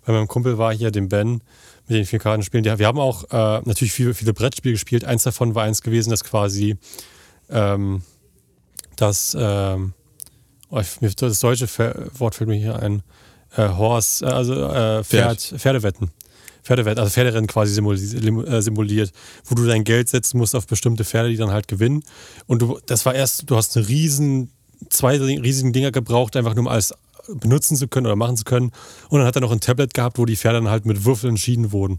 bei 0.05 0.13
meinem 0.13 0.29
Kumpel 0.29 0.59
war 0.59 0.73
hier, 0.73 0.91
dem 0.91 1.09
Ben, 1.09 1.43
mit 1.89 1.99
den 1.99 2.07
vier 2.07 2.19
Kartenspielen, 2.19 2.63
die, 2.63 2.79
wir 2.79 2.87
haben 2.87 2.99
auch 2.99 3.25
äh, 3.25 3.63
natürlich 3.65 3.93
viele, 3.93 4.15
viele 4.15 4.33
Brettspiele 4.33 4.75
gespielt. 4.75 5.05
Eins 5.05 5.25
davon 5.25 5.55
war 5.55 5.65
eins 5.65 5.83
gewesen, 5.83 6.11
das 6.11 6.25
quasi 6.25 6.77
ähm, 7.49 8.03
dass 8.97 9.37
ähm, 9.39 9.95
oh, 10.69 10.81
das 11.17 11.41
deutsche 11.41 11.69
Wort 12.19 12.35
fällt 12.35 12.49
mir 12.49 12.57
hier 12.57 12.77
ein, 12.77 13.03
äh, 13.57 13.69
Horse, 13.69 14.25
äh, 14.25 14.29
also 14.29 14.55
äh, 14.55 15.05
Pferd, 15.05 15.41
Pferd, 15.41 15.61
Pferdewetten. 15.61 16.11
Pferdewetten, 16.63 16.99
also 16.99 17.11
Pferderennen 17.11 17.47
quasi 17.47 17.81
äh, 17.81 18.61
simuliert, 18.63 19.13
wo 19.47 19.55
du 19.55 19.67
dein 19.67 19.85
Geld 19.85 20.09
setzen 20.09 20.39
musst 20.39 20.55
auf 20.55 20.67
bestimmte 20.67 21.05
Pferde, 21.05 21.31
die 21.31 21.37
dann 21.37 21.51
halt 21.51 21.69
gewinnen. 21.69 22.03
Und 22.47 22.63
du, 22.63 22.79
das 22.87 23.07
war 23.07 23.15
erst, 23.15 23.51
du 23.51 23.57
hast 23.57 23.77
eine 23.77 23.89
riesen, 23.89 24.51
zwei 24.89 25.19
riesigen 25.19 25.73
Dinger 25.73 25.91
gebraucht, 25.91 26.37
einfach 26.37 26.55
nur 26.55 26.65
um 26.65 26.69
alles 26.69 26.95
benutzen 27.29 27.77
zu 27.77 27.89
können 27.89 28.07
oder 28.07 28.17
machen 28.17 28.37
zu 28.37 28.45
können. 28.45 28.73
Und 29.09 29.19
dann 29.19 29.27
hat 29.27 29.37
er 29.37 29.41
noch 29.41 29.53
ein 29.53 29.61
Tablet 29.61 29.95
gehabt, 29.95 30.19
wo 30.19 30.25
die 30.25 30.37
Pferde 30.37 30.59
dann 30.59 30.71
halt 30.71 30.87
mit 30.87 31.05
Würfeln 31.05 31.31
entschieden 31.31 31.73
wurden. 31.73 31.99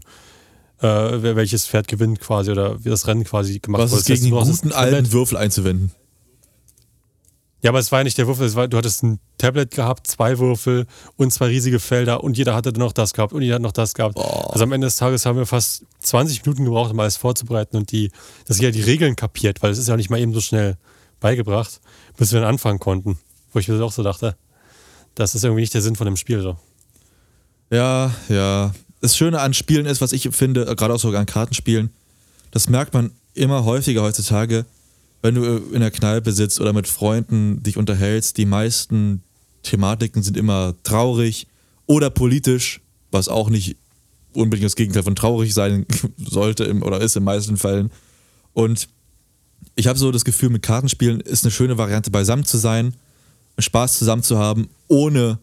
Äh, 0.80 1.36
welches 1.36 1.66
Pferd 1.66 1.86
gewinnt 1.86 2.18
quasi 2.18 2.50
oder 2.50 2.84
wie 2.84 2.88
das 2.88 3.06
Rennen 3.06 3.22
quasi 3.22 3.60
gemacht 3.60 3.82
wurde. 3.82 3.92
Was 3.92 4.00
ist 4.00 4.06
gegen 4.06 4.24
den 4.24 4.34
guten 4.34 4.72
alten 4.72 5.12
Würfel 5.12 5.36
einzuwenden? 5.36 5.92
Ja, 7.62 7.70
aber 7.70 7.78
es 7.78 7.92
war 7.92 8.00
ja 8.00 8.04
nicht 8.04 8.18
der 8.18 8.26
Würfel, 8.26 8.52
war, 8.56 8.66
du 8.66 8.76
hattest 8.76 9.04
ein 9.04 9.20
Tablet 9.38 9.70
gehabt, 9.70 10.08
zwei 10.08 10.38
Würfel 10.40 10.86
und 11.16 11.32
zwei 11.32 11.46
riesige 11.46 11.78
Felder 11.78 12.24
und 12.24 12.36
jeder 12.36 12.54
hatte 12.56 12.72
noch 12.72 12.92
das 12.92 13.14
gehabt 13.14 13.32
und 13.32 13.42
jeder 13.42 13.54
hat 13.54 13.62
noch 13.62 13.72
das 13.72 13.94
gehabt. 13.94 14.16
Oh. 14.16 14.48
Also 14.50 14.64
am 14.64 14.72
Ende 14.72 14.88
des 14.88 14.96
Tages 14.96 15.24
haben 15.26 15.38
wir 15.38 15.46
fast 15.46 15.84
20 16.00 16.44
Minuten 16.44 16.64
gebraucht, 16.64 16.90
um 16.90 16.98
alles 16.98 17.16
vorzubereiten 17.16 17.76
und 17.76 17.92
die, 17.92 18.10
dass 18.46 18.60
ja 18.60 18.72
die 18.72 18.80
Regeln 18.80 19.14
kapiert, 19.14 19.62
weil 19.62 19.70
es 19.70 19.78
ist 19.78 19.88
ja 19.88 19.96
nicht 19.96 20.10
mal 20.10 20.18
eben 20.18 20.34
so 20.34 20.40
schnell 20.40 20.76
beigebracht, 21.20 21.80
bis 22.16 22.32
wir 22.32 22.40
dann 22.40 22.48
anfangen 22.48 22.80
konnten. 22.80 23.18
Wo 23.52 23.60
ich 23.60 23.68
mir 23.68 23.80
auch 23.82 23.92
so 23.92 24.02
dachte, 24.02 24.36
das 25.14 25.36
ist 25.36 25.44
irgendwie 25.44 25.60
nicht 25.60 25.74
der 25.74 25.82
Sinn 25.82 25.94
von 25.94 26.06
dem 26.06 26.16
Spiel 26.16 26.42
so. 26.42 26.56
Ja, 27.70 28.12
ja. 28.28 28.72
Das 29.00 29.16
Schöne 29.16 29.40
an 29.40 29.54
Spielen 29.54 29.86
ist, 29.86 30.00
was 30.00 30.12
ich 30.12 30.28
finde, 30.32 30.64
gerade 30.76 30.94
auch 30.94 31.00
sogar 31.00 31.20
an 31.20 31.26
Kartenspielen, 31.26 31.90
das 32.50 32.68
merkt 32.68 32.92
man 32.92 33.12
immer 33.34 33.64
häufiger 33.64 34.02
heutzutage, 34.02 34.66
wenn 35.22 35.36
du 35.36 35.56
in 35.72 35.80
der 35.80 35.90
Kneipe 35.90 36.32
sitzt 36.32 36.60
oder 36.60 36.72
mit 36.72 36.88
Freunden 36.88 37.62
dich 37.62 37.76
unterhältst, 37.76 38.36
die 38.36 38.46
meisten 38.46 39.22
Thematiken 39.62 40.22
sind 40.22 40.36
immer 40.36 40.74
traurig 40.82 41.46
oder 41.86 42.10
politisch, 42.10 42.80
was 43.12 43.28
auch 43.28 43.48
nicht 43.48 43.76
unbedingt 44.32 44.66
das 44.66 44.76
Gegenteil 44.76 45.04
von 45.04 45.14
traurig 45.14 45.54
sein 45.54 45.86
sollte 46.16 46.72
oder 46.82 47.00
ist 47.00 47.16
in 47.16 47.24
meisten 47.24 47.56
Fällen. 47.56 47.90
Und 48.52 48.88
ich 49.76 49.86
habe 49.86 49.98
so 49.98 50.10
das 50.10 50.24
Gefühl, 50.24 50.50
mit 50.50 50.62
Kartenspielen 50.62 51.20
ist 51.20 51.44
eine 51.44 51.52
schöne 51.52 51.78
Variante, 51.78 52.10
beisammen 52.10 52.44
zu 52.44 52.58
sein, 52.58 52.94
Spaß 53.58 53.98
zusammen 53.98 54.22
zu 54.22 54.38
haben, 54.38 54.68
ohne 54.88 55.38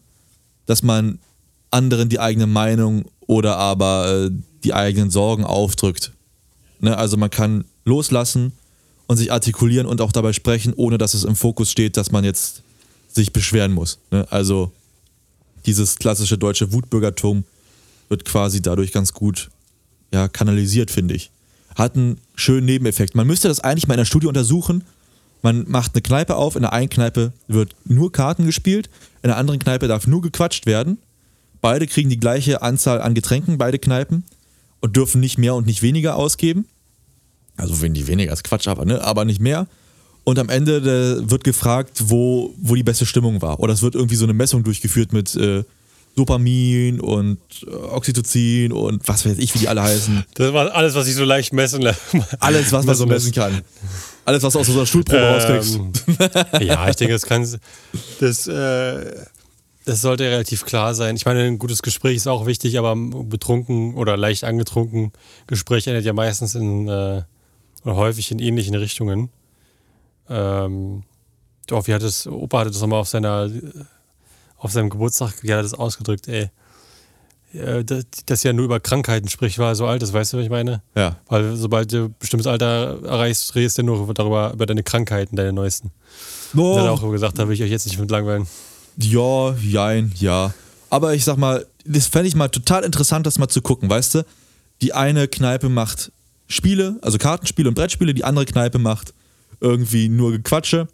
dass 0.66 0.82
man 0.82 1.18
anderen 1.70 2.08
die 2.08 2.20
eigene 2.20 2.46
Meinung 2.46 3.04
oder 3.26 3.56
aber 3.56 4.26
äh, 4.26 4.30
die 4.64 4.74
eigenen 4.74 5.10
Sorgen 5.10 5.44
aufdrückt. 5.44 6.12
Ne? 6.80 6.96
Also 6.96 7.16
man 7.16 7.30
kann 7.30 7.64
loslassen 7.84 8.52
und 9.10 9.16
sich 9.16 9.32
artikulieren 9.32 9.88
und 9.88 10.00
auch 10.02 10.12
dabei 10.12 10.32
sprechen, 10.32 10.72
ohne 10.72 10.96
dass 10.96 11.14
es 11.14 11.24
im 11.24 11.34
Fokus 11.34 11.72
steht, 11.72 11.96
dass 11.96 12.12
man 12.12 12.22
jetzt 12.22 12.62
sich 13.08 13.32
beschweren 13.32 13.72
muss. 13.72 13.98
Ne? 14.12 14.24
Also 14.30 14.70
dieses 15.66 15.96
klassische 15.96 16.38
deutsche 16.38 16.72
Wutbürgertum 16.72 17.42
wird 18.08 18.24
quasi 18.24 18.62
dadurch 18.62 18.92
ganz 18.92 19.12
gut 19.12 19.50
ja, 20.12 20.28
kanalisiert, 20.28 20.92
finde 20.92 21.16
ich. 21.16 21.32
Hat 21.74 21.96
einen 21.96 22.20
schönen 22.36 22.66
Nebeneffekt. 22.66 23.16
Man 23.16 23.26
müsste 23.26 23.48
das 23.48 23.58
eigentlich 23.58 23.88
mal 23.88 23.94
in 23.94 23.98
der 23.98 24.04
Studie 24.04 24.28
untersuchen. 24.28 24.84
Man 25.42 25.68
macht 25.68 25.96
eine 25.96 26.02
Kneipe 26.02 26.36
auf, 26.36 26.54
in 26.54 26.62
der 26.62 26.72
einen 26.72 26.88
Kneipe 26.88 27.32
wird 27.48 27.74
nur 27.84 28.12
Karten 28.12 28.46
gespielt, 28.46 28.90
in 29.24 29.28
der 29.30 29.38
anderen 29.38 29.58
Kneipe 29.58 29.88
darf 29.88 30.06
nur 30.06 30.22
gequatscht 30.22 30.66
werden. 30.66 30.98
Beide 31.60 31.88
kriegen 31.88 32.10
die 32.10 32.20
gleiche 32.20 32.62
Anzahl 32.62 33.00
an 33.00 33.14
Getränken, 33.14 33.58
beide 33.58 33.80
Kneipen, 33.80 34.22
und 34.78 34.94
dürfen 34.94 35.20
nicht 35.20 35.36
mehr 35.36 35.56
und 35.56 35.66
nicht 35.66 35.82
weniger 35.82 36.14
ausgeben. 36.14 36.66
Also 37.60 37.80
wenn 37.82 37.94
die 37.94 38.06
weniger 38.06 38.30
als 38.30 38.42
Quatsch, 38.42 38.68
aber, 38.68 38.84
ne? 38.84 39.02
aber 39.02 39.24
nicht 39.24 39.40
mehr. 39.40 39.66
Und 40.24 40.38
am 40.38 40.48
Ende 40.48 40.76
äh, 40.76 41.30
wird 41.30 41.44
gefragt, 41.44 42.02
wo, 42.04 42.54
wo 42.58 42.74
die 42.74 42.82
beste 42.82 43.06
Stimmung 43.06 43.40
war. 43.42 43.60
Oder 43.60 43.72
es 43.72 43.82
wird 43.82 43.94
irgendwie 43.94 44.16
so 44.16 44.24
eine 44.24 44.34
Messung 44.34 44.62
durchgeführt 44.62 45.12
mit 45.12 45.34
äh, 45.34 45.64
Dopamin 46.16 47.00
und 47.00 47.38
äh, 47.66 47.70
Oxytocin 47.70 48.72
und 48.72 49.06
was 49.06 49.24
weiß 49.24 49.38
ich, 49.38 49.54
wie 49.54 49.60
die 49.60 49.68
alle 49.68 49.82
heißen. 49.82 50.24
Das 50.34 50.52
war 50.52 50.74
alles, 50.74 50.94
was 50.94 51.06
ich 51.06 51.14
so 51.14 51.24
leicht 51.24 51.52
messen 51.52 51.88
Alles, 52.40 52.72
was 52.72 52.84
man 52.84 52.94
so 52.94 53.06
messen 53.06 53.32
kann. 53.32 53.62
Alles, 54.24 54.42
was 54.42 54.52
du 54.52 54.60
aus 54.60 54.68
unserer 54.68 54.86
Stuhlprobe 54.86 55.22
ähm, 55.22 55.34
rauskriegst. 55.34 55.80
ja, 56.60 56.88
ich 56.88 56.96
denke, 56.96 57.14
das 57.14 57.22
kann. 57.22 57.48
Das, 58.20 58.46
äh, 58.46 59.24
das 59.86 60.02
sollte 60.02 60.24
relativ 60.24 60.66
klar 60.66 60.94
sein. 60.94 61.16
Ich 61.16 61.24
meine, 61.24 61.44
ein 61.44 61.58
gutes 61.58 61.82
Gespräch 61.82 62.16
ist 62.16 62.28
auch 62.28 62.46
wichtig, 62.46 62.78
aber 62.78 62.94
betrunken 62.94 63.94
oder 63.94 64.16
leicht 64.16 64.44
angetrunken 64.44 65.12
Gespräch 65.46 65.86
endet 65.86 66.04
ja 66.04 66.12
meistens 66.12 66.54
in 66.54 66.86
äh, 66.86 67.22
oder 67.84 67.96
häufig 67.96 68.30
in 68.30 68.38
ähnlichen 68.38 68.74
Richtungen. 68.74 69.30
Ähm, 70.28 71.02
doch, 71.66 71.86
wie 71.86 71.94
hat 71.94 72.02
es, 72.02 72.26
Opa 72.26 72.60
hatte 72.60 72.70
das 72.70 72.80
nochmal 72.80 73.00
auf 73.00 73.08
seiner, 73.08 73.50
auf 74.58 74.72
seinem 74.72 74.90
Geburtstag, 74.90 75.42
wie 75.42 75.52
hat 75.52 75.60
er 75.60 75.62
das 75.62 75.74
ausgedrückt, 75.74 76.28
ey. 76.28 76.50
äh, 77.52 77.84
das, 77.84 78.04
das 78.26 78.42
ja 78.42 78.52
nur 78.52 78.64
über 78.64 78.80
Krankheiten 78.80 79.28
spricht, 79.28 79.58
weil 79.58 79.68
er 79.68 79.74
so 79.74 79.86
alt 79.86 80.02
ist, 80.02 80.12
weißt 80.12 80.32
du, 80.32 80.38
was 80.38 80.44
ich 80.44 80.50
meine? 80.50 80.82
Ja. 80.94 81.16
Weil 81.28 81.56
sobald 81.56 81.92
du 81.92 82.04
ein 82.06 82.14
bestimmtes 82.18 82.46
Alter 82.46 83.02
erreichst, 83.04 83.54
redest 83.54 83.78
du 83.78 83.82
nur 83.82 84.12
darüber, 84.14 84.52
über 84.52 84.66
deine 84.66 84.82
Krankheiten, 84.82 85.36
deine 85.36 85.52
neuesten. 85.52 85.90
Oh. 86.56 86.74
Das 86.76 86.84
er 86.84 86.92
auch 86.92 87.10
gesagt, 87.10 87.38
da 87.38 87.48
will 87.48 87.54
ich 87.54 87.62
euch 87.62 87.70
jetzt 87.70 87.86
nicht 87.86 87.98
mit 87.98 88.10
langweilen. 88.10 88.46
Ja, 88.96 89.54
jein, 89.54 90.12
ja. 90.16 90.52
Aber 90.90 91.14
ich 91.14 91.24
sag 91.24 91.36
mal, 91.36 91.66
das 91.84 92.06
fände 92.08 92.28
ich 92.28 92.34
mal 92.34 92.48
total 92.48 92.84
interessant, 92.84 93.26
das 93.26 93.38
mal 93.38 93.48
zu 93.48 93.62
gucken, 93.62 93.88
weißt 93.88 94.16
du? 94.16 94.24
Die 94.82 94.92
eine 94.92 95.28
Kneipe 95.28 95.68
macht 95.68 96.12
Spiele, 96.50 96.98
also 97.00 97.16
Kartenspiele 97.16 97.68
und 97.68 97.74
Brettspiele, 97.74 98.12
die 98.12 98.24
andere 98.24 98.44
Kneipe 98.44 98.78
macht 98.78 99.14
irgendwie 99.60 100.08
nur 100.08 100.32
Gequatsche 100.32 100.88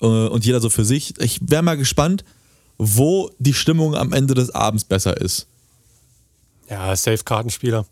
äh, 0.00 0.06
und 0.06 0.44
jeder 0.44 0.60
so 0.60 0.70
für 0.70 0.84
sich. 0.84 1.18
Ich 1.20 1.40
wäre 1.42 1.62
mal 1.62 1.76
gespannt, 1.76 2.24
wo 2.78 3.30
die 3.38 3.54
Stimmung 3.54 3.94
am 3.94 4.12
Ende 4.12 4.34
des 4.34 4.50
Abends 4.50 4.84
besser 4.84 5.20
ist. 5.20 5.46
Ja, 6.68 6.94
Safe-Kartenspieler. 6.94 7.84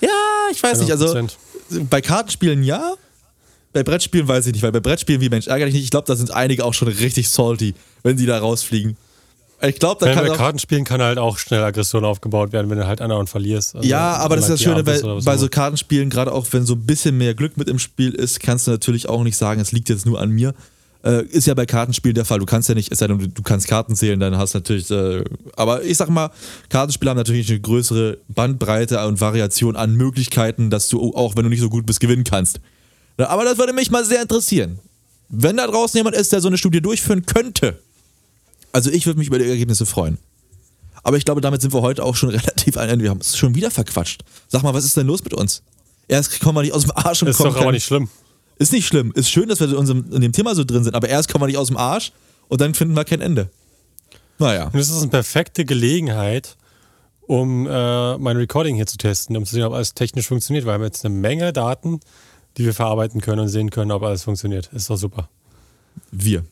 Ja, 0.00 0.08
ich 0.52 0.62
weiß 0.62 0.80
nicht, 0.80 0.92
also 0.92 1.06
100%. 1.06 1.30
bei 1.90 2.00
Kartenspielen 2.00 2.62
ja, 2.62 2.94
bei 3.72 3.82
Brettspielen 3.82 4.26
weiß 4.26 4.46
ich 4.46 4.52
nicht, 4.52 4.62
weil 4.62 4.72
bei 4.72 4.80
Brettspielen 4.80 5.20
wie 5.20 5.28
Mensch 5.28 5.46
ärgere 5.46 5.66
dich 5.66 5.74
nicht, 5.74 5.84
ich 5.84 5.90
glaube, 5.90 6.06
da 6.06 6.16
sind 6.16 6.32
einige 6.32 6.64
auch 6.64 6.74
schon 6.74 6.88
richtig 6.88 7.28
salty, 7.28 7.74
wenn 8.02 8.16
die 8.16 8.26
da 8.26 8.38
rausfliegen. 8.38 8.96
Ich 9.62 9.78
glaube, 9.78 10.00
da 10.00 10.06
Wenn 10.06 10.14
kann 10.14 10.26
bei 10.26 10.32
auch, 10.32 10.36
Kartenspielen 10.36 10.84
kann 10.84 11.02
halt 11.02 11.18
auch 11.18 11.36
schnell 11.36 11.62
Aggression 11.62 12.04
aufgebaut 12.04 12.52
werden, 12.52 12.70
wenn 12.70 12.78
du 12.78 12.86
halt 12.86 13.00
anderen 13.02 13.26
verlierst. 13.26 13.76
Also 13.76 13.86
Ja, 13.86 14.16
aber 14.16 14.36
das 14.36 14.46
ist 14.46 14.52
das 14.52 14.62
Schöne, 14.62 14.86
weil 14.86 15.22
bei 15.22 15.36
so 15.36 15.48
Kartenspielen, 15.48 16.08
gerade 16.08 16.32
auch 16.32 16.46
wenn 16.52 16.64
so 16.64 16.74
ein 16.74 16.86
bisschen 16.86 17.18
mehr 17.18 17.34
Glück 17.34 17.56
mit 17.56 17.68
im 17.68 17.78
Spiel 17.78 18.14
ist, 18.14 18.40
kannst 18.40 18.66
du 18.66 18.70
natürlich 18.70 19.08
auch 19.08 19.22
nicht 19.22 19.36
sagen, 19.36 19.60
es 19.60 19.72
liegt 19.72 19.88
jetzt 19.90 20.06
nur 20.06 20.20
an 20.20 20.30
mir. 20.30 20.54
Äh, 21.02 21.24
ist 21.26 21.46
ja 21.46 21.54
bei 21.54 21.64
Kartenspielen 21.66 22.14
der 22.14 22.24
Fall. 22.26 22.38
Du 22.38 22.46
kannst 22.46 22.68
ja 22.68 22.74
nicht, 22.74 22.92
es 22.92 22.98
sei 22.98 23.06
denn, 23.06 23.32
du, 23.34 23.42
kannst 23.42 23.68
Karten 23.68 23.96
zählen, 23.96 24.20
dann 24.20 24.36
hast 24.36 24.54
du 24.54 24.58
natürlich. 24.58 24.90
Äh, 24.90 25.24
aber 25.56 25.82
ich 25.82 25.96
sag 25.96 26.10
mal, 26.10 26.30
Kartenspiele 26.68 27.10
haben 27.10 27.16
natürlich 27.16 27.48
eine 27.50 27.60
größere 27.60 28.18
Bandbreite 28.28 29.06
und 29.06 29.20
Variation 29.20 29.76
an 29.76 29.94
Möglichkeiten, 29.94 30.68
dass 30.68 30.88
du 30.88 31.14
auch, 31.14 31.36
wenn 31.36 31.44
du 31.44 31.50
nicht 31.50 31.60
so 31.60 31.70
gut 31.70 31.86
bist, 31.86 32.00
gewinnen 32.00 32.24
kannst. 32.24 32.60
Aber 33.16 33.44
das 33.44 33.58
würde 33.58 33.72
mich 33.72 33.90
mal 33.90 34.04
sehr 34.04 34.22
interessieren. 34.22 34.78
Wenn 35.28 35.56
da 35.56 35.66
draußen 35.66 35.96
jemand 35.96 36.16
ist, 36.16 36.32
der 36.32 36.40
so 36.40 36.48
eine 36.48 36.58
Studie 36.58 36.80
durchführen 36.80 37.24
könnte, 37.24 37.78
also 38.72 38.90
ich 38.90 39.06
würde 39.06 39.18
mich 39.18 39.28
über 39.28 39.38
die 39.38 39.48
Ergebnisse 39.48 39.86
freuen. 39.86 40.18
Aber 41.02 41.16
ich 41.16 41.24
glaube, 41.24 41.40
damit 41.40 41.62
sind 41.62 41.72
wir 41.72 41.82
heute 41.82 42.04
auch 42.04 42.16
schon 42.16 42.28
relativ 42.30 42.76
ein 42.76 42.88
Ende. 42.88 43.04
Wir 43.04 43.10
haben 43.10 43.20
es 43.20 43.36
schon 43.36 43.54
wieder 43.54 43.70
verquatscht. 43.70 44.22
Sag 44.48 44.62
mal, 44.62 44.74
was 44.74 44.84
ist 44.84 44.96
denn 44.96 45.06
los 45.06 45.24
mit 45.24 45.34
uns? 45.34 45.62
Erst 46.08 46.40
kommen 46.40 46.56
wir 46.56 46.62
nicht 46.62 46.72
aus 46.72 46.82
dem 46.82 46.92
Arsch 46.92 47.22
und 47.22 47.28
Ist 47.28 47.36
kommen 47.36 47.54
doch 47.54 47.60
aber 47.60 47.72
nicht 47.72 47.84
schlimm. 47.84 48.08
Ist 48.58 48.72
nicht 48.72 48.86
schlimm. 48.86 49.12
Ist 49.14 49.30
schön, 49.30 49.48
dass 49.48 49.60
wir 49.60 49.68
in, 49.68 49.76
unserem, 49.76 50.12
in 50.12 50.20
dem 50.20 50.32
Thema 50.32 50.54
so 50.54 50.64
drin 50.64 50.84
sind. 50.84 50.94
Aber 50.94 51.08
erst 51.08 51.30
kommen 51.30 51.42
wir 51.42 51.46
nicht 51.46 51.56
aus 51.56 51.68
dem 51.68 51.76
Arsch 51.76 52.12
und 52.48 52.60
dann 52.60 52.74
finden 52.74 52.94
wir 52.94 53.04
kein 53.04 53.20
Ende. 53.20 53.48
Naja. 54.38 54.66
Und 54.72 54.78
es 54.78 54.90
ist 54.90 55.00
eine 55.00 55.10
perfekte 55.10 55.64
Gelegenheit, 55.64 56.56
um 57.22 57.66
äh, 57.66 58.18
mein 58.18 58.36
Recording 58.36 58.74
hier 58.74 58.86
zu 58.86 58.96
testen, 58.96 59.36
um 59.36 59.46
zu 59.46 59.54
sehen, 59.54 59.64
ob 59.64 59.72
alles 59.72 59.94
technisch 59.94 60.26
funktioniert. 60.26 60.66
Weil 60.66 60.72
wir 60.72 60.74
haben 60.74 60.84
jetzt 60.84 61.04
eine 61.04 61.14
Menge 61.14 61.52
Daten, 61.52 62.00
die 62.56 62.64
wir 62.64 62.74
verarbeiten 62.74 63.20
können 63.20 63.40
und 63.40 63.48
sehen 63.48 63.70
können, 63.70 63.92
ob 63.92 64.02
alles 64.02 64.24
funktioniert. 64.24 64.68
Ist 64.72 64.90
doch 64.90 64.96
super. 64.96 65.28
Wir. 66.10 66.44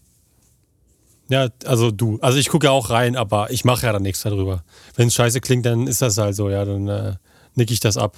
Ja, 1.29 1.49
also 1.65 1.91
du. 1.91 2.19
Also 2.23 2.39
ich 2.39 2.49
gucke 2.49 2.67
ja 2.67 2.73
auch 2.73 2.91
rein, 2.91 3.17
aber 3.17 3.51
ich 3.51 3.65
mache 3.65 3.87
ja 3.87 3.93
dann 3.93 4.03
nichts 4.03 4.23
darüber. 4.23 4.65
Wenn 4.97 5.09
es 5.09 5.15
scheiße 5.15 5.41
klingt, 5.41 5.67
dann 5.67 5.87
ist 5.87 6.01
das 6.01 6.17
halt 6.17 6.35
so, 6.35 6.49
ja, 6.49 6.65
dann 6.65 6.89
äh, 6.89 7.15
nick 7.55 7.71
ich 7.71 7.81
das 7.81 7.97
ab. 7.97 8.17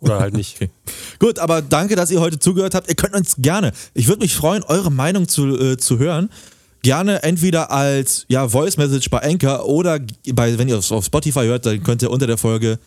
Oder 0.00 0.20
halt 0.20 0.34
nicht. 0.34 0.56
Okay. 0.60 0.70
Gut, 1.18 1.38
aber 1.38 1.62
danke, 1.62 1.96
dass 1.96 2.10
ihr 2.10 2.20
heute 2.20 2.38
zugehört 2.38 2.74
habt. 2.74 2.88
Ihr 2.88 2.94
könnt 2.94 3.14
uns 3.14 3.36
gerne, 3.38 3.72
ich 3.94 4.08
würde 4.08 4.22
mich 4.22 4.34
freuen, 4.34 4.62
eure 4.64 4.90
Meinung 4.90 5.28
zu, 5.28 5.58
äh, 5.58 5.76
zu 5.76 5.98
hören. 5.98 6.28
Gerne 6.82 7.22
entweder 7.22 7.70
als 7.70 8.26
ja, 8.28 8.46
Voice 8.48 8.76
Message 8.76 9.08
bei 9.08 9.22
Anchor 9.22 9.66
oder 9.66 10.00
bei, 10.34 10.58
wenn 10.58 10.68
ihr 10.68 10.76
es 10.76 10.92
auf 10.92 11.06
Spotify 11.06 11.44
hört, 11.44 11.64
dann 11.64 11.82
könnt 11.82 12.02
ihr 12.02 12.10
unter 12.10 12.26
der 12.26 12.36
Folge 12.36 12.78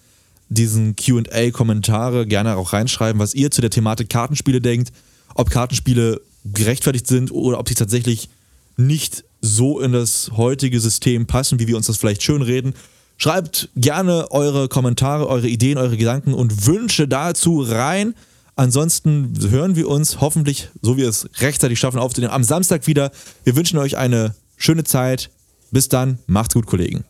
diesen 0.50 0.96
QA-Kommentare 0.96 2.28
gerne 2.28 2.58
auch 2.58 2.74
reinschreiben, 2.74 3.20
was 3.20 3.34
ihr 3.34 3.50
zu 3.50 3.62
der 3.62 3.70
Thematik 3.72 4.10
Kartenspiele 4.10 4.62
denkt, 4.62 4.92
ob 5.36 5.50
Kartenspiele 5.50 6.22
gerechtfertigt 6.46 7.08
sind 7.08 7.32
oder 7.32 7.60
ob 7.60 7.68
sie 7.68 7.76
tatsächlich 7.76 8.30
nicht 8.78 9.24
so 9.56 9.80
in 9.80 9.92
das 9.92 10.32
heutige 10.36 10.80
System 10.80 11.26
passen, 11.26 11.60
wie 11.60 11.68
wir 11.68 11.78
uns 11.78 11.88
das 11.88 11.98
vielleicht 11.98 12.24
schön 12.24 12.42
reden. 12.42 12.74
Schreibt 13.18 13.70
gerne 13.76 14.32
eure 14.32 14.68
Kommentare, 14.68 15.28
eure 15.28 15.48
Ideen, 15.48 15.78
eure 15.78 15.98
Gedanken 15.98 16.34
und 16.34 16.68
Wünsche 16.68 17.08
dazu 17.08 17.62
rein. 17.62 18.14
Ansonsten 18.56 19.34
hören 19.50 19.76
wir 19.76 19.88
uns 19.88 20.20
hoffentlich, 20.20 20.70
so 20.82 20.98
wie 20.98 21.02
wir 21.02 21.10
es 21.10 21.30
rechtzeitig 21.40 21.80
schaffen, 21.80 22.00
aufzunehmen, 22.00 22.34
am 22.34 22.44
Samstag 22.44 22.88
wieder. 22.88 23.12
Wir 23.44 23.56
wünschen 23.56 23.78
euch 23.80 23.98
eine 23.98 24.36
schöne 24.56 24.84
Zeit. 24.84 25.30
Bis 25.72 25.90
dann, 25.90 26.20
macht's 26.28 26.54
gut, 26.54 26.66
Kollegen. 26.66 27.04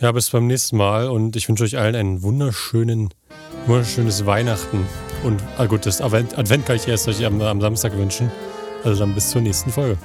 Ja, 0.00 0.10
bis 0.10 0.30
beim 0.30 0.48
nächsten 0.48 0.76
Mal 0.76 1.08
und 1.08 1.36
ich 1.36 1.48
wünsche 1.48 1.62
euch 1.62 1.78
allen 1.78 1.94
einen 1.94 2.22
wunderschönen, 2.22 3.10
wunderschönes 3.66 4.26
Weihnachten. 4.26 4.84
Und 5.22 5.40
ah 5.58 5.66
gut, 5.66 5.86
das 5.86 6.00
Advent, 6.00 6.36
Advent 6.36 6.66
kann 6.66 6.76
ich 6.76 6.88
erst 6.88 7.06
euch 7.06 7.24
am, 7.24 7.40
am 7.40 7.60
Samstag 7.60 7.96
wünschen. 7.96 8.30
Also 8.82 8.98
dann 8.98 9.14
bis 9.14 9.30
zur 9.30 9.42
nächsten 9.42 9.70
Folge. 9.70 9.96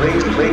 please, 0.00 0.24
please. 0.34 0.49